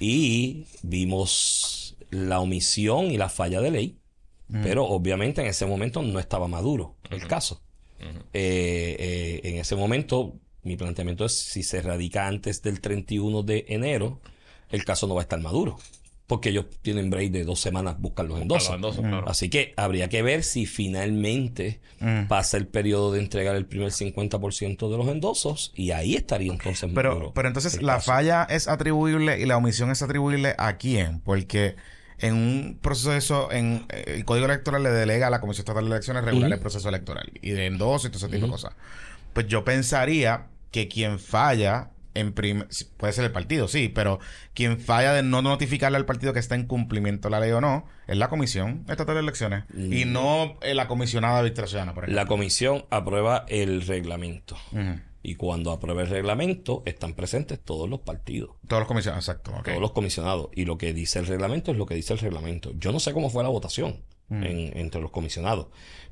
[0.00, 3.98] Y vimos la omisión y la falla de ley,
[4.62, 7.60] pero obviamente en ese momento no estaba maduro el caso.
[8.00, 13.64] Eh, eh, en ese momento mi planteamiento es si se radica antes del 31 de
[13.68, 14.20] enero,
[14.74, 15.78] el caso no va a estar maduro,
[16.26, 18.68] porque ellos tienen break de dos semanas buscar los endosos.
[18.68, 19.28] Los endosos, claro.
[19.28, 22.26] Así que habría que ver si finalmente Mm.
[22.28, 26.90] pasa el periodo de entregar el primer 50% de los endosos y ahí estaría entonces
[26.94, 28.06] Pero, maduro pero entonces, ¿la caso.
[28.12, 31.20] falla es atribuible y la omisión es atribuible a quién?
[31.20, 31.76] Porque
[32.18, 35.90] en un proceso, en eh, el Código Electoral le delega a la Comisión Estatal de
[35.92, 38.72] Elecciones regular el proceso electoral y de endoso y todo ese tipo de cosas.
[39.32, 42.64] Pues yo pensaría que quien falla en prim-
[42.96, 44.20] puede ser el partido, sí, pero
[44.54, 47.60] quien falla de no notificarle al partido que está en cumplimiento de la ley o
[47.60, 52.22] no es la Comisión Estatal de Elecciones y no eh, la comisionada Ciudadana, por ejemplo.
[52.22, 54.56] La comisión aprueba el reglamento.
[54.72, 55.00] Ujú.
[55.26, 59.52] Y cuando aprueba el reglamento, están presentes todos los partidos, Todos los comisionados, exacto.
[59.58, 59.64] ok.
[59.68, 60.48] todos los comisionados.
[60.54, 62.72] Y lo que dice el reglamento es lo que dice el reglamento.
[62.78, 64.42] Yo no sé cómo fue la votación Mm.
[64.44, 65.68] en- entre los comisionados,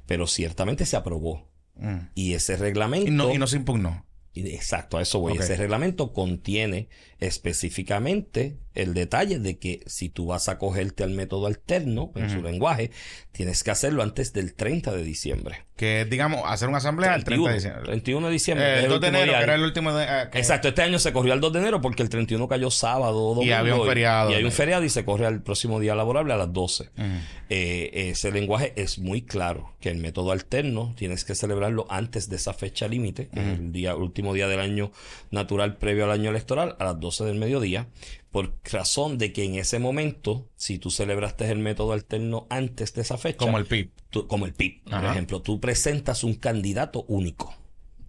[0.06, 1.48] pero ciertamente se aprobó.
[1.76, 1.96] Mm.
[2.14, 3.06] Y ese reglamento.
[3.08, 4.04] Y no, y no se impugnó.
[4.34, 5.36] Exacto, a eso voy.
[5.36, 6.88] Ese reglamento contiene
[7.20, 12.42] específicamente el detalle de que si tú vas a cogerte al método alterno en su
[12.42, 12.90] lenguaje,
[13.32, 15.64] tienes que hacerlo antes del 30 de diciembre.
[15.76, 17.82] Que digamos, hacer una asamblea el 30 de diciembre.
[17.84, 18.66] 31 de diciembre.
[18.66, 20.04] Eh, el 2 de enero, que era el último de...
[20.04, 23.34] eh, Exacto, este año se corrió al 2 de enero porque el 31 cayó sábado
[23.34, 23.54] domingo.
[23.54, 24.30] había un feriado.
[24.30, 26.84] Y hay un feriado y se corre al próximo día laborable a las 12.
[26.84, 27.04] Ujú.
[27.48, 32.36] Eh, ese lenguaje es muy claro, que el método alterno tienes que celebrarlo antes de
[32.36, 34.92] esa fecha límite, que es el día, último día del año
[35.30, 37.88] natural previo al año electoral, a las 12 del mediodía,
[38.32, 43.02] por razón de que en ese momento, si tú celebraste el método alterno antes de
[43.02, 43.90] esa fecha, Como el PIB.
[44.10, 47.54] tú- como el PIB, por ejemplo, tú presentas un candidato único.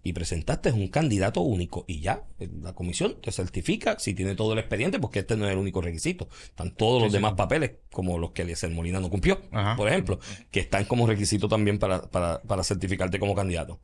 [0.06, 4.52] Y presentaste un candidato único y ya, eh, la comisión te certifica si tiene todo
[4.52, 6.28] el expediente, porque este no es el único requisito.
[6.44, 9.78] Están todos los demás papeles, como los que Eliezer Molina no cumplió, Ajá.
[9.78, 10.20] por ejemplo,
[10.52, 13.80] que están como requisito también para, para, para certificarte como candidato.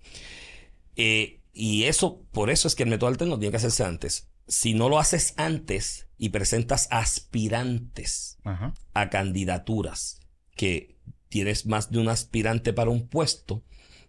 [0.97, 4.27] Eh, y eso, por eso es que el método alterno tiene que hacerse antes.
[4.45, 8.73] Si no lo haces antes y presentas aspirantes Ajá.
[8.93, 10.19] a candidaturas
[10.55, 10.95] que
[11.29, 13.63] tienes más de un aspirante para un puesto,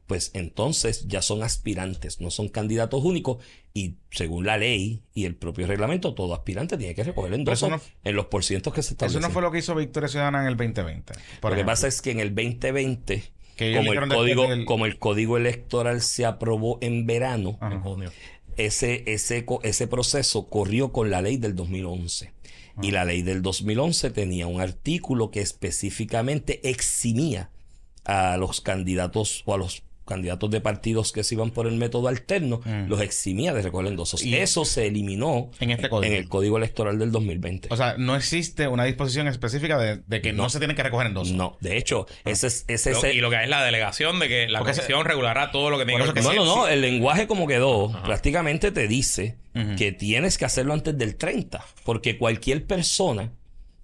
[0.06, 5.36] pues entonces ya son aspirantes, no son candidatos únicos y según la ley y el
[5.36, 8.88] propio reglamento, todo aspirante tiene que recoger eso endosos no- en los porcientos que se
[8.88, 9.22] Eso establecen.
[9.22, 11.12] no fue lo que hizo Victoria Ciudadana en el 2020.
[11.40, 13.22] por lo que pasa es que en el 2020,
[13.56, 17.74] Que como el, código, como el código electoral se aprobó en verano, Ajá.
[17.74, 18.10] En junio.
[18.56, 22.32] Ese, ese, ese proceso corrió con la ley del 2011.
[22.76, 22.80] Ah.
[22.82, 27.50] Y la ley del 2011 tenía un artículo que específicamente eximía
[28.04, 32.08] a los candidatos o a los candidatos de partidos que se iban por el método
[32.08, 34.22] alterno, los eximía de recoger endosos.
[34.22, 34.28] Mm.
[34.28, 36.12] Y- Eso se eliminó En este código.
[36.12, 37.68] en el código electoral del 2020.
[37.70, 41.06] O sea, no existe una disposición específica de, de que no, se tiene que recoger
[41.06, 41.34] endosos.
[41.34, 44.58] no, de hecho, ese es ese, y lo que es la delegación de que la
[44.58, 46.66] Porque comisión regulará todo lo que tiene Por que No, no, no.
[46.66, 46.72] Sí.
[46.72, 49.36] El lenguaje como quedó, prácticamente te dice
[49.78, 51.64] que tienes que hacerlo antes del 30.
[51.84, 53.32] Porque cualquier persona,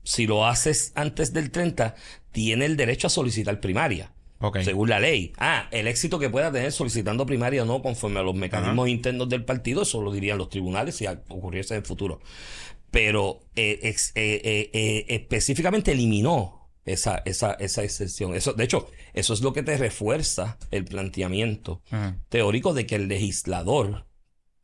[0.03, 1.94] si lo haces antes del 30,
[2.32, 4.12] tiene el derecho a solicitar primaria.
[4.64, 5.32] Según la ley.
[5.38, 9.28] Ah, el éxito que pueda tener solicitando primaria o no, conforme a los mecanismos internos
[9.28, 12.20] del partido, eso lo dirían los tribunales si ocurriese en el futuro.
[12.90, 18.34] Pero eh, ex- eh, eh, específicamente eliminó esa, esa, esa excepción.
[18.34, 21.82] Eso, de hecho, eso es lo que te refuerza el planteamiento
[22.28, 24.06] teórico de que el legislador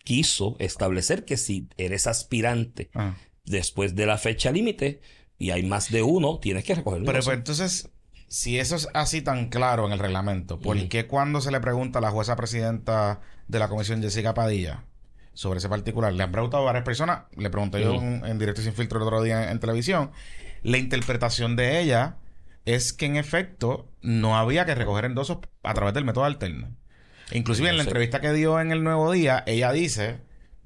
[0.04, 3.16] quiso establecer que si eres aspirante Ajá.
[3.44, 5.00] después de la fecha límite
[5.38, 7.90] y hay más de uno, tienes que recoger el Pero pues, entonces,
[8.32, 11.98] si eso es así tan claro en el reglamento, ¿por qué cuando se le pregunta
[11.98, 14.84] a la jueza presidenta de la comisión, Jessica Padilla,
[15.34, 16.14] sobre ese particular.
[16.14, 18.98] Le han preguntado a varias personas, le pregunté yo en, en directo y sin filtro
[18.98, 20.12] el otro día en, en televisión,
[20.62, 22.16] la interpretación de ella
[22.64, 26.74] es que en efecto no había que recoger endosos a través del método alterno.
[27.32, 27.90] Inclusive en la sé.
[27.90, 30.20] entrevista que dio en el Nuevo Día, ella dice,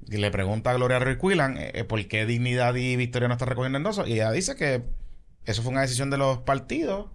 [0.07, 3.49] y le pregunta a Gloria Ruiz Quillan, eh, por qué Dignidad y Victoria no están
[3.49, 4.83] recogiendo endosos, y ella dice que
[5.43, 7.07] eso fue una decisión de los partidos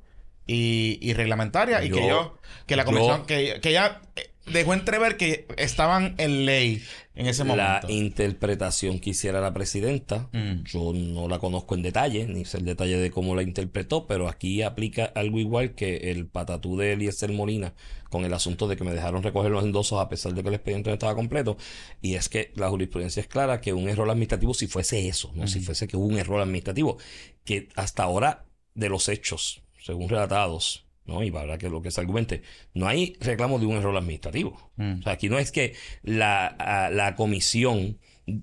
[0.47, 2.37] y, y reglamentaria, y que yo,
[2.67, 6.83] que la yo- comisión, que, que ella eh, dejó entrever que estaban en ley
[7.15, 7.87] en ese La momento.
[7.91, 10.65] interpretación que hiciera la presidenta, Mm.
[10.65, 14.29] yo no la conozco en detalle, ni sé el detalle de cómo la interpretó, pero
[14.29, 17.75] aquí aplica algo igual que el patatú de Eliezer Molina
[18.11, 20.55] con el asunto de que me dejaron recoger los endosos a pesar de que el
[20.55, 21.57] expediente no estaba completo.
[22.03, 25.47] Y es que la jurisprudencia es clara que un error administrativo, si fuese eso, no
[25.47, 26.99] si fuese que hubo un error administrativo,
[27.45, 28.45] que hasta ahora
[28.75, 31.23] de los hechos, según relatados, ¿no?
[31.23, 32.43] Y para que lo que se argumente,
[32.75, 34.71] no hay reclamo de un error administrativo.
[34.77, 35.01] Mm.
[35.01, 37.99] O sea, aquí no es que la, a- la comisión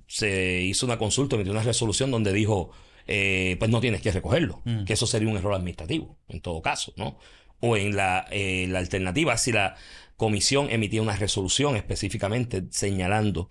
[0.08, 2.72] se hizo una consulta, emitió una resolución donde dijo,
[3.08, 4.84] eh, pues no tienes que recogerlo, Mm.
[4.84, 7.18] que eso sería un error administrativo, en todo caso, ¿no?
[7.62, 9.76] O en la, eh, la alternativa, si la
[10.18, 13.50] comisión emitía una resolución específicamente señalando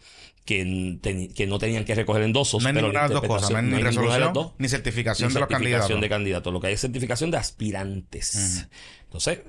[0.48, 3.58] que, no tenían que recoger endosos, no hay ninguna de la las dos cosas, no
[3.58, 6.00] hay ni las resolución dos ni certificación ni de los certificación candidatos.
[6.00, 6.52] de candidatos.
[6.52, 8.66] Lo que hay es certificación de aspirantes.
[9.04, 9.40] Entonces,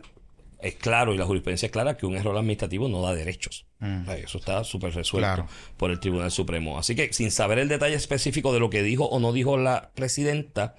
[0.61, 3.65] es claro y la jurisprudencia es clara que un error administrativo no da derechos.
[3.79, 4.09] Mm.
[4.09, 5.47] Eso está súper resuelto Claro.
[5.77, 6.77] por el Tribunal Supremo.
[6.77, 9.91] Así que sin saber el detalle específico de lo que dijo o no dijo la
[9.95, 10.75] presidenta,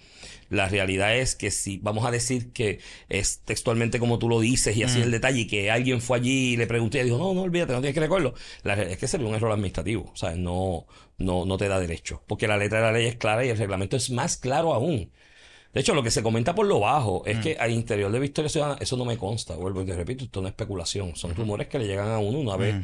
[0.51, 4.77] la realidad es que si vamos a decir que es textualmente como tú lo dices
[4.77, 5.03] y así Mm.
[5.05, 7.73] el detalle y que alguien fue allí y le pregunté y dijo, no, no olvídate,
[7.73, 8.35] no tienes que recuerdo.
[8.65, 10.11] La realidad es que sería un error administrativo.
[10.13, 10.87] O sea, no,
[11.19, 12.23] no, no te da derecho.
[12.27, 15.11] Porque la letra de la ley es clara y el reglamento es más claro aún.
[15.73, 18.49] De hecho, lo que se comenta por lo bajo es que al interior de Victoria
[18.49, 21.69] Ciudadana, eso no me consta, vuelvo y te repito, esto no es especulación, son rumores
[21.69, 22.75] que le llegan a uno una vez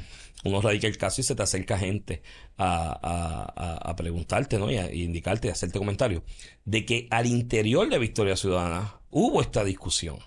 [0.45, 2.23] uno radica el caso y se te acerca gente
[2.57, 4.71] a, a- a- a preguntarte, ¿no?
[4.71, 6.23] Y a y indicarte, y hacerte comentarios,
[6.65, 10.19] de que al interior de Victoria Ciudadana hubo esta discusión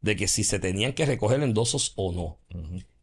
[0.00, 2.38] de que si se tenían que recoger endosos o no.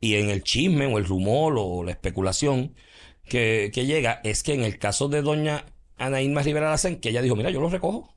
[0.01, 2.75] Y en el chisme o el rumor o la especulación
[3.23, 5.65] que, que llega es que en el caso de doña
[5.97, 8.13] Ana Irma Rivera Lacen, que ella dijo, mira, yo los recojo.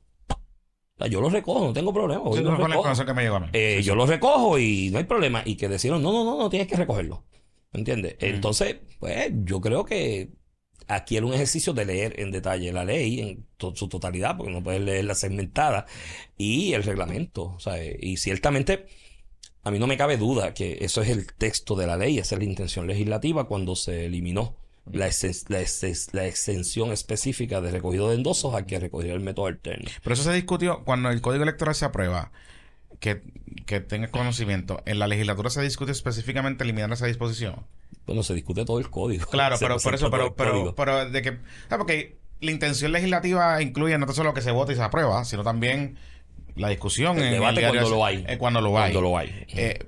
[1.03, 2.21] Sea, yo los recojo, no tengo problema.
[2.23, 2.79] voy y Sí, los no fue la recojo.
[2.89, 3.47] información que me llegó a mí.
[3.53, 5.41] Eh, Sí, yo los recojo y no hay problema.
[5.45, 7.23] Y que decidieron, no, no, no, no tienes que recogerlo.
[7.71, 8.13] ¿Me entiendes?
[8.21, 8.25] Mm.
[8.25, 10.29] Entonces, pues yo creo que
[10.87, 14.51] aquí era un ejercicio de leer en detalle la ley en to- su totalidad, porque
[14.51, 15.85] no puedes leerla segmentada,
[16.37, 17.55] y el reglamento.
[17.59, 18.85] Sea, y ciertamente,
[19.63, 22.35] a mí no me cabe duda que eso es el texto de la ley, esa
[22.35, 24.57] es la intención legislativa cuando se eliminó
[24.91, 29.21] la, exen- la, exen- la exención específica de recogido de endosos a que recogiera el
[29.21, 29.89] método alterno.
[30.03, 32.31] Pero eso se discutió cuando el código electoral se aprueba.
[32.99, 33.21] Que,
[33.65, 34.81] que tengas conocimiento.
[34.85, 37.65] En la legislatura se discute específicamente eliminar esa disposición.
[38.05, 39.25] Bueno, se discute todo el código.
[39.25, 41.37] Claro, Se pero por eso, pero, el pero, pero de que.
[41.69, 45.43] ah, porque la intención legislativa incluye no solo que se vote y se aprueba, sino
[45.43, 45.97] también
[46.55, 47.17] la discusión.
[47.17, 48.25] El en debate diario cuando lo hay.
[48.27, 48.91] eh, cuando lo hay.
[48.93, 49.45] Cuando lo hay.
[49.49, 49.79] Eh,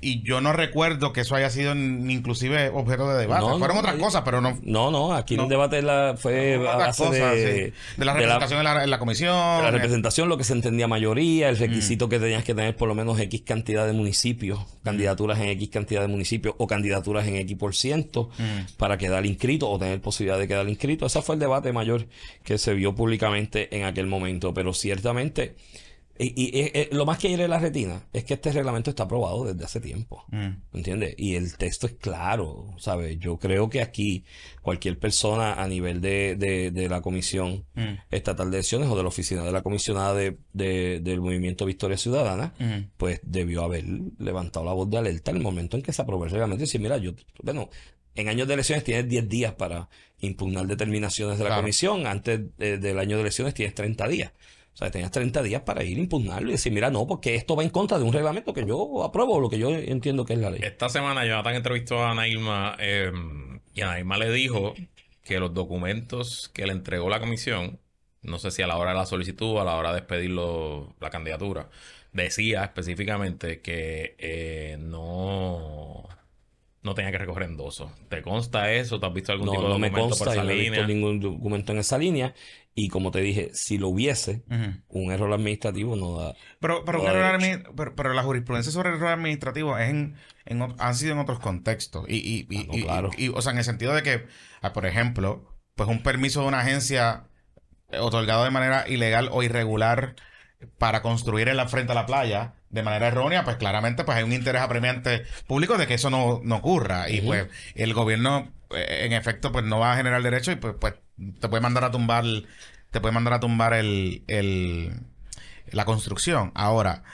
[0.00, 3.40] y yo no recuerdo que eso haya sido ni inclusive objeto de debate.
[3.46, 4.58] No, Fueron no, otras cosas, pero no.
[4.62, 5.44] No, no, aquí No.
[5.44, 7.72] el debate la- fue a base cosas, de, sí.
[7.96, 9.32] de la representación en la, en la comisión.
[9.56, 11.50] de la eh, representación, lo que se entendía mayoría, Mm.
[11.50, 15.48] el requisito que tenías que tener por lo menos X cantidad de municipios, candidaturas en
[15.48, 18.76] X cantidad de municipios o candidaturas en X por ciento Mm.
[18.76, 21.06] para quedar inscrito o tener posibilidad de quedar inscrito.
[21.06, 22.06] Ese fue el debate mayor
[22.44, 25.54] que se vio públicamente en aquel momento, pero ciertamente...
[26.18, 29.04] Y, y- y- y lo más que hiere la retina es que este reglamento está
[29.04, 30.24] aprobado desde hace tiempo.
[30.30, 30.76] mm.
[30.76, 31.14] ¿Entiendes?
[31.18, 33.18] Y el texto es claro, ¿sabes?
[33.18, 34.24] Yo creo que aquí
[34.62, 37.98] cualquier persona a nivel de, de, de la Comisión Mm.
[38.10, 41.96] Estatal de Elecciones o de la oficina de la comisionada de, de- del Movimiento Victoria
[41.96, 42.90] Ciudadana, Mm.
[42.96, 43.84] pues debió haber
[44.18, 46.66] levantado la voz de alerta en el momento en que se aprobó el reglamento y
[46.66, 47.12] decir, mira, yo,
[47.42, 47.68] bueno,
[48.14, 49.88] en años de elecciones tienes 10 días para
[50.20, 51.62] impugnar determinaciones de la Claro.
[51.62, 54.32] comisión, antes de- del año de elecciones tienes 30 días.
[54.76, 57.56] O sea, tenías 30 días para ir a impugnarlo y decir, mira, no, porque esto
[57.56, 60.38] va en contra de un reglamento que yo apruebo, lo que yo entiendo que es
[60.38, 60.60] la ley.
[60.62, 63.10] Esta semana Jonathan entrevistó a Ana Irma eh,
[63.74, 64.74] y Ana Irma le dijo
[65.24, 67.80] que los documentos que le entregó la comisión,
[68.20, 70.94] no sé si a la hora de la solicitud o a la hora de expedirlo
[71.00, 71.70] la candidatura,
[72.12, 76.06] decía específicamente que eh, no,
[76.82, 77.92] no tenía que recoger endoso.
[78.08, 79.00] ¿Te consta eso?
[79.00, 80.50] ¿Te has visto algún No, tipo de no me documento por consta y esa no
[80.50, 80.86] he visto línea?
[80.86, 82.34] ningún documento en esa línea.
[82.78, 84.44] Y como te dije, si lo hubiese,
[84.88, 86.34] un error administrativo no da.
[86.60, 90.14] Pero, pero, No da error pero, pero la jurisprudencia sobre el error administrativo es en,
[90.44, 92.04] en han sido en otros contextos.
[92.06, 93.10] Y, y, y, Ah, no, claro.
[93.16, 94.26] y- o sea, en el sentido de que,
[94.60, 97.24] ah, por ejemplo, pues un permiso de una agencia
[97.90, 100.14] eh, otorgado de manera ilegal o irregular
[100.76, 104.24] para construir en la frente a la playa de manera errónea, pues claramente pues hay
[104.24, 107.08] un interés apremiante público de que eso no, no ocurra.
[107.08, 110.74] Y pues el gobierno, eh, en efecto, pues no va a generar derecho y pues,
[110.78, 110.92] pues
[111.40, 112.24] te puede mandar a tumbar,
[112.90, 115.00] te puede mandar a tumbar el, el
[115.70, 116.52] la construcción.
[116.54, 117.04] Ahora,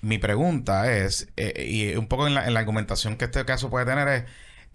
[0.00, 3.70] mi pregunta es, eh, y un poco en la, en la argumentación que este caso
[3.70, 4.24] puede tener es,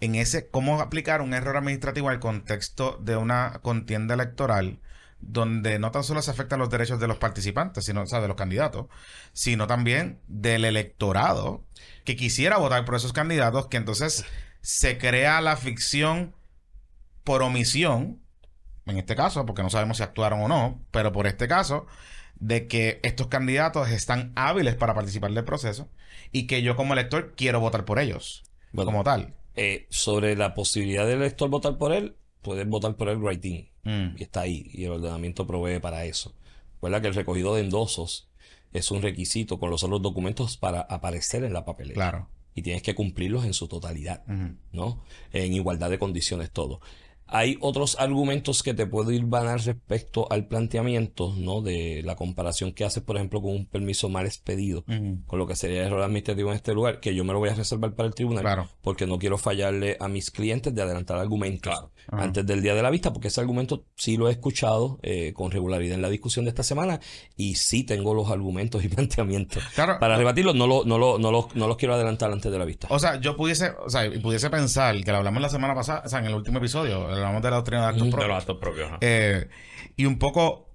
[0.00, 4.80] en ese, cómo aplicar un error administrativo al contexto de una contienda electoral
[5.20, 8.28] donde no tan solo se afectan los derechos de los participantes, sino, o sea, de
[8.28, 8.86] los candidatos,
[9.32, 11.64] sino también del electorado
[12.04, 14.24] que quisiera votar por esos candidatos, que entonces
[14.60, 16.34] se crea la ficción
[17.24, 18.22] por omisión,
[18.90, 21.86] en este caso, porque no sabemos si actuaron o no, pero por este caso,
[22.40, 25.88] de que estos candidatos están hábiles para participar del proceso
[26.32, 28.90] y que yo como elector quiero votar por ellos, Bueno.
[28.90, 29.34] como tal.
[29.56, 33.68] Eh, sobre la posibilidad del elector votar por él, puedes votar por él writing.
[33.82, 34.16] Mm.
[34.16, 34.70] Y está ahí.
[34.72, 36.34] Y el ordenamiento provee para eso.
[36.74, 38.30] Recuerda que el recogido de endosos
[38.72, 41.94] es un requisito con los otros documentos para aparecer en la papelera.
[41.94, 42.28] Claro.
[42.54, 44.24] Y tienes que cumplirlos en su totalidad.
[44.72, 45.02] ¿no?
[45.32, 46.80] En igualdad de condiciones, todo.
[47.28, 51.60] Hay otros argumentos que te puedo ir banar respecto al planteamiento, ¿no?
[51.62, 54.84] De la comparación que haces, por ejemplo, con un permiso mal expedido,
[55.26, 57.54] con lo que sería error administrativo en este lugar, que yo me lo voy a
[57.54, 58.68] reservar para el tribunal, Claro.
[58.82, 61.74] porque no quiero fallarle a mis clientes de adelantar argumentos
[62.10, 65.50] antes del día de la vista, porque ese argumento sí lo he escuchado eh, con
[65.50, 67.00] regularidad en la discusión de esta semana
[67.36, 69.98] y sí tengo los argumentos y planteamientos Claro.
[70.00, 70.54] para rebatirlos.
[70.54, 72.86] No, lo, no, lo, no, los, no los quiero adelantar antes de la vista.
[72.90, 76.02] O sea, yo pudiese, o sea, y pudiese pensar, que lo hablamos la semana pasada,
[76.06, 78.90] o sea, en el último episodio, hablamos de la doctrina de actos los actos propios.
[79.00, 79.48] Eh,
[79.96, 80.66] y un poco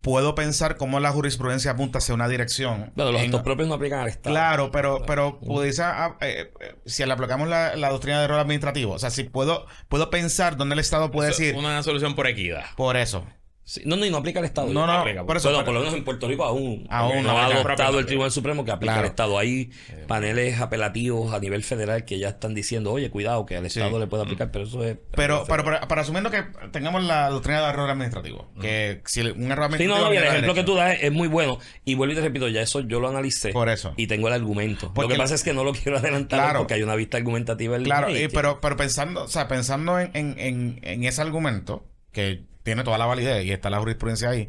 [0.00, 2.90] puedo pensar cómo la jurisprudencia apunta hacia una dirección.
[2.96, 4.32] Bueno, los en- actos propios no aplican al Estado.
[4.34, 8.38] Claro, pero, pero pudiese, ah, eh, eh, si le aplicamos la, la doctrina de error
[8.38, 12.14] administrativo, o sea, si puedo, puedo pensar dónde el Estado puede Eso, decir, Una solución
[12.14, 12.64] por equidad.
[12.76, 13.26] por eso.
[13.70, 14.66] Sí, no, no, y no aplica al Estado.
[14.72, 15.48] No, no, aplica, por eso.
[15.48, 18.32] Bueno, por lo menos en Puerto Rico aún, Aún no no ha adoptado el Tribunal
[18.32, 19.04] Supremo que aplica Claro.
[19.06, 19.38] al Estado.
[19.38, 19.70] Hay
[20.08, 23.78] paneles apelativos a nivel federal que ya están diciendo, oye, cuidado, que al Sí.
[23.78, 24.96] Estado le puede aplicar, pero eso es...
[25.14, 26.42] Pero, pero, pero, pero asumiendo que
[26.72, 29.94] tengamos la doctrina de error administrativo, que si un error Sí, administrativo...
[29.98, 31.58] no, no, y el ejemplo que tú das es muy bueno.
[31.84, 33.52] Y vuelvo y te repito, ya eso yo lo analicé.
[33.52, 33.94] Por eso.
[33.96, 34.92] Y tengo el argumento.
[34.92, 36.58] Porque lo que pasa es que no lo quiero adelantar Claro.
[36.58, 40.10] porque hay una vista argumentativa en Claro, y- pero, pero pensando, o sea, pensando en,
[40.14, 44.48] en, en, en ese argumento, que tiene toda la validez y está la jurisprudencia ahí,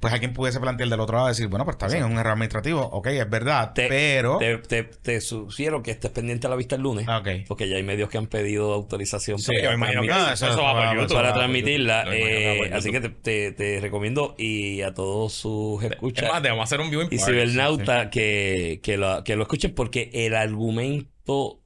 [0.00, 2.32] pues alguien pudiese plantear del otro lado decir, bueno, pues está bien, es un error
[2.34, 4.38] administrativo, ok, es verdad, te, pero...
[4.38, 7.06] te, te- te sugiero que estés pendiente a la vista el lunes.
[7.08, 7.28] Ah, ok.
[7.48, 10.62] Porque ya hay medios que han pedido autorización Sí, yo me imagino que eso, eso
[10.62, 11.16] va por YouTube.
[11.16, 12.04] para transmitirla.
[12.14, 16.62] Eh, así que te, te- te recomiendo y a todos sus Es escuchas más, debemos
[16.64, 21.08] hacer un viewing y cibernauta que, que, lo, que lo escuchen porque el argumento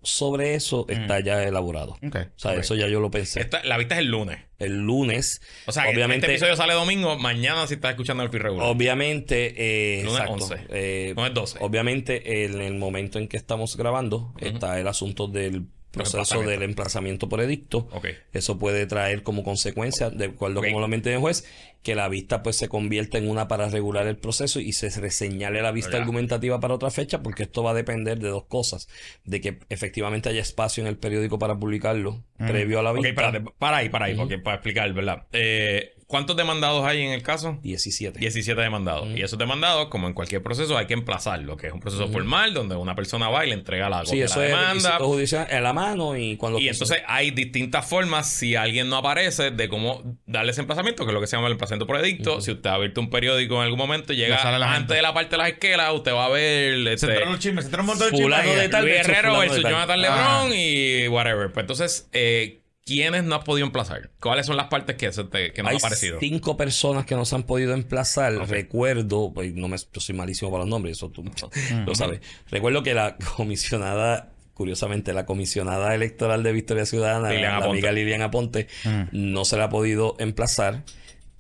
[0.03, 1.93] sobre eso está ya elaborado.
[2.03, 3.41] O sea, eso ya yo lo pensé.
[3.41, 4.39] Esta- la vista es el lunes.
[4.59, 8.29] El lunes, O sea, que obviamente, este episodio sale domingo, mañana si estás escuchando el
[8.31, 8.69] free regular.
[8.69, 10.57] obviamente, eh, Lunes exacto, 11.
[10.71, 11.59] eh, No es 12.
[11.61, 17.29] Obviamente, en el momento en que estamos grabando, está el asunto del proceso del emplazamiento
[17.29, 17.89] por edicto.
[17.93, 18.09] Ok.
[18.33, 20.67] Eso puede traer como consecuencia, de acuerdo Ok.
[20.67, 21.45] como lo mencionó el juez,
[21.83, 25.63] que la vista pues se convierta en una para regular el proceso y se reseñale
[25.63, 26.03] la vista ¿Verdad?
[26.03, 28.89] argumentativa para otra fecha, porque esto va a depender de dos cosas.
[29.25, 33.09] De que efectivamente haya espacio en el periódico para publicarlo previo a la Ok, vista.
[33.11, 35.27] espérate, para ahí, para ahí, porque para explicar, ¿verdad?
[35.33, 37.59] Eh, ¿Cuántos demandados hay en el caso?
[37.63, 38.19] 17.
[38.19, 39.09] 17 demandados.
[39.17, 42.53] Y esos demandados, como en cualquier proceso, hay que emplazarlo, que es un proceso formal
[42.53, 44.73] donde una persona va y le entrega la Sí, eso la es demanda.
[44.75, 46.59] requisito judicial en la mano y cuando...
[46.59, 51.13] Y entonces hay distintas formas, si alguien no aparece, de cómo darle ese emplazamiento, que
[51.13, 52.43] es lo que se llama el emplazamiento por edicto.
[52.43, 54.95] Si usted ha abierto un periódico en algún momento y llega la antes gente.
[54.97, 57.65] de la parte de las esquelas, usted va a ver Se este, entraron los chismes,
[57.65, 58.57] se entraron un montón de chismes.
[58.61, 59.63] de tal Luis versus.
[59.63, 60.43] Jonathan Ah.
[60.45, 61.51] Lebron y whatever.
[61.53, 64.11] Pues entonces, eh, ¿quiénes no has podido emplazar?
[64.21, 66.19] ¿Cuáles son las partes que, se te- que no Hay han aparecido?
[66.21, 68.33] cinco personas que nos han podido emplazar.
[68.49, 71.25] Recuerdo, pues, no me, yo soy malísimo para los nombres, eso tú
[71.87, 72.21] lo sabes.
[72.51, 77.93] Recuerdo que la comisionada, curiosamente, la comisionada electoral de Victoria Ciudadana, Liliana la amiga Aponte.
[77.93, 78.69] Liliana Ponte,
[79.13, 80.83] no se la ha podido emplazar.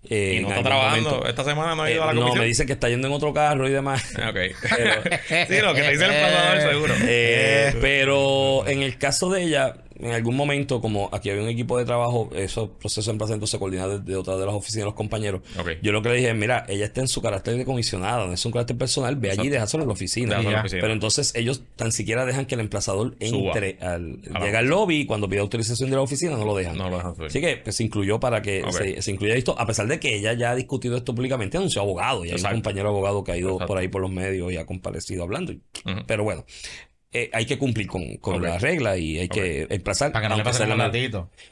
[0.09, 1.09] eh, Y no está algún trabajando.
[1.10, 1.28] momento.
[1.28, 2.40] Esta semana no ha Eh, ido a la no, comisión.
[2.40, 4.02] me dicen que está yendo en otro carro y demás.
[4.28, 4.36] Ok.
[5.48, 6.94] sí, lo que te dice el emplazador, seguro.
[7.02, 11.78] Eh, pero en el caso de ella, en algún momento, como aquí había un equipo
[11.78, 14.94] de trabajo, esos procesos de emplazamiento se coordinan desde otra de las oficinas de los
[14.94, 15.43] compañeros.
[15.82, 18.44] Yo lo que le dije, mira, ella está en su carácter de comisionada, no es
[18.44, 20.40] un carácter personal, ve allí y déjaselo en la oficina.
[20.40, 20.64] En la.
[20.69, 25.06] Pero entonces ellos tan siquiera dejan que el emplazador entre al llega al lobby y
[25.06, 26.77] cuando pide autorización de la oficina no lo dejan.
[26.77, 27.14] No lo dejan.
[27.27, 30.16] Así que pues, se incluyó para que se, se incluya esto, a pesar de que
[30.16, 33.36] ella ya ha discutido esto públicamente, anunció abogado y hay un compañero abogado que ha
[33.36, 33.66] ido Exacto.
[33.66, 35.52] por ahí por los medios y ha comparecido hablando.
[36.06, 36.44] Pero bueno,
[37.15, 38.43] eh, hay que cumplir con, con Ok.
[38.43, 40.13] la regla y hay que emplazar.
[40.13, 40.65] Para que no le pase.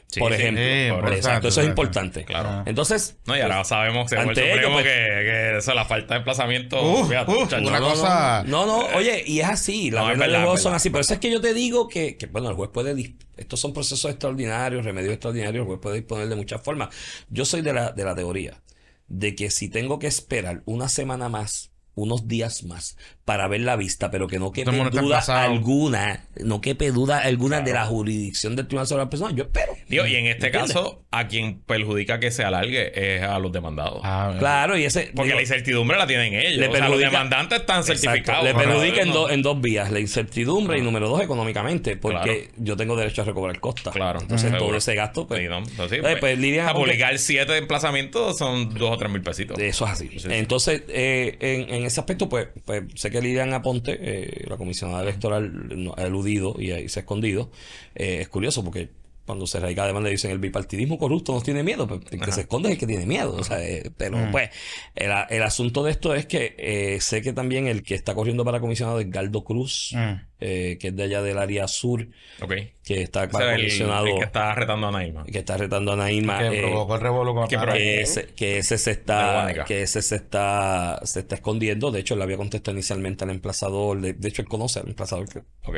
[0.07, 0.63] Sí, por sí, ejemplo.
[0.63, 2.25] sí, Por por exacto, eso es importante.
[2.25, 2.63] Claro.
[2.65, 6.17] Entonces, No, y ahora sabemos, según el Supremo, pues- que, que eso, la falta de
[6.19, 6.81] emplazamiento.
[6.81, 10.09] Uh, fíjate, uh, una no, no, cosa- No, no, oye, y es así, las No,
[10.09, 10.89] reglas del juego son así.
[10.89, 13.73] Por eso es que yo te digo que, que, bueno, el juez puede, estos son
[13.73, 16.89] procesos extraordinarios, remedios extraordinarios, el juez puede disponer de muchas formas.
[17.29, 18.61] Yo soy de la, de la teoría
[19.07, 23.75] de que si tengo que esperar una semana más, unos días más, para ver la
[23.75, 28.67] vista, pero que no quepe duda alguna, no quepe duda alguna de la jurisdicción del
[28.67, 29.73] Tribunal sobre la Persona, yo espero.
[29.87, 30.73] Digo, y en este ¿Entiendes?
[30.73, 34.01] caso, a quien perjudica que se alargue es a los demandados.
[34.03, 35.11] Ah, Claro, y ese...
[35.13, 36.57] Porque digo, la incertidumbre la tienen ellos.
[36.59, 38.01] Le o sea, los demandantes están Exacto.
[38.01, 38.43] certificados.
[38.45, 42.53] Le perjudica en, dos- en dos vías, la incertidumbre y número dos, económicamente, porque Claro.
[42.57, 43.93] yo tengo derecho a recobrar costas.
[43.93, 44.67] Claro, Entonces seguro.
[44.67, 45.57] todo ese gasto, pues, Sí, ¿no?
[45.59, 49.57] Entonces, eh, pues, pues, a publicar siete emplazamientos son dos o tres mil pesitos.
[49.59, 50.07] Eso es así.
[50.09, 50.27] Sí, sí.
[50.31, 55.01] Entonces, eh, en, en ese aspecto, pues, pues sé que Lilian Aponte, eh, la comisionada
[55.03, 57.51] electoral, no- ha eludido y, ahí se ha escondido.
[57.95, 58.89] Eh, es curioso porque
[59.31, 62.41] cuando se radica demanda dicen el bipartidismo corrupto nos tiene miedo, pues el que se
[62.41, 63.33] esconde es el que tiene miedo.
[63.35, 64.49] O sea, eh, pero pues,
[64.95, 68.43] el, el asunto de esto es que eh, sé que también el que está corriendo
[68.43, 70.13] para comisionado es Galdo Cruz, Mm.
[70.41, 72.07] eh, que es de allá del área sur,
[72.41, 72.53] Ok.
[72.83, 75.23] que está para el, comisionado, el que está retando a Naima.
[75.23, 76.39] que está retando a Naima.
[76.39, 80.01] que eh, provocó el revuelo con que que ese, que ese se está que ese
[80.01, 84.13] se está se está escondiendo de hecho él le había contestado inicialmente al emplazador de,
[84.13, 85.75] de hecho él conoce al emplazador que- Ok.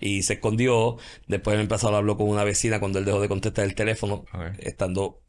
[0.00, 0.96] y se escondió
[1.28, 4.42] después el emplazador habló con una vecina cuando él dejó de contestar el teléfono Ok.
[4.58, 5.20] estando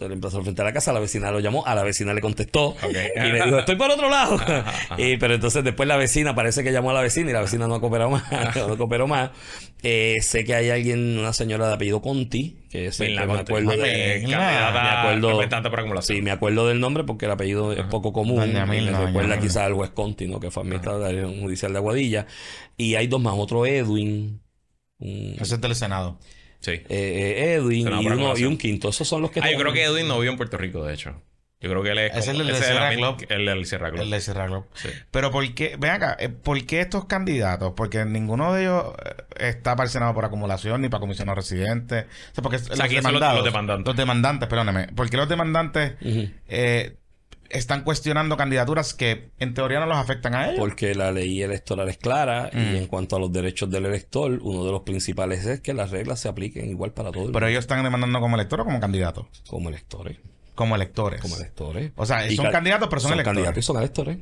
[0.00, 2.76] el emplazador frente a la casa la vecina lo llamó a la vecina le contestó
[2.88, 2.92] y
[3.32, 4.38] le dijo estoy por otro lado
[4.96, 7.66] y, pero entonces después la vecina parece que llamó a la vecina y la vecina
[7.66, 8.22] no ha cooperado más
[8.56, 9.30] no cooperó más
[9.82, 13.38] Eh, sé que hay alguien una señora de apellido Conti que es el que me
[13.40, 16.02] acuerdo Mami, de, me acuerdo-.
[16.02, 18.42] Sí, me acuerdo del nombre porque el apellido es poco común.
[18.44, 18.66] Y Milna,
[19.00, 20.38] me recuerda quizás al juez Conti, ¿no?
[20.38, 22.26] que fue administrador judicial de Aguadilla.
[22.76, 24.40] Y hay dos más, otro Edwin.
[24.98, 26.18] un- Ese es del Senado.
[26.60, 26.72] Sí.
[26.72, 28.88] eh, eh, Edwin y, uno, y un quinto.
[28.88, 29.40] Esos son los que...
[29.40, 31.22] Ah, yo creo que Edwin no vive en Puerto Rico, de hecho.
[31.60, 32.10] Yo creo que él es.
[32.12, 33.26] Ese es como- el del ese Sierra Club.
[33.30, 34.00] El del Sierra Club.
[34.02, 34.64] El de Sierra Club.
[34.74, 34.88] Sí.
[35.10, 35.76] Pero ¿por qué?
[35.76, 37.72] Ven acá, eh, ¿por qué estos candidatos?
[37.76, 42.06] Porque ninguno de ellos eh, está para el Senado por acumulación ni para comisionado residente.
[42.30, 43.86] O sea, porque sea, ¿quiénes son los- los demandantes?
[43.88, 44.86] Los demandantes, perdóname.
[44.94, 45.94] ¿Por qué los demandantes
[46.46, 46.96] eh,
[47.50, 50.58] están cuestionando candidaturas que en teoría no los afectan a ellos?
[50.60, 52.58] Porque la ley electoral es clara Mm.
[52.74, 55.90] y en cuanto a los derechos del elector, uno de los principales es que las
[55.90, 59.26] reglas se apliquen igual para todos Pero ellos están demandando como electores o como candidatos.
[59.48, 60.18] como electores.
[60.54, 61.20] Como electores.
[61.20, 61.92] Como electores.
[61.96, 63.34] O sea, son ca- candidatos, pero son, electores.
[63.36, 64.18] candidatos y son electores.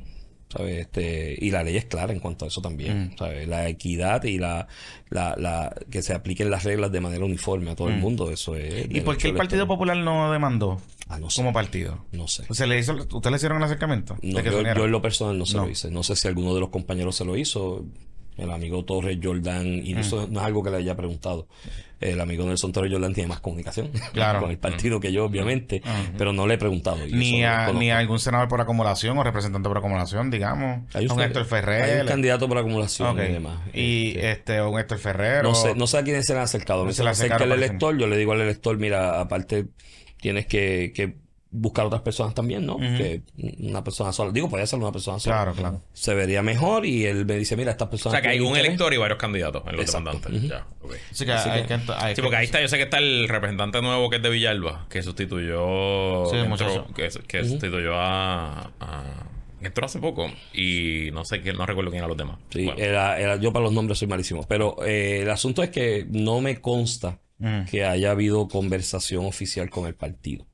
[0.48, 0.80] ¿Sabes?
[0.82, 3.12] Este, y la ley es clara en cuanto a eso también.
[3.14, 3.18] Mm.
[3.18, 3.48] ¿sabes?
[3.48, 4.66] La equidad y la,
[5.10, 8.30] la, la que se apliquen las reglas de manera uniforme a todo el mundo.
[8.30, 8.88] Eso es.
[8.88, 8.96] Mm.
[8.96, 9.66] ¿Y por qué el Partido.
[9.66, 11.40] Popular no demandó Ah, no sé.
[11.40, 12.04] como partido?
[12.12, 12.44] No sé.
[12.52, 14.16] ¿Se le hizo, ¿Usted le hicieron el acercamiento?
[14.22, 15.64] No, yo, yo en lo personal no se No.
[15.64, 15.90] lo hice.
[15.90, 17.84] No sé si alguno de los compañeros se lo hizo.
[18.36, 19.98] El amigo Torres Jordan, y Mm.
[19.98, 21.48] eso no es algo que le haya preguntado.
[21.98, 24.40] El amigo Nelson Torres Jordan tiene más comunicación Claro.
[24.40, 25.80] con el partido que yo, obviamente,
[26.18, 26.98] pero no le he preguntado.
[27.10, 30.82] ni a, ni a algún senador por acumulación o representante por acumulación, digamos.
[30.94, 31.82] Hay un Héctor Ferrer.
[31.82, 33.60] hay un candidato por acumulación y demás.
[33.72, 35.42] Y Este, este, un Héctor Ferrer.
[35.42, 36.84] no sé, no sé a quiénes se le han acercado.
[36.84, 39.66] No se le acerca el elector, yo le digo al elector, mira, aparte
[40.20, 41.16] tienes que, que
[41.58, 42.78] buscar otras personas también, ¿no?
[42.78, 43.22] Que
[43.60, 45.36] una persona sola, digo, podría ser una persona sola.
[45.36, 45.82] Claro, claro.
[45.92, 48.12] Se vería mejor y él me dice, mira, estas O personas...
[48.14, 48.66] sea, que hay un interés.
[48.68, 50.42] elector y varios candidatos en los demandantes.
[50.42, 50.92] Ya, ok.
[51.10, 51.74] Así que Así hay que- que...
[51.74, 54.22] hay Sí, que- porque ahí está, yo sé que está el representante nuevo que es
[54.22, 56.26] de Villalba, que sustituyó.
[56.30, 59.04] Sí, entró- que, que sustituyó a, a.
[59.60, 62.36] Entró hace poco y no sé quién, no recuerdo quién eran los demás.
[62.50, 64.44] Sí, Bueno, era, era- yo para los nombres soy malísimo.
[64.48, 67.64] Pero eh, el asunto es que no me consta Mm.
[67.66, 70.46] que haya habido conversación oficial con el partido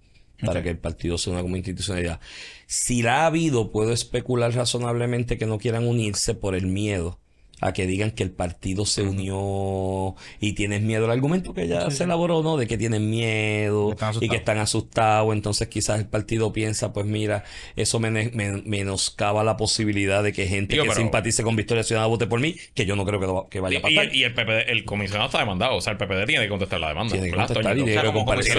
[0.45, 2.21] para que el partido sea una como institucionalidad.
[2.67, 7.22] Si la ha habido, puedo especular razonablemente que no quieran unirse por el miedo
[7.63, 11.05] a que digan que el partido se unió y tienes miedo.
[11.07, 12.57] El argumento que ya se elaboró, ¿no?
[12.57, 15.33] De que tienen miedo Que y que están asustados.
[15.33, 17.45] Entonces quizás el partido piensa, pues mira,
[17.77, 21.85] eso mene- men- menoscaba la posibilidad de que gente Digo, que pero- simpatice con Victoria
[21.85, 24.15] Ciudadana vote por mí, que yo no creo que, lo- que vaya a y, pasar.
[24.15, 25.77] y el PPD, el comisionado está demandado.
[25.77, 27.13] O sea, el PPD tiene que contestar la demanda.
[27.13, 28.57] Tiene que ¿verdad, contestar y tiene que comparecer.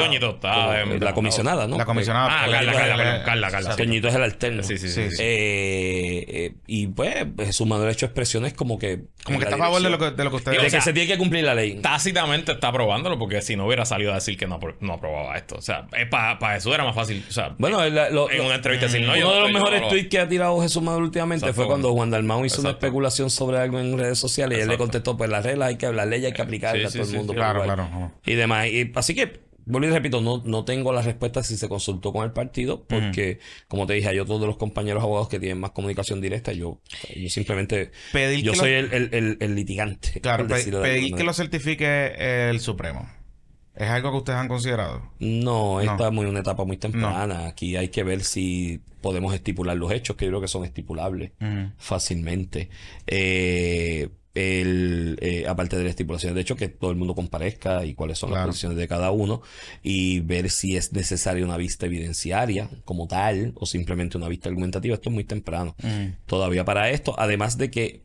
[1.00, 1.78] La comisionada, ¿no?
[1.78, 2.28] La comisionada.
[2.30, 3.76] Ah, por- Carla, la- Carla, Carla.
[3.76, 4.64] Toñito es el alterno.
[4.64, 4.94] Sí, sí, sí.
[4.94, 5.16] Sí, sí.
[5.18, 5.24] sí.
[5.24, 8.93] Eh, eh, y pues Jesús Manuel ha hecho expresiones como que...
[9.24, 10.60] Como que está a favor de lo que, de lo que ustedes...
[10.62, 11.80] de o sea, que se tiene que cumplir la ley.
[11.82, 15.56] Tácitamente está aprobándolo porque si no hubiera salido a decir que no, no aprobaba esto.
[15.56, 17.24] O sea, para Jesús era más fácil.
[17.28, 19.82] O sea, Bueno, lo- en una entrevista decir, no, yo uno de los yo mejores
[19.82, 21.62] no tweets que ha tirado Jesús Manuel últimamente Exacto.
[21.62, 24.78] fue cuando Juan Dalmau hizo una especulación sobre algo en redes sociales y él le
[24.78, 27.10] contestó, pues las reglas hay que, la ley hay que aplicarla Sí, a sí, todo
[27.12, 27.34] el mundo.
[27.34, 27.38] sí.
[27.38, 27.78] Claro, igual.
[27.88, 28.12] claro.
[28.26, 28.68] Y demás.
[28.68, 32.24] Y, así que vuelvo y repito, no, no tengo la respuesta si se consultó con
[32.24, 35.72] el partido, porque, como te dije, hay otros de los compañeros abogados que tienen más
[35.72, 36.52] comunicación directa.
[36.54, 36.80] Yo,
[37.16, 37.92] yo simplemente.
[38.12, 40.20] Pedir yo soy el, el- el- el litigante.
[40.22, 42.14] Claro, pe- pedir que lo certifique
[42.50, 43.10] el Supremo.
[43.76, 45.12] ¿Es algo que ustedes han considerado?
[45.20, 46.06] No, esta No.
[46.08, 47.48] es muy una etapa muy temprana.
[47.48, 51.32] Aquí hay que ver si podemos estipular los hechos, que yo creo que son estipulables
[51.78, 52.70] fácilmente.
[53.08, 57.94] Eh, el, eh, aparte de la estipulación de hecho, que todo el mundo comparezca y
[57.94, 58.46] cuáles son Claro.
[58.48, 59.42] las posiciones de cada uno
[59.84, 64.96] y ver si es necesaria una vista evidenciaria como tal o simplemente una vista argumentativa.
[64.96, 66.16] Esto es muy temprano Ujú.
[66.26, 68.04] todavía para esto, además de que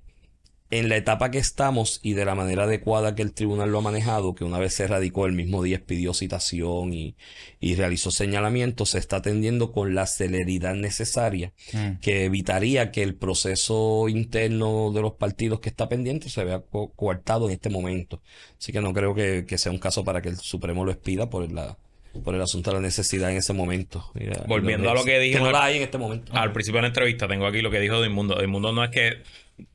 [0.70, 3.82] en la etapa que estamos y de la manera adecuada que el tribunal lo ha
[3.82, 7.15] manejado, que una vez se radicó el mismo día pidió citación y,
[7.59, 11.99] y realizó señalamientos, se está atendiendo con la celeridad necesaria Ujú.
[12.03, 16.93] que evitaría que el proceso interno de los partidos que está pendiente se vea co-
[16.95, 18.20] coartado en este momento.
[18.59, 21.31] Así que no creo que, que sea un caso para que el Supremo lo expida
[21.31, 21.78] por la
[22.24, 24.11] por el asunto de la necesidad en ese momento.
[24.49, 26.32] Volviendo a lo que dije- Que no la hay en este momento.
[26.35, 28.40] Al principio de la entrevista tengo aquí lo que dijo Edmundo.
[28.40, 29.19] Edmundo no es que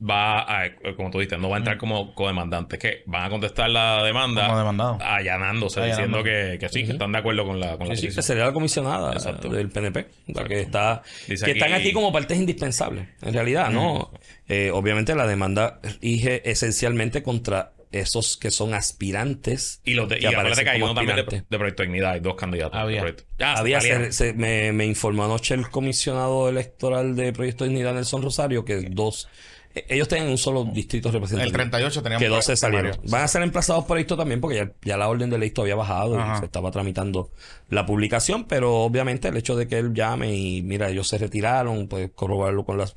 [0.01, 3.69] va a, como tú dices, no va a entrar como co-demandante, que van a contestar
[3.69, 4.97] la demanda Como demandado.
[5.01, 6.19] allanándose, Allanando.
[6.19, 8.07] diciendo que, que sí, que están de acuerdo con la, con la Sí, sí, que
[8.07, 8.23] decisión.
[8.23, 9.49] sería la comisionada Exacto.
[9.49, 13.69] del PNP, la que está, Dice que aquí- están aquí como partes indispensables, en realidad,
[13.72, 14.11] ¿no?
[14.47, 19.80] Eh, obviamente la demanda rige esencialmente contra esos que son aspirantes.
[19.85, 22.19] Y, los de, y que aparecen que hay uno también de, de Proyecto Dignidad, hay
[22.22, 22.73] dos candidatos.
[22.73, 23.01] de Había.
[23.01, 27.69] Proyecto- Ah, Había, se- se- me, me informó anoche el comisionado electoral de Proyecto de
[27.69, 29.27] Dignidad, Nelson Rosario, que dos,
[29.73, 31.47] ellos tenían un solo distrito representativo.
[31.47, 32.91] El 38 teníamos que 12 salieron.
[32.91, 33.11] primario.
[33.11, 35.75] Van a ser emplazados por esto también porque ya, ya la orden de ley había
[35.75, 36.35] bajado Ajá.
[36.35, 37.31] y se estaba tramitando
[37.69, 41.87] la publicación, pero obviamente el hecho de que él llame y mira, ellos se retiraron,
[41.87, 42.95] pues corroborarlo con las...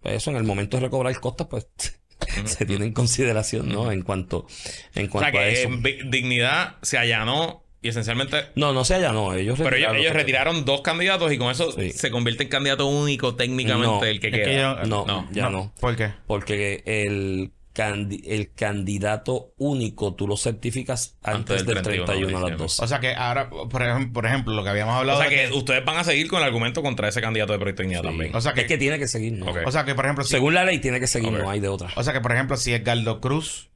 [0.00, 1.66] pues eso en el momento de recobrar costas, pues
[2.46, 3.92] se tiene en consideración, ¿no?
[3.92, 4.46] En cuanto,
[4.94, 5.68] en O cuanto sea a que eso.
[5.84, 8.46] eh, Dignidad se allanó y esencialmente...
[8.56, 11.70] No, no se no, ellos Pero ellos, retiraron- ellos retiraron dos candidatos y con eso
[11.72, 11.90] Sí.
[11.90, 14.82] se convierte en candidato único técnicamente No, el que queda.
[14.82, 15.72] yo- No, No, ya no.
[15.80, 16.12] ¿Por qué?
[16.26, 22.28] Porque el, candi- el candidato único tú lo certificas antes, Antes del del 31 31
[22.28, 22.64] a las diciembre.
[22.64, 22.84] 12.
[22.84, 25.36] O sea que ahora, por ejemplo, por ejemplo lo que habíamos O hablado sea de
[25.48, 28.34] que ustedes van a seguir con el argumento contra ese candidato de Proyecto Dignidad también.
[28.34, 29.46] O sea que, es que tiene que seguir, ¿no?
[29.66, 31.68] O sea que, por ejemplo, si, Según la ley tiene que seguir, no hay de
[31.68, 31.90] otra.
[31.96, 33.70] o sea que, por ejemplo, si Edgardo Cruz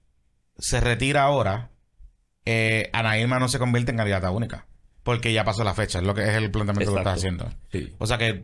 [0.59, 1.71] se retira ahora,
[2.51, 4.67] eh, Ana Irma no se convierte en candidata única.
[5.03, 7.47] Porque ya pasó la fecha, es lo que es el planteamiento que estás Exacto.
[7.47, 7.89] haciendo.
[7.91, 7.95] Sí.
[7.99, 8.43] O sea que,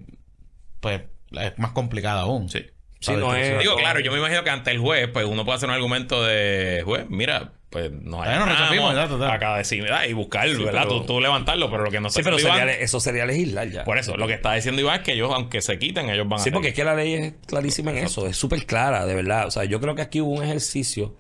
[0.81, 1.03] pues,
[1.33, 2.49] es más complicado aún.
[2.49, 2.65] Sí.
[3.01, 5.57] Sí, no es- Digo, claro, yo me imagino que ante el juez, pues uno puede
[5.57, 9.31] hacer un argumento de juez, mira, pues nos Bueno, resolvimos, ya, total.
[9.31, 10.85] a cada vecindad y buscar, Sí, ¿verdad?
[10.89, 13.01] pero- Tú, tú levantarlo, pero lo que no Sí, está pero haciendo sería, Iván- eso
[13.01, 13.85] sería legislar ya.
[13.85, 16.41] por eso, lo que está diciendo Iván es que ellos, aunque se quiten, ellos van
[16.41, 19.15] a Sí, porque es que la ley es clarísima en eso, es súper clara, de
[19.15, 19.49] verdad.
[19.49, 21.15] O sea, yo creo que aquí hubo un ejercicio,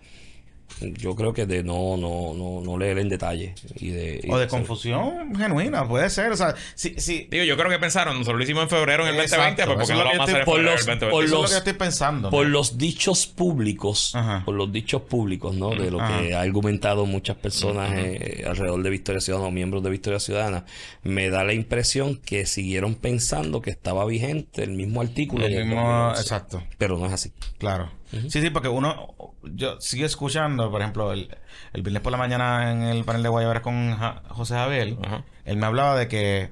[0.80, 3.54] yo creo que de no, no, no, no leer en detalle.
[3.76, 6.32] Y de, y O de confusión genuina, puede ser.
[6.32, 9.14] O sea, si, si, Digo, yo creo que pensaron, nosotros lo hicimos en febrero en
[9.14, 10.98] el Exacto, 2020, pues porque no lo vamos a hacer en por febrero los- del
[10.98, 11.10] 2020.
[11.10, 12.30] por eso es lo los- que estoy pensando.
[12.30, 12.50] Por ¿no?
[12.50, 14.42] los dichos públicos, Ajá.
[14.44, 15.70] por los dichos públicos, ¿no?
[15.70, 16.20] De lo Ajá.
[16.20, 20.64] que ha argumentado muchas personas eh, alrededor de Victoria Ciudadana o miembros de Victoria Ciudadana,
[21.02, 25.46] me da la impresión que siguieron pensando que estaba vigente el mismo artículo.
[25.46, 26.20] El mismo- 2011.
[26.22, 26.62] exacto.
[26.78, 27.32] Pero no es así.
[27.58, 27.90] Claro.
[28.28, 31.36] Sí, sí, porque uno, yo sigo escuchando, por ejemplo, el,
[31.72, 34.96] el viernes por la mañana en el panel de Guayaberas con Ja- José Javier,
[35.44, 36.50] él me hablaba de que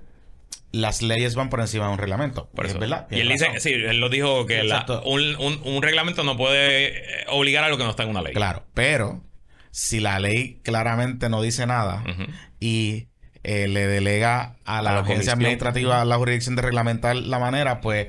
[0.73, 2.49] las leyes van por encima de un reglamento.
[2.55, 2.75] Por eso.
[2.77, 3.07] es verdad.
[3.11, 6.99] Y él dice, sí, él lo dijo que la- un, un- un reglamento no puede
[6.99, 8.33] eh, obligar a lo que no está en una ley.
[8.33, 9.23] Claro, pero
[9.71, 12.03] si la ley claramente no dice nada
[12.61, 13.09] y
[13.45, 18.09] eh, le delega a la, agencia administrativa la jurisdicción de reglamentar la manera, pues,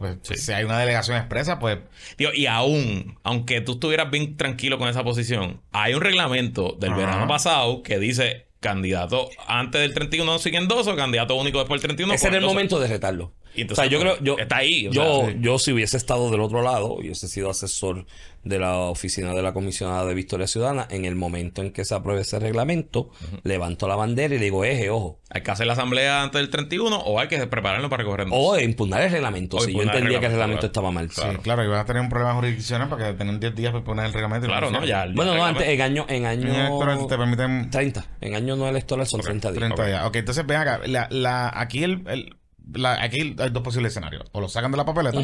[0.00, 0.34] pues Sí.
[0.36, 1.78] si hay una delegación expresa, pues
[2.18, 6.90] Digo, y aún, aunque tú estuvieras bien tranquilo con esa posición, hay un reglamento del
[6.92, 6.98] Ajá.
[7.00, 12.14] verano pasado que dice candidato antes del 31 sin endoso, candidato único después del 31.
[12.14, 13.32] Ese era el momento de retarlo.
[13.54, 15.36] Y O entonces, sea, yo creo, yo, está ahí, o yo, sea, sí.
[15.40, 18.06] yo si hubiese estado del otro lado, hubiese sido asesor
[18.44, 21.94] de la oficina de la comisionada de Victoria Ciudadana, en el momento en que se
[21.94, 23.10] apruebe ese reglamento,
[23.42, 25.18] levanto la bandera y le digo, eje, ojo.
[25.30, 28.40] Hay que hacer la asamblea antes del 31 o hay que prepararlo para recoger endoso.
[28.40, 31.08] O impugnar el reglamento, O si yo el entendía que el reglamento estaba mal.
[31.08, 31.32] Claro.
[31.32, 34.06] sí, claro, y van a tener un problema jurisdiccional porque tienen 10 días para poner
[34.06, 34.46] el reglamento.
[34.46, 34.84] y Claro, ¿no?
[34.84, 35.06] Ya.
[35.14, 38.56] Bueno, no, antes, en año, en En el electoral año te permiten 30, en año
[38.56, 39.58] no electoral son 30 días.
[39.58, 39.86] 30 Ok.
[39.88, 40.04] días.
[40.06, 40.80] Ok, entonces ven acá.
[40.86, 42.36] La, la, aquí el, el-
[42.72, 44.24] la- aquí hay dos posibles escenarios.
[44.32, 45.20] O lo sacan de la papeleta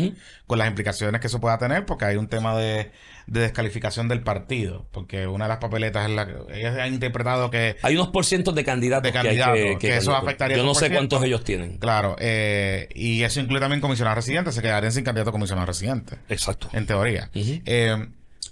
[0.47, 2.91] con las implicaciones que eso pueda tener, porque hay un tema de,
[3.27, 4.87] de descalificación del partido.
[4.93, 7.77] Porque una de las papeletas es la que ellos han interpretado que.
[7.83, 10.75] Hay unos porcientos de candidatos, De que, hay candidatos, que, que eso afectaría Yo no
[10.75, 11.79] sé por cuántos ellos tienen.
[11.79, 14.55] Claro, eh, y eso incluye también comisionados residentes.
[14.55, 16.17] Se quedarían sin candidato a comisionado residente.
[16.29, 16.69] Exacto.
[16.73, 17.31] En teoría.
[17.35, 18.07] Eh,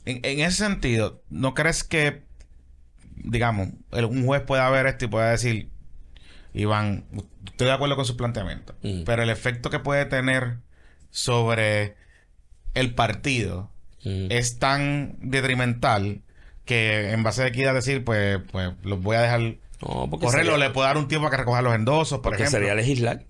[0.07, 2.23] en, en ese sentido, ¿no crees que
[3.17, 5.71] digamos, el- un juez pueda ver esto y pueda decir,
[6.55, 7.05] Iván,
[7.47, 9.03] estoy de acuerdo con su planteamiento, Mm.
[9.05, 10.59] pero el efecto que puede tener
[11.11, 11.97] sobre
[12.75, 13.71] el partido
[14.05, 14.27] Mm.
[14.31, 16.23] es tan detrimental
[16.65, 20.43] que en base de equidad decir, pues, pues los voy a dejar No, porque correr
[20.49, 22.59] o sería- le puedo dar un tiempo a que recoja los endosos, por Porque ejemplo.
[22.61, 23.25] sería legislar.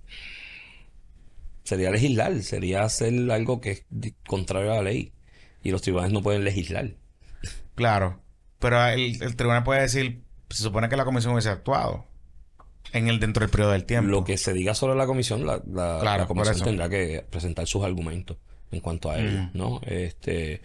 [1.64, 3.84] Sería legislar, sería hacer algo que es
[4.26, 5.12] contrario a la ley.
[5.62, 6.90] Y los tribunales no pueden legislar.
[7.74, 8.20] Claro.
[8.58, 12.04] Pero el, el tribunal puede decir, se supone que la comisión hubiese actuado
[12.94, 14.10] en el dentro del periodo del tiempo.
[14.10, 17.66] Lo que se diga sobre la comisión, la, la- Claro, la comisión tendrá que presentar
[17.66, 18.36] sus argumentos
[18.70, 19.50] en cuanto a ello, Mm.
[19.54, 19.80] ¿no?
[19.86, 20.60] Este,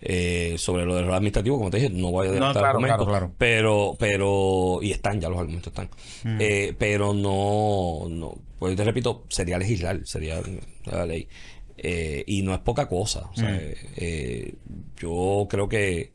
[0.00, 3.06] eh, sobre lo del error administrativo, como te dije, no voy a No, claro, argumentos,
[3.06, 3.34] claro, claro.
[3.38, 5.88] pero, pero, y están ya los argumentos están,
[6.24, 6.38] Mm.
[6.40, 10.40] Eh, pero no, no, pues te repito, sería legislar, sería
[10.84, 11.28] la ley,
[11.76, 13.58] Eh, y no es poca cosa, o sea, Mm.
[13.96, 14.54] eh,
[14.96, 16.12] yo creo que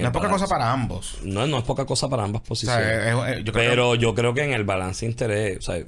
[0.00, 1.18] no es poca balance- cosa para ambos.
[1.24, 2.84] no, no es poca cosa para ambas O posiciones.
[2.84, 5.62] sea, es- es- yo creo Pero yo creo que en el balance de interés, o
[5.62, 5.84] sea,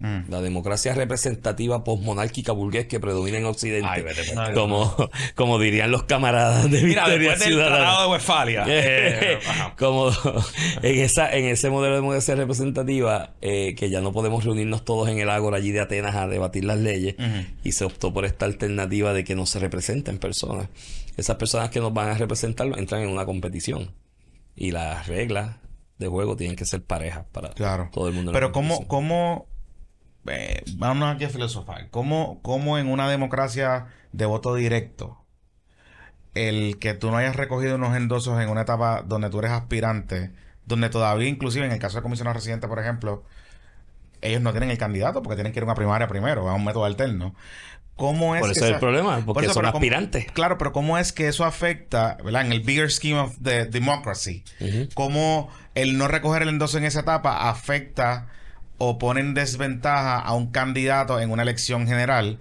[0.00, 0.30] Mm.
[0.30, 4.36] la democracia representativa posmonárquica burgués que predomina en Occidente, Ay, vete, pues.
[4.38, 4.94] Ay, como,
[5.34, 8.02] como dirían los camaradas de Mira, Victoria Ciudadana.
[8.02, 8.64] De Westfalia.
[8.68, 9.74] eh, ajá.
[9.76, 10.10] como
[10.82, 15.08] en esa en ese modelo de democracia representativa eh, que ya no podemos reunirnos todos
[15.08, 17.16] en el ágora allí de Atenas a debatir las leyes
[17.64, 20.68] y se optó por esta alternativa de que no se representen personas
[21.16, 23.90] esas personas que nos van a representar entran en una competición
[24.54, 25.56] y las reglas
[25.98, 27.88] de juego tienen que ser parejas para Claro.
[27.92, 29.46] todo el mundo Pero cómo, cómo,
[30.30, 35.24] eh, vamos aquí a filosofar, ¿Cómo, cómo en una democracia de voto directo,
[36.34, 40.30] el que tú no hayas recogido unos endosos en una etapa donde tú eres aspirante,
[40.66, 43.24] donde todavía inclusive en el caso de comisionado residente, por ejemplo,
[44.20, 46.64] ellos no tienen el candidato porque tienen que ir a una primaria primero, a un
[46.64, 47.34] método alterno.
[47.96, 50.30] ¿Cómo es por que eso es el problema por porque eso, son cómo- aspirantes.
[50.32, 52.46] Claro, pero ¿cómo es que eso afecta, ¿verdad?
[52.46, 54.44] En el bigger scheme of the democracy,
[54.94, 58.28] cómo el no recoger el endoso en esa etapa afecta
[58.78, 62.38] o pone en desventaja a un candidato en una elección general.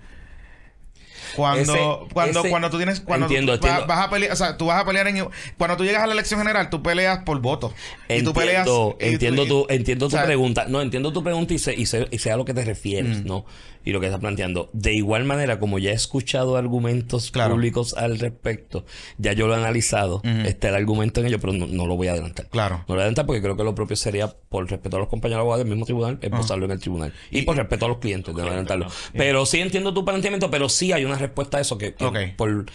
[1.36, 3.94] Cuando, Ese- cuando, ese- cuando tú tienes, cuando Entiendo, tú vas, entiendo.
[3.96, 5.28] vas a pelear, o sea, tú vas a pelear en,
[5.58, 7.74] cuando tú llegas a la elección general, tú peleas por voto.
[8.08, 8.66] y tú peleas.
[8.66, 10.66] Entiendo, y entiendo tu, entiendo tu o sea, pregunta.
[10.68, 13.24] No, entiendo tu pregunta y sé, y sé, y sé a lo que te refieres,
[13.24, 13.28] Mm.
[13.28, 13.46] ¿no?
[13.88, 14.70] Y lo que estás planteando.
[14.74, 17.56] De igual manera, como ya he escuchado argumentos Claro.
[17.56, 18.84] públicos al respecto,
[19.18, 22.10] ya yo lo he analizado, está el argumento en ello, pero no, no lo voy
[22.10, 22.50] a adelantar.
[22.50, 22.80] Claro.
[22.80, 25.08] No lo voy a adelantar porque creo que lo propio sería, por respeto a los
[25.08, 27.14] compañeros abogados del mismo tribunal, esposarlo en el tribunal.
[27.32, 28.86] Y, por respeto a los clientes, de no adelantarlo.
[28.88, 28.92] ¿no?
[29.14, 31.96] Pero sí entiendo tu planteamiento, pero sí hay una respuesta a eso que,
[32.36, 32.66] por,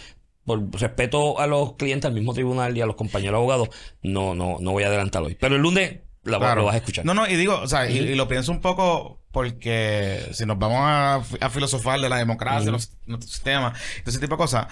[0.47, 3.69] por respeto a los clientes, al mismo tribunal y a los compañeros abogados,
[4.03, 5.37] no, no, no voy a adelantar hoy.
[5.39, 6.61] Pero el lunes la, Claro.
[6.61, 7.05] lo vas a escuchar.
[7.05, 10.59] No, no, y digo, o sea, y, y lo pienso un poco porque si nos
[10.59, 12.73] vamos a, a filosofar de la democracia, Ujú.
[12.73, 13.73] los- nuestro sistema,
[14.07, 14.67] ese tipo de cosas,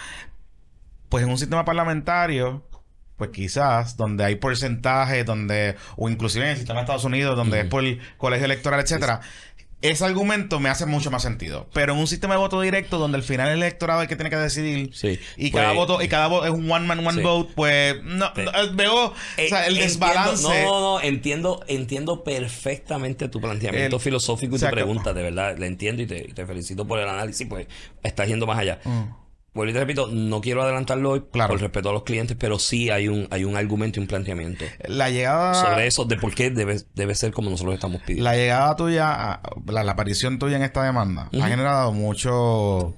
[1.09, 2.65] pues en un sistema parlamentario,
[3.17, 7.61] pues quizás donde hay porcentajes, donde, o inclusive en el sistema de Estados Unidos, donde
[7.61, 7.85] es por
[8.17, 9.21] colegio electoral, etcétera.
[9.83, 11.67] Ese argumento me hace mucho más sentido.
[11.73, 14.17] Pero en un sistema de voto directo donde al final el electorado es el que
[14.17, 15.19] tiene que decidir Sí.
[15.39, 17.23] y Pues- cada voto y cada voto es un one man one Sí.
[17.23, 18.43] vote, pues no, Sí.
[18.43, 19.15] no, eh, veo o
[19.49, 20.43] sea, el Eh, desbalance.
[20.43, 25.57] no, no, no, entiendo, entiendo perfectamente tu planteamiento El- filosófico y tu pregunta, de verdad,
[25.57, 27.67] la entiendo y te, y te felicito por el análisis, pues
[28.03, 28.81] estás yendo más allá.
[28.85, 29.20] Mm.
[29.53, 31.51] Vuelvo y te repito, no quiero adelantarlo hoy Claro.
[31.55, 34.65] por respeto a los clientes, pero sí hay un, hay un argumento y un planteamiento
[34.87, 38.25] La llegada sobre eso, de por qué debe, debe ser como nosotros estamos pidiendo.
[38.31, 42.95] La llegada tuya, la aparición tuya en esta demanda, ha generado mucho,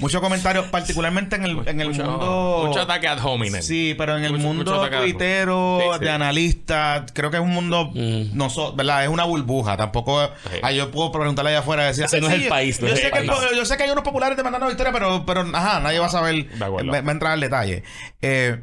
[0.00, 2.64] mucho comentario, particularmente en el, en el mucho, mundo.
[2.66, 3.62] mucho ataque ad hominem.
[3.62, 6.04] Sí, pero en el Mucho- mundo tuitero, Sí, sí.
[6.04, 8.36] de analistas, creo que es un mundo, Mm.
[8.36, 9.04] no so- ¿verdad?
[9.04, 9.76] Es una burbuja.
[9.76, 10.58] Tampoco, Sí.
[10.62, 12.94] ah, yo puedo preguntarle allá afuera decir, Ese "Ay, no es el país, no yo,
[12.94, 13.30] es sé el que país".
[13.30, 16.10] po- yo sé que hay unos populares demandando victoria, pero, pero, ajá, nadie va a
[16.10, 16.90] saber, De acuerdo.
[16.92, 17.82] va, va a entrar al detalle.
[18.20, 18.62] Eh,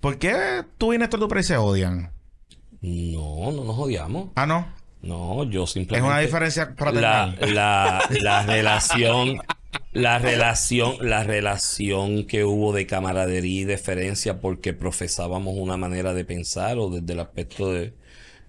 [0.00, 2.12] ¿Por qué tú y Néstor Duprey se odian?
[2.82, 4.28] No, no nos odiamos.
[4.36, 4.66] Ah, no.
[5.00, 6.06] No, yo Es simplemente...
[6.10, 7.38] una diferencia la, fraternal.
[7.54, 9.38] la, la relación
[9.94, 16.24] la relación la relación que hubo de camaradería y deferencia porque profesábamos una manera de
[16.24, 17.94] pensar o desde el aspecto de,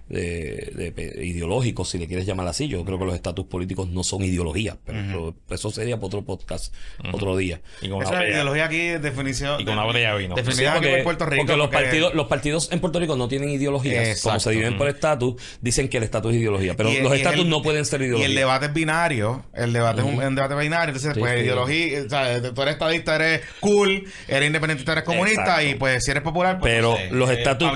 [0.10, 3.90] de- de pe- ideológico si le quieres llamar así yo creo que los estatus políticos
[3.90, 6.74] no son ideologías pero eso- eso sería para otro podcast
[7.12, 9.60] otro día Y con una Esa ideología aquí, definición.
[9.60, 10.36] Y con una botella de vino.
[10.36, 11.42] Definición Sí, aquí porque, en Puerto Rico.
[11.44, 14.30] porque los porque- partidos los partidos en Puerto Rico no tienen ideologías Exacto.
[14.30, 17.16] como se dividen por estatus dicen que el estatus es ideología pero y- los y
[17.16, 19.46] es estatus el- no pueden ser Y ideología el debate es binario.
[19.54, 20.90] El debate es un, un debate binario.
[20.94, 21.40] Entonces, Sí, pues, sí.
[21.46, 22.04] ideología.
[22.06, 24.04] O sea, tú eres estadista, eres cool.
[24.28, 25.42] Eres independentista, eres comunista.
[25.42, 25.68] Exacto.
[25.70, 26.74] Y pues, si eres popular, pues.
[26.74, 27.72] pero no sé, los estatus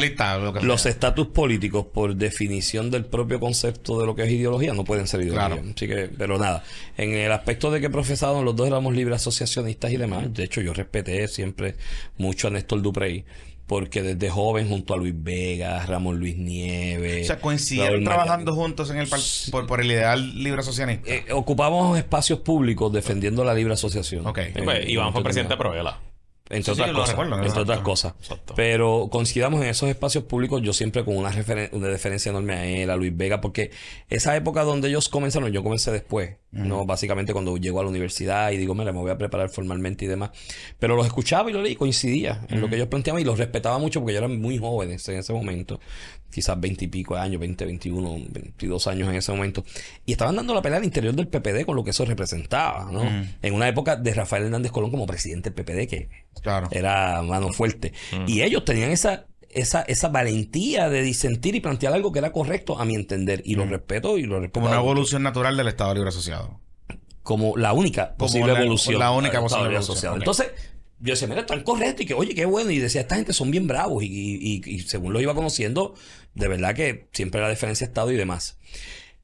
[0.62, 5.08] los estatus políticos por definición del propio concepto de lo que es ideología no pueden
[5.08, 5.64] ser ideología Claro.
[5.76, 6.64] así que pero nada
[6.98, 10.62] en el aspecto de que profesábamos los dos éramos libres asociacionistas y demás de hecho
[10.62, 11.76] yo respeté siempre
[12.18, 13.26] mucho a Néstor Duprey
[13.66, 17.26] porque desde joven junto a Luis Vega, Ramón Luis Nieves.
[17.26, 19.20] O sea, coincidieron trabajando juntos en el par-
[19.52, 21.08] por, por el ideal libre socialista.
[21.08, 24.26] Eh, ocupamos espacios públicos defendiendo la libre asociación.
[24.26, 24.40] Ok.
[24.40, 25.58] Eh, Pues, Iván fue presidente de.
[25.58, 26.00] Provela.
[26.52, 27.10] Entre Sí, otras cosas.
[27.10, 27.62] recuerdo, entre exacto.
[27.62, 28.14] otras cosas.
[28.22, 28.54] Exacto.
[28.56, 32.66] Pero coincidamos en esos espacios públicos, yo siempre con una, referen- una deferencia enorme a
[32.66, 33.70] él, a Luis Vega, porque
[34.10, 36.86] esa época donde ellos comenzaron, yo comencé después, ¿no?
[36.88, 40.08] Básicamente cuando llego a la universidad y digo, mira, me voy a preparar formalmente y
[40.08, 40.32] demás.
[40.80, 43.78] Pero los escuchaba y lo leí, coincidía en lo que ellos planteaban y los respetaba
[43.78, 45.80] mucho porque yo eran muy jóvenes en ese momento.
[46.32, 49.64] Quizás 20 y pico de años, 20, 21, 22 años en ese momento.
[50.06, 53.02] Y estaban dando la pelea al interior del PPD con lo que eso representaba, ¿no?
[53.42, 56.10] En una época de Rafael Hernández Colón como presidente del PPD, que
[56.42, 56.68] Claro.
[56.72, 57.94] era mano fuerte.
[58.28, 62.80] Y ellos tenían esa, esa, esa valentía de disentir y plantear algo que era correcto
[62.80, 63.42] a mi entender.
[63.46, 64.60] Y lo respeto y lo respeto.
[64.62, 66.60] Como una evolución natural del Estado Libre Asociado.
[67.24, 69.00] Como la única Como posible la- evolución.
[69.00, 70.16] la única del Estado posible Libre evolución, Asociado.
[70.18, 70.48] Entonces,
[71.00, 72.72] yo decía, mira, están correctos y que, oye, qué bueno.
[72.72, 74.04] Y decía, esta gente son bien bravos.
[74.04, 75.96] Y, y- y- y según lo iba conociendo,
[76.36, 78.58] de verdad que siempre la diferencia de Estado y demás.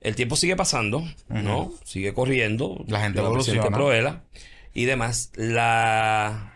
[0.01, 1.73] El tiempo sigue pasando, ¿no?
[1.83, 2.83] Sigue corriendo.
[2.87, 3.61] La gente evoluciona.
[3.77, 4.23] Proela
[4.73, 5.31] y demás.
[5.35, 6.51] La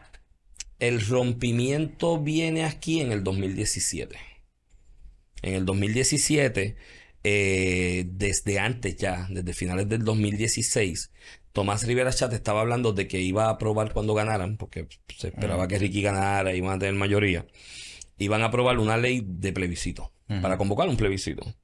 [0.80, 4.16] el rompimiento viene aquí en el 2017.
[5.42, 6.76] En el 2017,
[7.24, 11.12] eh, desde antes ya, desde finales del 2016,
[11.52, 15.68] Tomás Rivera Chat estaba hablando de que iba a aprobar cuando ganaran, porque se esperaba
[15.68, 17.46] que Ricky ganara, iban a tener mayoría.
[18.18, 20.12] Iban a aprobar una ley de plebiscito,
[20.42, 21.56] para convocar un plebiscito.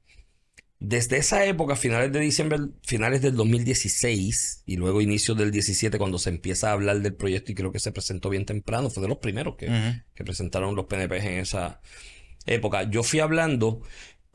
[0.80, 6.20] Desde esa época, finales de diciembre, finales del 2016 y luego inicios del 17, cuando
[6.20, 9.10] se empieza a hablar del proyecto y creo que se presentó bien temprano, fue de
[9.10, 11.82] los primeros que presentaron los PNP en esa
[12.46, 12.84] época.
[12.90, 13.82] Yo fui hablando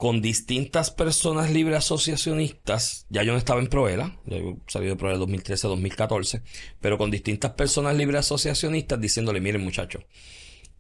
[0.01, 4.97] con distintas personas libres asociacionistas, ya yo no estaba en Proela, ya yo salí de
[4.97, 6.41] Proela 2013-2014,
[6.81, 10.07] pero con distintas personas libres asociacionistas diciéndole, miren muchachos,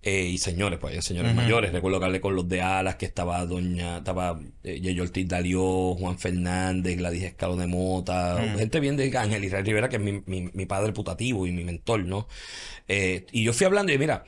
[0.00, 1.70] eh, y señores, pues hay señores mayores.
[1.70, 5.94] Recuerdo que hablé con los de Alas, que estaba doña, estaba eh, Yeyo Ortiz Dalió,
[5.96, 10.22] Juan Fernández, Gladys Escalón de Mota, gente bien de Ángel Israel Rivera, que es mi,
[10.24, 12.26] mi, mi padre putativo y mi mentor, ¿no?
[12.88, 14.24] Eh, y yo fui hablando y mira,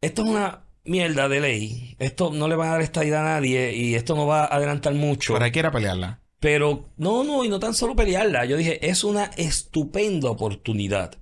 [0.00, 3.74] esto es una mierda de ley, esto no le va a dar estadidad a nadie
[3.74, 5.32] y esto no va a adelantar mucho.
[5.34, 6.20] Pero hay que ir a pelearla.
[6.40, 8.44] Pero no, no, y no tan solo pelearla.
[8.46, 11.18] Yo dije, es una estupenda oportunidad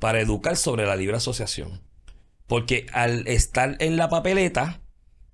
[0.00, 1.82] para educar sobre la libre asociación.
[2.46, 4.82] Porque al estar en la papeleta,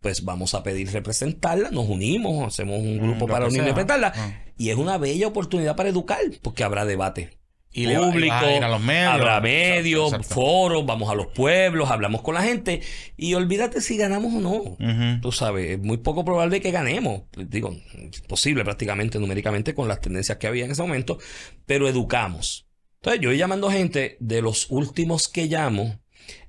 [0.00, 3.64] pues vamos a pedir representarla, nos unimos, hacemos un grupo Mm, lo para unir y
[3.64, 4.12] representarla.
[4.56, 7.39] Y es una bella oportunidad para educar, porque habrá debate.
[7.72, 9.12] Y le va- público, ir a los medios.
[9.12, 10.34] habrá medios, exacto.
[10.34, 12.80] foros, vamos a los pueblos, hablamos con la gente
[13.16, 15.20] y olvídate si ganamos o no.
[15.20, 17.22] Tú sabes, es muy poco probable que ganemos.
[17.36, 17.76] Digo,
[18.10, 21.18] es posible prácticamente numéricamente con las tendencias que había en ese momento,
[21.64, 22.66] pero educamos.
[22.96, 26.00] Entonces, yo voy llamando gente, de los últimos que llamo,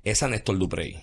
[0.02, 0.98] es a Néstor Duprey.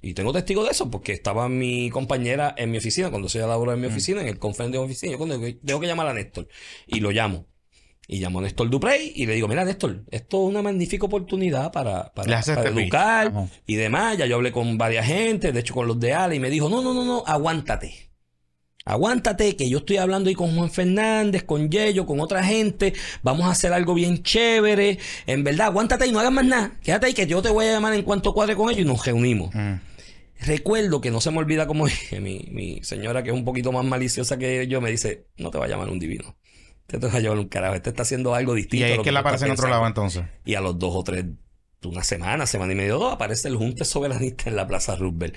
[0.00, 3.74] Y tengo testigo de eso porque estaba mi compañera en mi oficina, cuando se labora
[3.74, 5.12] en mi oficina, en el conference de mi oficina.
[5.12, 6.48] Yo cuando tengo que llamar a Néstor
[6.88, 7.46] y lo llamo.
[8.08, 11.70] Y llamo a Néstor Duprey y le digo, mira Néstor, esto es una magnífica oportunidad
[11.70, 13.32] para, para, este educar
[13.66, 14.18] y demás.
[14.18, 16.68] Ya yo hablé con varias gente, de hecho con los de Ale, y me dijo,
[16.68, 18.10] no, no, no, no, aguántate.
[18.84, 22.92] Aguántate, que yo estoy hablando ahí con Juan Fernández, con Yello, con otra gente.
[23.22, 24.98] Vamos a hacer algo bien chévere.
[25.26, 26.72] En verdad, aguántate y no hagas más nada.
[26.82, 29.06] Quédate ahí que yo te voy a llamar en cuanto cuadre con ellos y nos
[29.06, 29.54] reunimos.
[29.54, 29.74] Mm.
[30.40, 33.70] Recuerdo que no se me olvida como dije, mi, mi señora, que es un poquito
[33.70, 36.36] más maliciosa que yo, me dice, no te va a llamar un divino.
[36.92, 37.74] Te llevar un carajo.
[37.74, 38.76] Este está haciendo algo distinto.
[38.76, 39.76] Y ahí es que estás aparece en otro pensando".
[39.76, 40.24] lado entonces.
[40.44, 41.24] Y a los dos o tres,
[41.88, 45.34] una semana, semana y medio, dos, aparece el Junte Soberanista en la Plaza Roosevelt.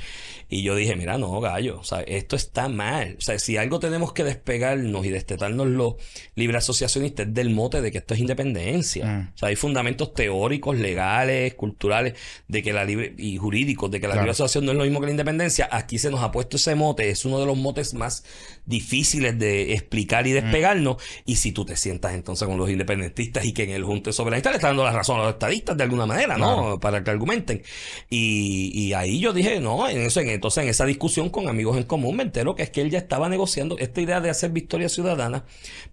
[0.50, 3.16] Y yo dije, mira, no, gallo, o sea, esto está mal.
[3.18, 5.96] O sea, si algo tenemos que despegarnos y destetarnos los
[6.36, 9.06] libre asociacionistas es del mote de que esto es independencia.
[9.06, 9.32] Mm.
[9.34, 12.14] O sea, hay fundamentos teóricos, legales, culturales,
[12.48, 14.26] de que la libre, y jurídicos, de que la Claro.
[14.26, 15.68] libre asociación no es lo mismo que la independencia.
[15.72, 18.24] Aquí se nos ha puesto ese mote, es uno de los motes más
[18.66, 20.98] difíciles de explicar y despegarnos.
[21.26, 24.50] Y si tú te sientas entonces con los independentistas y que en el Junte Soberanista
[24.52, 26.56] le está dando la razón a los estadistas de alguna manera, ¿no?
[26.62, 26.80] Claro.
[26.80, 27.62] Para que argumenten.
[28.10, 31.78] Y, y ahí yo dije, no, en eso, en, entonces en esa discusión con amigos
[31.78, 34.52] en común me entero que es que él ya estaba negociando esta idea de hacer
[34.52, 35.44] Victoria Ciudadana.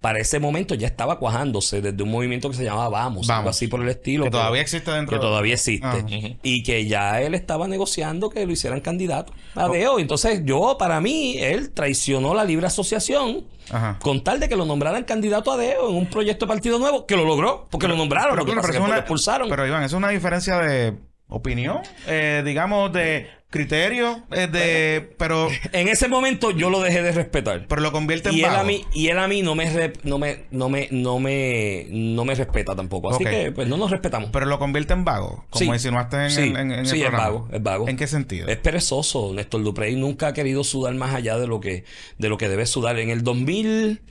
[0.01, 3.67] Para ese momento ya estaba cuajándose desde un movimiento que se llamaba Vamos, algo así
[3.67, 4.23] por el estilo.
[4.25, 5.87] Que pero- todavía existe dentro que todavía existe.
[5.87, 6.05] Ah.
[6.43, 9.99] Y que ya él estaba negociando que lo hicieran candidato a Deo.
[9.99, 13.97] Entonces, yo, para mí, él traicionó la libre asociación Ajá.
[14.01, 17.05] con tal de que lo nombraran candidato a Deo en un proyecto de partido nuevo,
[17.05, 18.85] que lo logró, porque lo nombraron, Pero, lo que claro, pasa pero es es que
[18.85, 19.49] una- lo expulsaron.
[19.49, 20.95] pero Iván, es una diferencia de
[21.27, 27.11] opinión, eh, digamos, de criterio, eh, de, pero, En ese momento yo lo dejé de
[27.11, 27.67] respetar.
[27.67, 28.61] pero lo convierte en Y él, vago.
[28.61, 29.65] a mí, y él a mí no me,
[30.03, 33.11] no me, no me, no me, no me respeta tampoco.
[33.13, 34.31] Así que pues no nos respetamos.
[34.31, 35.65] Pero lo convierte en vago, como Sí.
[35.69, 36.41] insinuaste en, Sí.
[36.41, 37.23] el, en, en el Sí, es programa.
[37.29, 37.87] vago, es vago.
[37.89, 38.47] ¿En qué sentido?
[38.47, 39.31] Es perezoso.
[39.35, 41.83] Néstor Duprey nunca ha querido sudar más allá de lo que,
[42.17, 42.97] de lo que debe sudar.
[42.97, 44.01] En el 2000,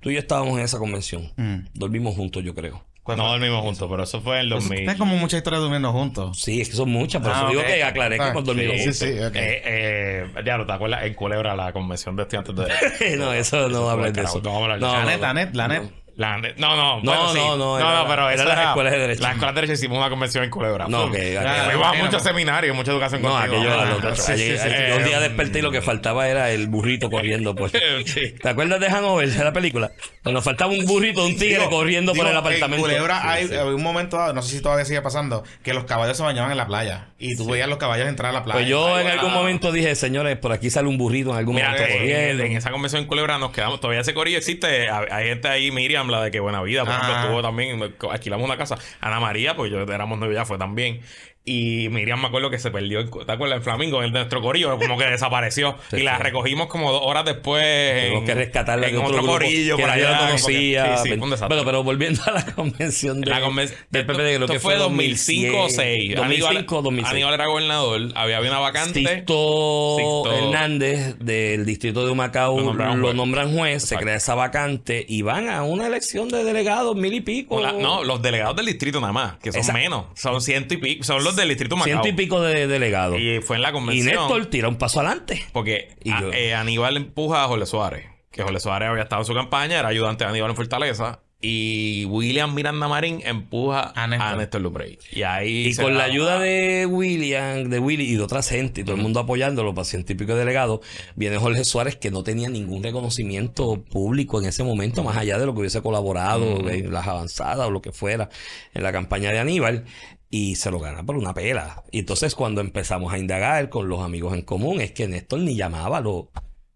[0.00, 1.30] tú y yo estábamos en esa convención.
[1.36, 1.66] Mm.
[1.74, 2.86] Dormimos juntos, yo creo.
[3.16, 4.78] No dormimos juntos, pero eso fue en el Pues, 2000.
[4.80, 6.38] Tienes como mucha historia durmiendo juntos.
[6.40, 8.72] Sí, es que son muchas, por Ah, eso digo que aclaré que Ah, hemos dormido
[8.72, 8.96] sí, juntos.
[8.96, 9.34] sí, ok.
[9.36, 11.04] Eh, eh, ya, ¿te acuerdas?
[11.04, 12.54] En Culebra, la convención de estudiantes
[13.00, 13.16] de...
[13.16, 14.44] no, eso no hables de carajo, eso.
[14.44, 15.22] no vamos a hablar de No, la no, net, no.
[15.26, 15.82] la net, la net.
[16.18, 17.38] La- no, no, No, bueno, sí.
[17.38, 19.22] no, no, no, era no, pero era eso las escuelas de derecho.
[19.22, 20.88] Las escuelas de derecho hicimos una convención en Culebra.
[20.88, 24.16] No, que- que- Fuimos a muchos seminarios, mucha educación No, aquello era Ah, loco.
[24.16, 24.68] sí, sí, sí.
[24.68, 27.70] allí- un día desperté y lo que faltaba era el burrito corriendo por.
[28.04, 28.34] Sí.
[28.42, 29.92] ¿Te acuerdas de Hanover, de la película?
[30.28, 32.86] Cuando faltaba un burrito, un tigre Digo, corriendo por el apartamento.
[32.86, 33.54] En Culebra Sí, hay, sí.
[33.56, 36.56] un momento dado, no sé si todavía sigue pasando, que los caballos se bañaban en
[36.58, 37.08] la playa.
[37.18, 38.58] Y tú veías los caballos entrar a la playa.
[38.58, 41.70] Pues yo en algún momento dije, señores, por aquí sale un burrito en algún Mira,
[41.70, 42.42] momento eh, corriendo.
[42.44, 44.88] en esa convención en Culebra nos quedamos, todavía ese corillo existe.
[44.90, 47.20] Hay hay gente ahí, Miriam, la de que Buena Vida, por ejemplo, Ah.
[47.22, 48.76] estuvo también, alquilamos una casa.
[49.00, 51.00] Ana María, pues yo éramos novios ya, fue también.
[51.44, 53.56] Y Miriam me acuerdo que se perdió, en- ¿te acuerdas?
[53.58, 55.76] En Flamingo, en nuestro corillo, como que desapareció.
[55.90, 57.64] Sí, y la recogimos como dos horas después.
[57.64, 60.10] En- que rescatarla en otro, corillo que por allá.
[60.10, 60.98] la conocía.
[60.98, 61.46] Sí, desastre.
[61.48, 65.62] Bueno, pero volviendo a la convención de, La conven- del PPD, creo que fue 2005
[65.64, 66.16] o 6.
[66.16, 67.12] 2005 o 2006.
[67.14, 69.00] Aníbal era gobernador, había, había una vacante.
[69.00, 73.82] Sixto- Hernández del distrito de Humacao Lo nombran, juez.
[73.84, 77.60] se crea esa vacante y van a una elección de delegados, mil y pico.
[77.60, 80.06] La- no, los delegados del distrito nada más, que son menos.
[80.14, 81.04] Son ciento y pico.
[81.04, 82.02] Son los del distrito Macao.
[82.02, 83.18] ciento y pico de delegados.
[83.20, 84.06] Y fue en la Y convención.
[84.16, 85.44] Néstor tira un paso adelante.
[85.52, 88.06] Porque Y a- yo- eh, Aníbal empuja a Jorge Suárez.
[88.30, 91.20] Que Jorge Suárez había estado en su campaña, era ayudante de Aníbal en Fortaleza.
[91.40, 94.36] Y William Miranda Marín empuja A a Néstor.
[94.38, 94.98] Néstor, Luprey.
[95.12, 95.68] Y ahí.
[95.68, 98.96] Y con la da- ayuda de William, de Willy y de otras gente, y todo
[98.96, 100.80] el mundo apoyándolo, para ciento y pico de delegados,
[101.14, 105.46] viene Jorge Suárez, que no tenía ningún reconocimiento público en ese momento, más allá de
[105.46, 108.28] lo que hubiese colaborado, en las avanzadas o lo que fuera,
[108.74, 109.84] en la campaña de Aníbal.
[110.30, 111.84] Y se lo gana por una pela.
[111.90, 115.56] Y entonces cuando empezamos a indagar con los amigos en común, es que Néstor ni
[115.56, 116.26] llamaba a los,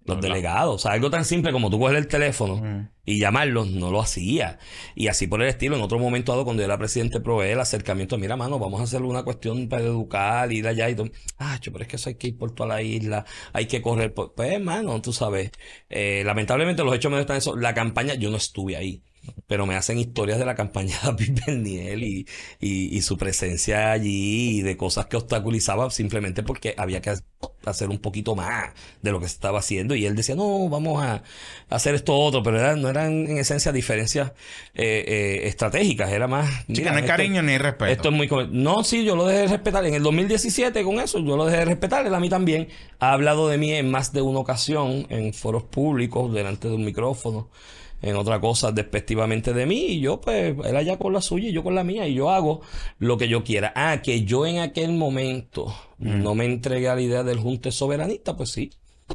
[0.05, 0.75] los No, delegados.
[0.77, 4.59] O sea, algo tan simple como tú coger el teléfono y llamarlos, no lo hacía.
[4.95, 7.61] Y así por el estilo, en otro momento dado, cuando yo era presidente, probé el
[7.61, 8.17] acercamiento.
[8.19, 11.11] Mira, mano, vamos a hacer una cuestión para educar, ir allá y todo.
[11.39, 14.15] Ah, pero es que eso hay que ir por toda la isla, hay que correr.
[14.15, 14.35] Por...
[14.35, 15.51] Pues, hermano, tú sabes.
[15.91, 17.57] Eh, lamentablemente los hechos me están eso.
[17.57, 19.03] La campaña, yo no estuve ahí.
[19.47, 22.27] Pero me hacen historias de la campaña de David Berniel y,
[22.61, 27.15] y, y su presencia allí y de cosas que obstaculizaba simplemente porque había que
[27.67, 28.73] hacer un poquito más
[29.03, 29.95] de lo que se estaba haciendo.
[29.95, 31.23] Y él decía, no, vamos a
[31.71, 34.33] hacer esto otro, pero era- no eran en esencia diferencias
[34.75, 36.49] eh, eh, estratégicas, era más...
[36.67, 37.93] Sí, mira, no hay esto- cariño ni respeto.
[37.93, 38.29] Esto es muy...
[38.51, 39.85] No, sí, yo lo dejé de respetar.
[39.87, 42.07] En el 2017 con eso, yo lo dejé de respetar.
[42.07, 42.69] Él a mí también
[42.99, 46.85] ha hablado de mí en más de una ocasión, en foros públicos, delante de un
[46.85, 47.49] micrófono,
[48.03, 49.87] en otra cosa despectivamente de mí.
[49.87, 52.07] Y yo, pues, él allá con la suya y yo con la mía.
[52.07, 52.61] Y yo hago
[52.99, 53.73] lo que yo quiera.
[53.75, 58.37] Ah, que yo en aquel momento no me entregué a la idea del junte soberanista,
[58.37, 58.71] pues sí.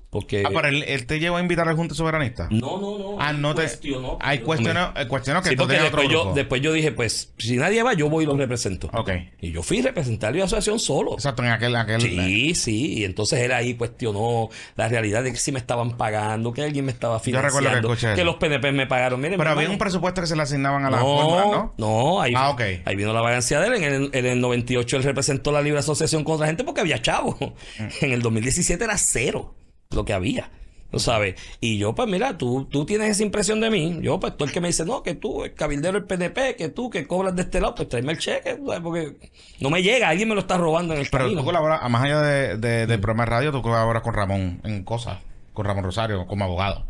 [0.09, 0.43] Porque...
[0.45, 2.47] Ah, pero él, él te llevó a invitar al Junta Soberanista.
[2.51, 3.15] No, no, no.
[3.19, 3.63] Ah, no te.
[3.63, 4.17] cuestionó.
[4.21, 7.57] Hay cuestionó, eh, cuestionó que Sí, porque otro después yo, después yo dije, pues, si
[7.57, 8.89] nadie va, yo voy y lo represento.
[8.93, 9.11] Ok.
[9.41, 11.13] Y yo fui a representar la asociación solo.
[11.13, 11.75] Exacto, en aquel.
[11.75, 15.97] aquel Sí, sí, y entonces él ahí cuestionó la realidad de que si me estaban
[15.97, 19.19] pagando, que alguien me estaba Yo recuerdo que financiando, los PNP me pagaron.
[19.19, 21.73] Miren, Pero había un presupuesto que se le asignaban a la no, fórmula, ¿no?
[21.77, 22.61] no, ahí, Ah, ok.
[22.85, 23.73] ahí vino la vagancia de él.
[23.75, 27.01] En el, en el 98 él representó la libre asociación con otra gente porque había
[27.01, 27.37] chavo.
[27.79, 27.83] Mm.
[28.01, 29.53] En el 2017 era cero
[29.91, 30.51] lo que había.
[30.89, 31.35] ¿Lo sabes?
[31.59, 33.99] Y yo, pues mira, tú, tú tienes esa impresión de mí.
[34.01, 36.69] Yo, pues tú el que me dice, no, que tú, el cabildero del PNP, que
[36.69, 38.79] tú, que cobras de este lado, pues tráeme el cheque, ¿sabes?
[38.81, 39.17] porque
[39.59, 41.41] no me llega, alguien me lo está robando en el Pero camino.
[41.41, 44.83] tú colaboras, más allá de, de- del programa de radio, tú colaboras con Ramón en
[44.85, 45.17] cosas,
[45.53, 46.85] con Ramón Rosario, como abogado,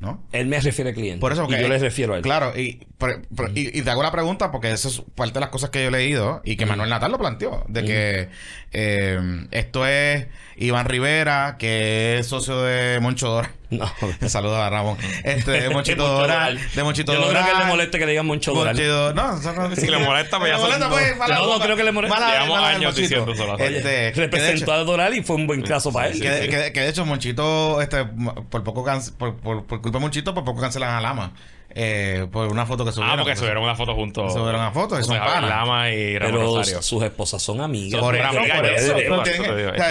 [0.00, 0.22] ¿no?
[0.32, 1.20] Él me refiere al cliente.
[1.20, 2.22] Por eso y yo le refiero a él.
[2.22, 5.40] Claro, y, pero- pero- y, y te hago la pregunta porque eso es parte de
[5.40, 8.28] las cosas que yo he leído y que Manuel Natal lo planteó, de que
[8.72, 10.26] eh, esto es
[10.56, 13.50] Iván Rivera, que es socio de Moncho Doral.
[13.70, 13.86] No.
[14.28, 14.96] Saludos a Ramón.
[15.24, 16.54] Este, de Monchito Doral.
[16.56, 16.74] Doral.
[16.74, 17.62] De Monchito Yo no creo que Doral.
[17.66, 18.74] le moleste que le digan Moncho Doral.
[18.76, 21.16] Monchito- no, eso no- Si le molesta, pues ya molesta, pues, no.
[21.18, 22.18] mala- No, no creo que le moleste.
[22.18, 23.58] mala- Llevamos mala- años diciendo eso.
[23.58, 26.20] Este, Representó hecho- a Doral y fue un buen caso para él.
[26.20, 28.04] que, de- que de- que de hecho Monchito, este,
[28.50, 28.84] por poco
[29.18, 31.32] por, por culpa de Monchito, por poco cancelan a Lama.
[31.70, 33.12] Eh, por una foto que subieron.
[33.12, 34.32] Ah, porque Pues, subieron una foto juntos.
[34.32, 35.50] Subieron una foto y son panas.
[35.50, 36.82] Lama y Ramón Pero Rosario.
[36.82, 38.00] sus esposas son amigas.
[38.00, 38.94] Por eso, por eso.
[38.96, 39.16] Pero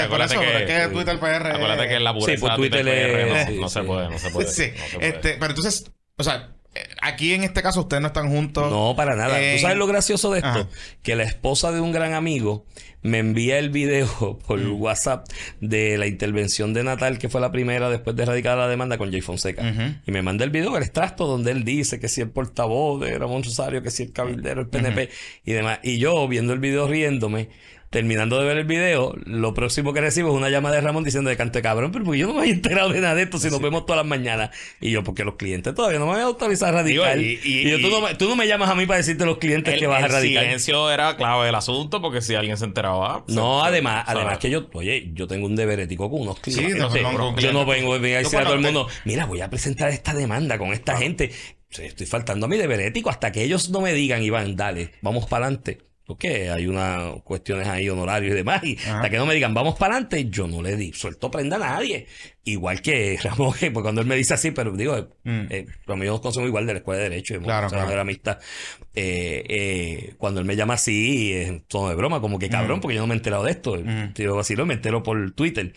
[0.09, 1.51] por eso Es que Twitter PR.
[1.53, 3.85] Acuérdate que es la Sí, pureza por Twitter Twitter PR, no, sí, se sí.
[3.87, 4.47] puede, no se puede.
[4.47, 5.07] Sí, no se puede.
[5.09, 6.49] este, pero entonces, o sea,
[7.01, 8.69] aquí en este caso ustedes no están juntos.
[8.71, 9.41] No, para nada.
[9.41, 10.49] Eh, ¿Tú sabes lo gracioso de esto?
[10.49, 10.67] Ajá.
[11.03, 12.65] Que la esposa de un gran amigo
[13.03, 14.81] me envía el video por Mm.
[14.81, 15.27] WhatsApp
[15.61, 19.11] de la intervención de Natal, que fue la primera después de erradicar la demanda con
[19.11, 19.63] Jay Fonseca.
[20.05, 23.17] Y me manda el video, el extracto donde él dice que si el portavoz de
[23.17, 25.09] Ramón Rosario, que si el cabildero, el PNP
[25.45, 25.79] y demás.
[25.83, 27.49] Y yo viendo el video riéndome.
[27.89, 31.29] Terminando de ver el video, lo próximo que recibo es una llamada de Ramón diciendo
[31.29, 33.49] de cante cabrón, pero porque yo no me había enterado de nada de esto si
[33.49, 34.49] nos vemos todas las mañanas.
[34.81, 37.23] Y yo, porque los clientes todavía no me habían autorizado a Digo, radicar.
[37.23, 39.23] y- Y, y- yo, tú, no me, tú no me llamas a mí para decirte
[39.23, 40.43] a los clientes El, que vas a el radicar.
[40.43, 43.23] silencio era clave del asunto porque si alguien se enteraba.
[43.29, 46.75] No, se- además, además que yo, oye, yo tengo un deber ético con unos clientes.
[46.77, 49.25] no, Este, con- con yo no vengo a a decir a todo el mundo, mira,
[49.25, 51.31] voy a presentar esta demanda con esta gente.
[51.71, 54.55] O sea, estoy faltando a mi deber ético hasta que ellos no me digan, Iván,
[54.57, 55.79] dale, vamos para adelante.
[56.07, 58.63] Porque hay unas cuestiones ahí honorarios y demás.
[58.63, 58.95] Y Ajá.
[58.97, 61.59] hasta que no me digan, vamos para adelante, yo no le di, suelto prenda a
[61.59, 62.07] nadie.
[62.45, 65.47] Igual que Ramón, que pues cuando él me dice así, pero digo, Mm.
[65.49, 67.35] eh, y yo nos conocemos igual de la escuela de Derecho.
[67.35, 67.99] y Claro, claro.
[68.01, 68.39] amistad.
[68.95, 72.81] Eh, eh, cuando él me llama así, es tono de broma, como que cabrón, Mm.
[72.81, 73.75] porque yo no me he enterado de esto.
[73.75, 74.13] Mm.
[74.13, 75.73] Tío vacilo, me entero por Twitter.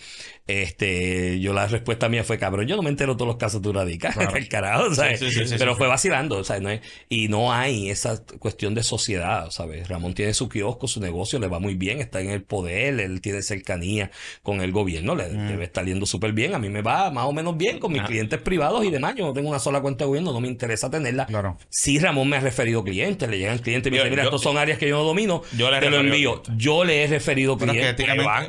[0.47, 3.65] Este, yo la respuesta mía fue cabrón, yo no me entero todos los casos que
[3.65, 4.15] tú radicas.
[4.17, 4.35] Claro.
[4.37, 5.19] El carajo, ¿sabes?
[5.21, 6.63] Sí, sí, sí, sí, Pero fue vacilando, ¿sabes?
[6.63, 9.89] No es- y no hay esa cuestión de sociedad, ¿sabes?
[9.89, 13.23] Ramón tiene su kiosco, su negocio, le va muy bien, está en el poder, él
[13.23, 14.11] tiene cercanía
[14.43, 15.49] con el gobierno, le Mm.
[15.49, 16.55] debe estar yendo súper bien.
[16.55, 18.07] A mí me va más o menos bien con mis Ah.
[18.07, 19.15] clientes privados y demás.
[19.17, 21.25] Yo no tengo una sola cuenta de gobierno, no me interesa tenerla.
[21.25, 21.57] Claro.
[21.71, 24.59] Sí, Ramón me ha referido clientes, le llegan clientes y me dicen, mira, estos son
[24.59, 26.43] áreas que yo no domino, yo le te lo envío.
[26.57, 27.97] Yo le he referido clientes.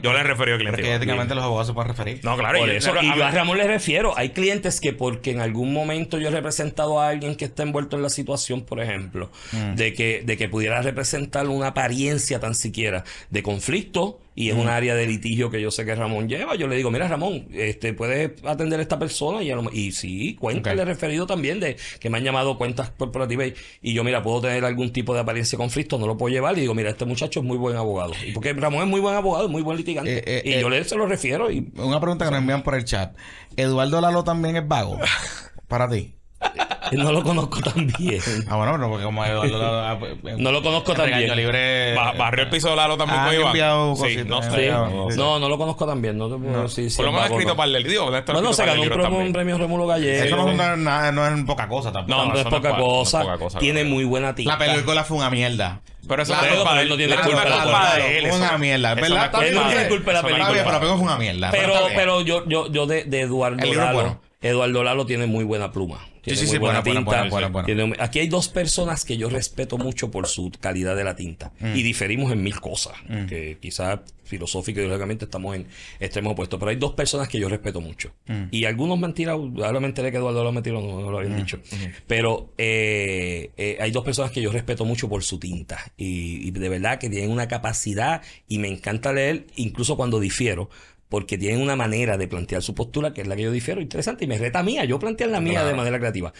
[0.03, 0.81] yo le he referido clientes.
[0.85, 2.19] que éticamente los abogados se pueden referir.
[2.23, 2.59] No, claro.
[2.59, 5.31] Por y- eso, pero y a yo a Ramón le refiero, hay clientes que porque
[5.31, 8.81] en algún momento yo he representado a alguien que está envuelto en la situación, por
[8.81, 9.75] ejemplo, Mm.
[9.75, 14.51] de que de que pudiera representar una apariencia tan siquiera de conflicto y Mm.
[14.55, 17.07] es un área de litigio que yo sé que Ramón lleva, yo le digo, mira
[17.07, 20.77] Ramón, este puedes atender a esta persona y, a lo- y sí, cuentas Ok.
[20.77, 24.23] le he referido también de que me han llamado cuentas corporativas y, y yo, mira,
[24.23, 26.89] puedo tener algún tipo de apariencia de conflicto, no lo puedo llevar y digo, mira,
[26.89, 28.13] este muchacho es muy buen abogado.
[28.25, 30.17] Y porque Ramón es muy buen abogado, es muy buen litigante.
[30.19, 30.61] Eh, eh, y eh.
[30.61, 33.15] yo le se lo refiero y Una pregunta que nos envían por el chat.
[33.57, 34.97] ¿Eduardo Lalo también es vago?
[35.67, 36.15] Para ti.
[36.91, 38.19] no lo conozco tan bien.
[38.49, 39.79] Ah, bueno, no, porque como Eduardo Lalo.
[39.79, 41.35] ah, pues, No lo conozco tan bien.
[41.35, 41.93] libre.
[41.95, 43.47] ba- barrió el piso de Lalo también Ah, con Iván.
[43.47, 44.49] enviado Sí, no sé.
[44.49, 44.55] Sí.
[44.55, 45.17] enviado- sí.
[45.17, 46.17] No, no lo conozco tan bien.
[46.17, 47.55] No te puedo decir si Por lo menos escrito no.
[47.55, 48.11] para el digo.
[48.11, 50.23] Bueno, se ganó un, premio, un premio Rómulo Gallego.
[50.25, 52.17] Eso no es, una- nada- no es poca cosa tampoco.
[52.25, 53.21] No, no, es no poca no cosa.
[53.21, 53.95] poca cosa, Tiene claro.
[53.95, 54.51] muy buena tinta.
[54.51, 55.81] La película fue una mierda.
[56.07, 57.45] Pero eso La no es pero culpa de él no tiene la culpa.
[57.45, 58.19] no culpa de él.
[58.21, 58.91] Fue eso una no- mierda.
[58.93, 59.31] eso ¿Verdad?
[59.31, 61.51] no Él no tiene culpa de la no culpa pero la película fue una mierda.
[61.51, 64.01] Pero, yo, yo, yo de, Eduardo El libro es Lalo.
[64.01, 64.21] bueno.
[64.41, 65.99] Eduardo Lalo tiene muy buena pluma.
[66.21, 67.29] Tiene sí, muy sí, buena buena, buena, tinta.
[67.31, 70.95] buena, buena, Tiene un- aquí hay dos personas que yo respeto mucho por su calidad
[70.95, 71.51] de la tinta.
[71.59, 71.75] Mm.
[71.75, 72.93] Y diferimos en mil cosas.
[73.27, 75.67] Que quizás filosófico y ideológicamente estamos en
[75.99, 76.59] extremos opuestos.
[76.59, 78.11] Pero hay dos personas que yo respeto mucho.
[78.27, 78.43] Mm.
[78.51, 79.51] Y algunos me han tirado.
[79.63, 81.21] Ahora me enteré que Eduardo Lalo me tiró, no, no lo Mm.
[81.21, 81.59] habían dicho.
[82.07, 85.91] Pero eh, eh, hay dos personas que yo respeto mucho por su tinta.
[85.97, 90.69] Y, y de verdad que tienen una capacidad y me encanta leer, incluso cuando difiero.
[91.11, 94.23] Porque tienen una manera de plantear su postura que es la que yo difiero, interesante,
[94.23, 96.31] y me reta mía, yo plantear la mía de manera creativa.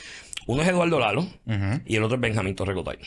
[0.48, 1.27] Uno es Eduardo Lalo
[1.85, 2.98] y el otro es Benjamín Torrecotay.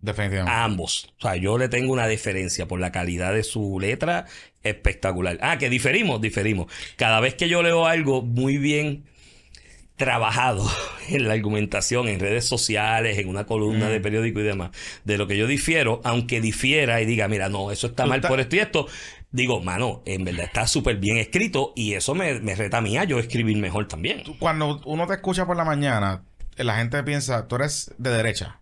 [0.00, 0.50] Definitivamente.
[0.50, 1.14] A ambos.
[1.18, 4.24] O sea, yo le tengo una diferencia por la calidad de su letra
[4.64, 5.38] espectacular.
[5.40, 6.66] Ah, que diferimos, diferimos.
[6.96, 9.04] Cada vez que yo leo algo muy bien
[9.96, 10.68] trabajado
[11.08, 14.70] en la argumentación, en redes sociales, en una columna de periódico y demás,
[15.04, 18.40] de lo que yo difiero, aunque difiera y diga, mira, no, eso está mal por
[18.40, 18.88] esto y esto,
[19.34, 22.96] digo, mano, en verdad está súper bien escrito y eso me, me reta a mí
[22.96, 24.22] a yo escribir mejor también.
[24.38, 26.24] Cuando uno te escucha por la mañana,
[26.56, 28.60] la gente piensa, tú eres de derecha.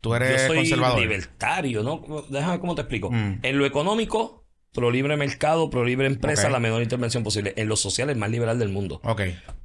[0.00, 1.00] Tú eres Yo soy conservador.
[1.00, 2.24] libertario, ¿no?
[2.30, 3.10] Déjame cómo te explico.
[3.10, 3.40] Mm.
[3.42, 7.52] En lo económico, pro libre mercado, pro libre empresa, la menor intervención posible.
[7.56, 9.00] En lo social, el más liberal del mundo.
[9.02, 9.22] Ok.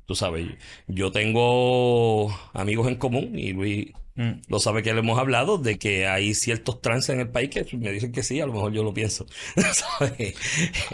[0.08, 0.48] Tú sabes,
[0.88, 4.42] yo tengo amigos en común y Luis Mm.
[4.48, 7.66] lo sabe que le hemos hablado de que hay ciertos trances en el país que
[7.76, 9.26] me dicen que sí, a lo mejor yo lo pienso.
[9.56, 10.36] ¿Sabes?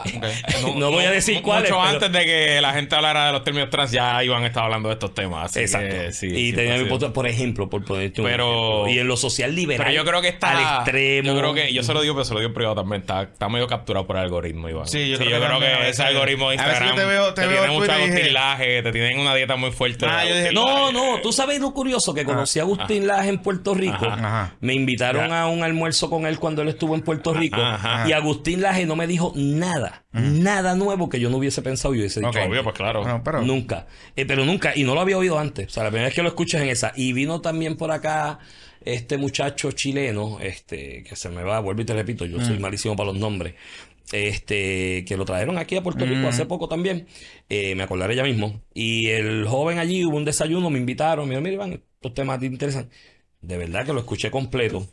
[0.76, 1.69] no, voy a decir Mu- cuáles.
[1.69, 4.48] Mucho pero- antes de que la gente hablara de los términos trans, ya iban a
[4.48, 5.45] estar hablando de estos temas.
[5.52, 5.88] así Exacto.
[5.95, 8.43] que sí, y sí, tenía mi punto, por ejemplo, por ponerte un Pero-
[8.85, 8.88] ejemplo.
[8.91, 9.85] Y en lo social liberal.
[9.85, 10.52] Pero yo creo que está.
[10.52, 11.27] Al extremo.
[11.27, 11.73] Yo creo que.
[11.73, 13.02] Yo se lo digo, pero se lo digo en privado también.
[13.02, 14.88] Está, está medio capturado por el algoritmo, Iván.
[14.88, 16.95] Sí, yo creo que creo que ese algoritmo de a Instagram.
[16.95, 20.06] te veo- te veo tiene mucho dije- te tienen una dieta muy fuerte.
[20.07, 24.05] Ah, dije, No, no, tú sabes lo curioso que conocí a Agustín En Puerto Rico.
[24.05, 24.13] Ajá.
[24.13, 24.55] Ajá.
[24.61, 25.43] Me invitaron Ya.
[25.43, 27.61] a un almuerzo con él cuando él estuvo en Puerto Rico.
[27.61, 28.07] Ajá.
[28.07, 31.99] Y Agustín Laje no me dijo nada, nada nuevo que yo no hubiese pensado y
[31.99, 32.29] hubiese dicho.
[32.29, 32.35] Ok.
[32.38, 32.49] antes.
[32.51, 33.21] Obvio, pues claro.
[33.23, 33.88] Pero, Nunca.
[34.15, 34.71] Eh, pero nunca.
[34.75, 35.67] Y no lo había oído antes.
[35.67, 36.93] O sea, la primera vez que lo escuchas en esa.
[36.95, 38.39] Y vino también por acá
[38.83, 42.95] este muchacho chileno, este, que se me va, vuelvo y te repito, yo soy malísimo
[42.95, 43.53] para los nombres.
[44.11, 47.07] Este, que lo trajeron aquí a Puerto Rico hace poco también.
[47.49, 48.61] Eh, me acordaré ya mismo.
[48.73, 51.25] Y el joven allí hubo un desayuno, me invitaron.
[51.27, 52.89] Me dijeron, mira, Iván, estos temas te interesan.
[53.41, 54.88] De verdad que lo escuché completo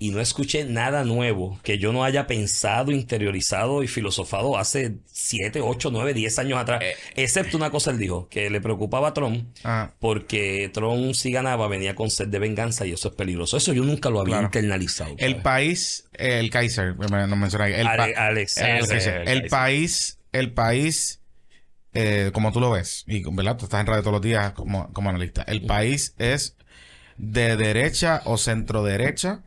[0.00, 5.60] y no escuché nada nuevo que yo no haya pensado, interiorizado y filosofado hace 7,
[5.60, 6.80] 8, 9, 10 años atrás.
[6.84, 9.90] Eh, Excepto una cosa, él dijo, que le preocupaba a Trump Ah.
[9.98, 13.56] porque Trump si ganaba venía con sed de venganza y eso es peligroso.
[13.56, 14.46] Eso yo nunca lo había Claro.
[14.46, 15.16] internalizado.
[15.18, 17.72] El país, el Kaiser, no menciona ahí.
[17.74, 19.14] El, Ale- Alex, el ese, Kaiser.
[19.14, 19.50] el El Kaiser.
[19.50, 21.20] país, el país,
[21.94, 23.56] eh, como tú lo ves, y ¿verdad?
[23.56, 25.42] Tú estás en radio todos los días como, como analista.
[25.42, 26.54] El país es
[27.16, 29.42] de derecha o centro derecha.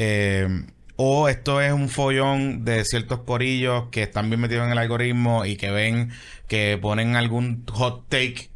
[0.00, 0.48] Eh,
[0.96, 5.44] o esto es un follón de ciertos corillos que están bien metidos en el algoritmo
[5.44, 6.10] y que ven
[6.46, 8.48] que ponen algún hot take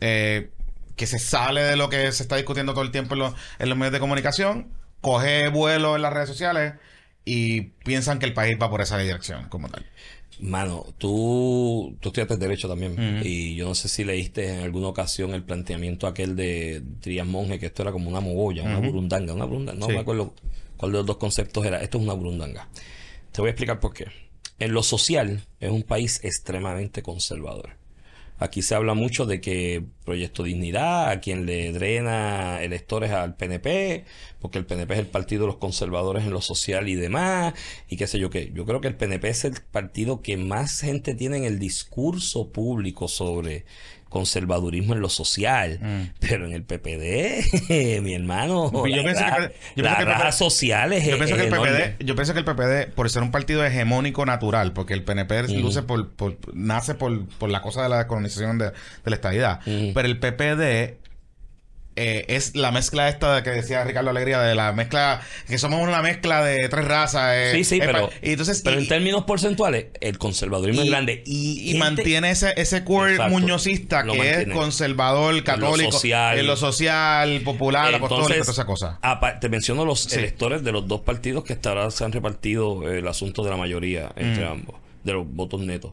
[0.00, 0.50] eh,
[0.96, 3.68] que se sale de lo que se está discutiendo todo el tiempo en los, en
[3.68, 4.68] los medios de comunicación,
[5.00, 6.74] coge vuelo en las redes sociales
[7.24, 9.84] y piensan que el país va por esa dirección como tal.
[10.40, 13.22] Mano, tú, tú estudiaste Derecho también.
[13.24, 17.58] Y yo no sé si leíste en alguna ocasión el planteamiento aquel de Trias Monge,
[17.58, 19.78] que esto era como una mogolla, una burundanga, una burundanga.
[19.80, 19.92] No Sí.
[19.92, 20.34] me acuerdo
[20.76, 21.82] cuál de los dos conceptos era.
[21.82, 22.68] Esto es una burundanga.
[23.32, 24.06] Te voy a explicar por qué.
[24.58, 27.76] En lo social, es un país extremadamente conservador.
[28.38, 34.04] Aquí se habla mucho de que Proyecto Dignidad, a quien le drena electores al PNP,
[34.40, 37.54] porque el PNP es el partido de los conservadores en lo social y demás,
[37.88, 38.52] y qué sé yo qué.
[38.54, 42.52] Yo creo que el PNP es el partido que más gente tiene en el discurso
[42.52, 43.64] público sobre
[44.08, 46.02] conservadurismo en lo social, Mm.
[46.20, 50.08] pero en el PPD, mi hermano, Yo la que- yo que el
[51.30, 51.50] Yo es- que.
[51.98, 55.48] PPD, yo pienso que el PPD, por ser un partido hegemónico natural, porque el PNP
[55.60, 58.72] luce por, por- nace por, por la cosa de la colonización de, de
[59.04, 60.98] la estadidad, pero el PPD
[61.96, 66.02] eh, es la mezcla esta que decía Ricardo Alegría, de la mezcla, que somos una
[66.02, 67.32] mezcla de tres razas.
[67.34, 70.90] eh, Sí, sí, pero, y entonces, pero y- en términos porcentuales, el conservadurismo y- es
[70.90, 71.22] grande.
[71.24, 73.32] Y, y gente- mantiene ese, ese core Exacto.
[73.32, 74.42] muñozista Lo que mantiene.
[74.52, 76.38] es conservador, católico, social.
[76.38, 79.00] en lo social, popular, apostólico, toda esa cosa.
[79.40, 80.16] te menciono los Sí.
[80.18, 83.50] electores de los dos partidos que hasta ahora se han repartido eh, el asunto de
[83.50, 84.52] la mayoría entre Mm.
[84.52, 85.92] ambos, de los votos netos.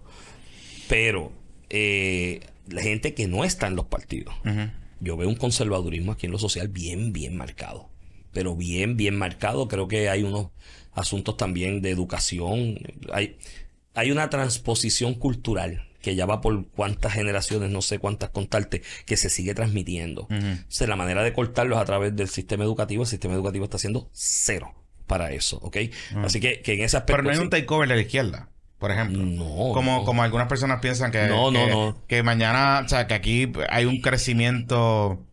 [0.87, 1.31] Pero
[1.69, 4.69] eh, la gente que no está en los partidos, Ujú.
[4.99, 7.89] Yo veo un conservadurismo aquí en lo social bien, bien marcado.
[8.31, 9.67] Pero bien, bien marcado.
[9.67, 10.49] Creo que hay unos
[10.93, 12.79] asuntos también de educación.
[13.11, 13.37] Hay,
[13.93, 19.15] hay una transposición cultural que ya va por cuántas generaciones, no sé cuántas contarte, que
[19.15, 20.27] se sigue transmitiendo.
[20.67, 24.09] Sea, la manera de cortarlos a través del sistema educativo, el sistema educativo está haciendo
[24.11, 24.75] cero
[25.07, 25.77] para eso, ¿ok?
[26.17, 27.13] Así que, que en ese aspecto...
[27.13, 28.49] Pero no hay un takeover de la izquierda,
[28.83, 29.23] por ejemplo.
[29.23, 30.03] No, como, no.
[30.03, 31.97] como algunas personas piensan que, No, no, que, no.
[32.05, 35.25] que mañana, o sea, que aquí hay un crecimiento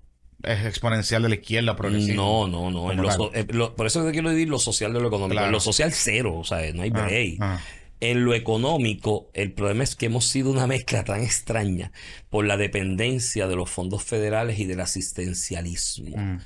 [0.44, 2.14] exponencial de la izquierda progresiva.
[2.14, 2.92] No, no, no.
[2.94, 5.32] Lo so- eh, lo- por eso te quiero decir lo social de lo económico.
[5.34, 5.46] Claro.
[5.48, 6.36] En lo social, cero.
[6.38, 7.36] O sea, no hay Ah, break.
[7.40, 7.60] ah.
[8.02, 11.90] En lo económico, el problema es que hemos sido una mezcla tan extraña
[12.30, 16.16] por la dependencia de los fondos federales y del asistencialismo.
[16.16, 16.38] Mm.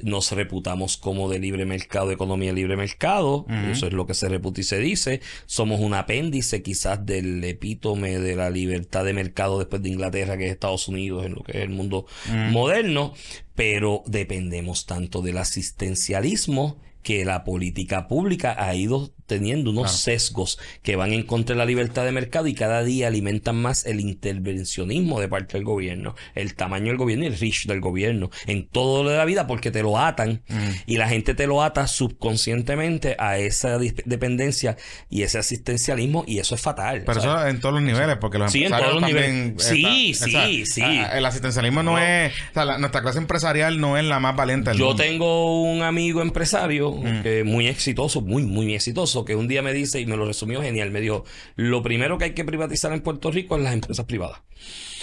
[0.00, 3.46] Nos reputamos como de libre mercado, economía de libre mercado.
[3.70, 5.20] Eso es lo que se reputa y se dice.
[5.46, 10.46] Somos un apéndice quizás del epítome de la libertad de mercado después de Inglaterra, que
[10.46, 12.06] es Estados Unidos, en lo que es el mundo
[12.50, 13.12] moderno.
[13.54, 19.98] Pero dependemos tanto del asistencialismo que la política pública ha ido teniendo unos Claro.
[19.98, 23.86] sesgos que van en contra de la libertad de mercado y cada día alimentan más
[23.86, 28.30] el intervencionismo de parte del gobierno, el tamaño del gobierno y el reach del gobierno
[28.46, 30.56] en todo lo de la vida porque te lo atan Mm.
[30.86, 34.76] y la gente te lo ata subconscientemente a esa dependencia
[35.10, 37.02] y ese asistencialismo y eso es fatal.
[37.06, 39.62] Pero eso en todos los niveles, porque los Sí, en empresarios todos los también niveles.
[39.64, 40.82] Sí, está- sí, sí.
[41.12, 41.98] El asistencialismo no, No.
[41.98, 42.32] es...
[42.50, 45.02] O sea, la- nuestra clase empresarial no es la más valiente del Yo mundo.
[45.02, 47.22] tengo un amigo empresario Mm.
[47.22, 50.62] que muy exitoso, muy, muy exitoso, que un día me dice, y me lo resumió
[50.62, 51.24] genial, me dijo,
[51.56, 54.40] lo primero que hay que privatizar en Puerto Rico es las empresas privadas.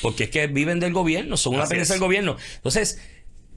[0.01, 1.87] Porque es que viven del gobierno, son una Así es.
[1.89, 2.37] del gobierno.
[2.57, 2.99] Entonces,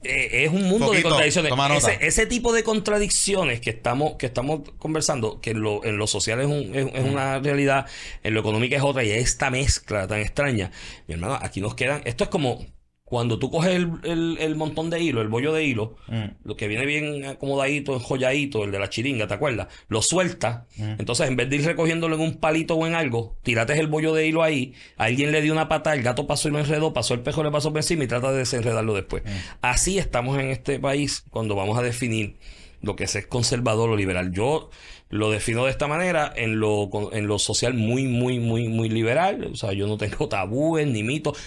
[0.05, 1.51] eh, es un mundo de contradicciones.
[1.76, 6.06] Ese, ese tipo de contradicciones que estamos, que estamos conversando, que en lo, en lo
[6.06, 7.86] social es, un- es- es una realidad,
[8.22, 10.70] en lo económico es otra, y esta mezcla tan extraña.
[11.09, 12.64] Mi hermano, aquí nos quedan, esto es como
[13.09, 16.24] cuando tú coges el, el- el montón de hilo, el bollo de hilo, Mm.
[16.44, 19.68] lo que viene bien acomodadito, enjolladito, el de la chiringa, ¿te acuerdas?
[19.89, 20.64] Lo sueltas.
[20.76, 24.12] Entonces, en vez de ir recogiéndolo en un palito o en algo, tirates el bollo
[24.12, 24.74] de hilo ahí.
[24.98, 27.51] Alguien le dio una pata, el gato pasó y lo enredó, pasó el pejo, le
[27.51, 29.22] pasó por encima y trata de desenredarlo después.
[29.62, 32.36] Así estamos en este país cuando vamos a definir
[32.82, 34.32] lo que es conservador o liberal.
[34.32, 34.68] Yo
[35.09, 39.48] lo defino de esta manera en lo, en lo social muy, muy, muy, muy liberal.
[39.51, 41.39] O sea, yo no tengo tabúes ni mitos.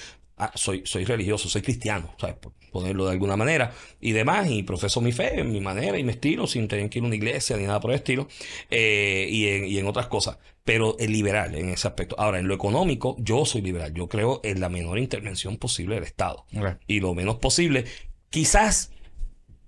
[0.42, 2.36] Ah, soy, soy religioso, soy cristiano, ¿sabes?
[2.36, 6.12] Por ponerlo de alguna manera, y demás, y profeso mi fe, mi manera y mi
[6.12, 8.28] estilo, sin tener que ir a una iglesia ni nada por el estilo,
[8.70, 10.38] eh, y, en, y en otras cosas.
[10.64, 12.16] Pero es liberal en ese aspecto.
[12.18, 13.94] Ahora, en lo económico, yo soy liberal.
[13.94, 16.46] Yo creo en la menor intervención posible del Estado.
[16.88, 17.86] Y lo menos posible.
[18.30, 18.92] Quizás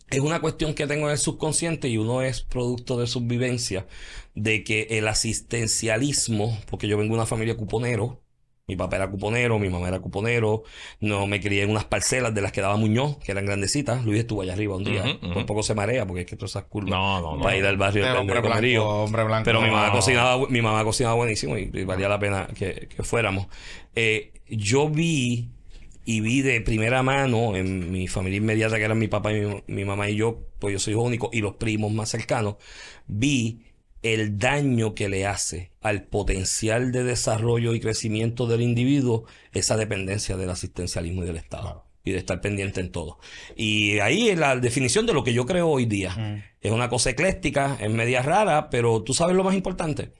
[0.09, 3.87] es una cuestión que tengo en el subconsciente y uno es producto de subvivencia
[4.35, 8.22] de que el asistencialismo, porque yo vengo de una familia cuponero,
[8.65, 10.63] mi papá era cuponero, mi mamá era cuponero,
[11.01, 14.05] no me crié en unas parcelas de las que daba Muñoz, que eran grandecitas.
[14.05, 15.03] Luis estuvo allá arriba un día,
[15.33, 17.43] por poco se marea porque es que todas esas curvas No, no, no.
[17.43, 19.43] para ir al barrio hombre blanco, hombre blanco.
[19.45, 19.93] Pero mi mamá No.
[19.93, 23.47] cocinaba, mi mamá cocinaba buenísimo y, y valía la pena que, que fuéramos.
[23.95, 25.49] Eh, yo vi
[26.05, 29.63] y vi de primera mano en mi familia inmediata, que eran mi papá y mi,
[29.67, 32.55] mi mamá y yo, pues yo soy hijo único, y los primos más cercanos,
[33.07, 33.63] vi
[34.03, 40.37] el daño que le hace al potencial de desarrollo y crecimiento del individuo esa dependencia
[40.37, 41.63] del asistencialismo y del Estado.
[41.63, 41.85] Claro.
[42.05, 43.17] Y de estar pendiente en todo.
[43.55, 46.11] Y ahí es la definición de lo que yo creo hoy día.
[46.11, 46.43] Mm.
[46.59, 50.11] Es una cosa ecléctica, es media rara, pero tú sabes lo más importante,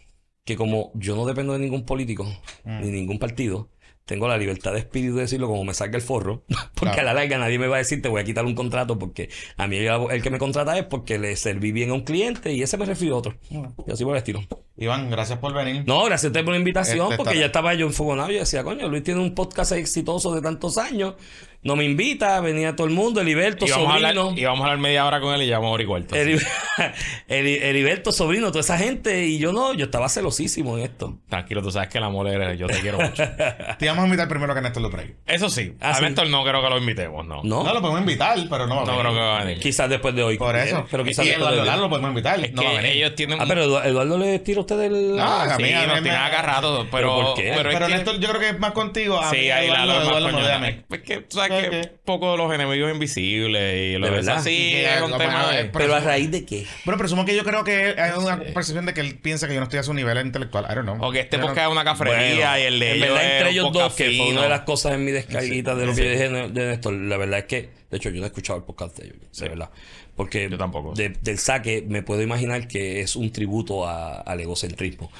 [0.46, 2.26] que como yo no dependo de ningún político
[2.64, 2.82] Mm.
[2.82, 3.70] ni ningún partido,
[4.06, 6.44] tengo la libertad de espíritu de decirlo como me salga el forro,
[6.76, 7.02] porque Claro.
[7.02, 9.30] a la larga nadie me va a decir te voy a quitar un contrato porque
[9.58, 12.62] a mí el, que me contrata es porque le serví bien a un cliente y
[12.62, 13.36] ese me refirió a otro.
[13.88, 14.42] Y así por el estilo.
[14.76, 15.84] Iván, gracias por venir.
[15.88, 18.36] No, gracias a usted por la invitación, Este porque está- ya estaba yo enfogonado y
[18.36, 21.14] decía, coño, Luis tiene un podcast exitoso de tantos años,
[21.64, 24.22] no me invita, venía todo el mundo, Heriberto, Y vamos, a sobrino.
[24.22, 25.86] hablar, y vamos a hablar media hora con él y ya vamos a hora y
[25.86, 26.16] cuarto.
[26.16, 26.42] Heri-
[27.28, 31.18] Heri- Heriberto, sobrino, toda esa gente, y yo no, yo estaba celosísimo en esto.
[31.30, 33.24] Tranquilo, tú sabes que el amor eres, yo te quiero mucho.
[33.80, 35.14] Te íbamos a invitar primero que Néstor lo traiga.
[35.26, 36.04] Eso sí, Ah, a sí.
[36.04, 37.42] Néstor no creo que lo invitemos, no.
[37.44, 39.02] No, No lo podemos invitar, pero no va a No venir.
[39.02, 39.60] creo que va a venir.
[39.60, 40.38] quizás después de hoy.
[40.38, 40.86] Por eso.
[40.90, 41.64] Pero quizás y Eduardo.
[41.64, 42.40] Lalo lo podemos invitar.
[42.44, 42.98] Es no va a que venir.
[42.98, 43.40] ellos tienen...
[43.42, 45.16] Ah, pero Edu- Eduardo le tira a usted el...
[45.16, 46.92] No, a mí, sí, a mí nos acá rato, pero...
[46.92, 47.54] ¿Pero por qué?
[47.56, 49.20] pero es Pero que- Néstor, yo creo que es más contigo.
[49.20, 50.82] A Sí, ahí Eduardo, la Eduardo Eduardo me odia a mí.
[50.92, 54.38] Es que tú sabes ¿Qué, que poco de los enemigos invisibles y lo ¿De verdad?
[54.38, 55.58] así que, no, tema pero- de...
[55.66, 56.66] pero- Pero a raíz de qué?
[56.86, 59.60] Bueno, presumo que yo creo que hay una percepción de que él piensa que yo
[59.60, 60.66] no estoy a su nivel intelectual.
[60.70, 60.98] I don't know.
[61.04, 63.50] O que este no- podcast es una cafrería Bueno, y el de en verdad, entre
[63.52, 66.08] ellos dos, que fue una de las cosas en mi descarguita de lo que sí.
[66.08, 68.66] dije de, de Néstor, la verdad es que, de hecho, yo no he escuchado el
[68.66, 69.70] podcast de ellos, de verdad.
[70.16, 70.94] Porque Yo tampoco.
[70.94, 75.12] de- del saque me puedo imaginar que es un tributo a- al egocentrismo.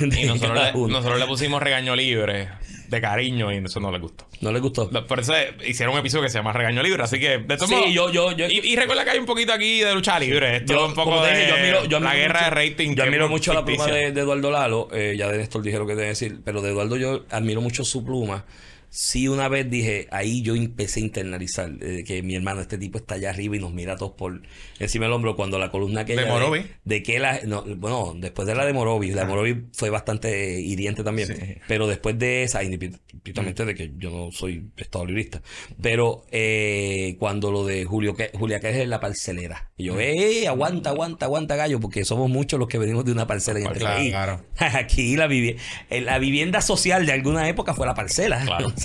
[0.00, 2.48] Y nosotros le, nosotros le pusimos regaño libre
[2.88, 4.26] de cariño y eso no le gustó.
[4.40, 4.90] ¿No les gustó?
[5.06, 7.92] Por eso hicieron un episodio que se llama Regaño Libre, así que de Sí, modos-
[7.92, 10.56] yo- yo- yo- y, y recuerda que hay un poquito aquí de lucha libre.
[10.56, 12.68] Esto Yo, un poco te de dije, yo admiro, yo la admiro guerra mucho- de
[12.68, 12.94] rating.
[12.96, 14.88] Yo admiro mucho la pluma de, de Eduardo Lalo.
[14.92, 16.40] eh, ya de Néstor dije lo que que decir.
[16.44, 18.44] Pero de Eduardo yo admiro mucho su pluma.
[18.92, 22.98] Sí, una vez dije, ahí yo empecé a internalizar eh, que mi hermano, este tipo
[22.98, 24.42] está allá arriba y nos mira a todos por
[24.80, 26.66] encima del hombro cuando la columna que De Morovi.
[26.84, 30.56] de que la, no, bueno, después de la de Morovi, la de Morovi fue bastante
[30.56, 35.40] eh, hiriente también, pero después de esa, indistintamente de que yo no soy estado librista,
[35.80, 40.48] pero eh, cuando lo de Julio que Julia que es la parcelera, y yo, eh,
[40.48, 43.78] aguanta, aguanta, aguanta gallo, porque somos muchos los que venimos de una parcela en este
[43.78, 44.10] Claro, país.
[44.10, 44.44] claro.
[44.78, 45.56] Aquí la, vivi-
[45.90, 48.40] eh, la vivienda social de alguna época fue la parcela.
[48.44, 48.72] Claro,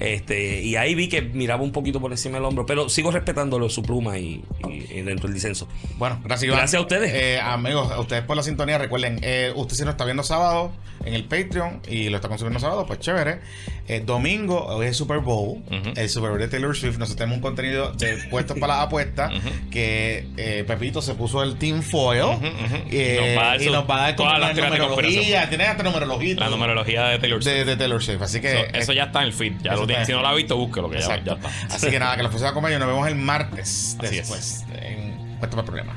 [0.00, 3.68] Este, y ahí vi que miraba un poquito por encima del hombro, pero sigo respetándolo
[3.68, 5.68] su pluma y, y- y dentro del disenso.
[5.98, 6.58] Bueno, gracias Iván.
[6.58, 7.12] Gracias a ustedes.
[7.14, 8.78] Eh, amigos, a ustedes por la sintonía.
[8.78, 10.72] Recuerden, eh, usted si nos está viendo sábado
[11.04, 13.40] en el Patreon y lo está consumiendo sábado, pues chévere.
[13.88, 15.62] Eh, domingo hoy es el Super Bowl,
[15.96, 16.98] el Super Bowl de Taylor Swift.
[16.98, 19.32] Nosotros tenemos un contenido de puestos para las apuestas
[19.70, 24.00] que eh, Pepito se puso el Team Foil Nos a dar y nos va a
[24.00, 25.48] dar teorías de numerología.
[25.48, 26.34] Tiene hasta numerología.
[26.36, 27.54] La numerología de Taylor Swift.
[27.54, 28.22] de, de Taylor Swift.
[28.22, 29.54] Así que Eso, eso ya está en el feed.
[29.62, 31.36] Ya Eso lo tiene- si no lo ha visto, búsquelo, que ya, está.
[31.70, 34.28] Así que nada, que los fuese a comer y nos vemos el martes Así es.
[34.28, 35.94] después en Puesto para el Problema.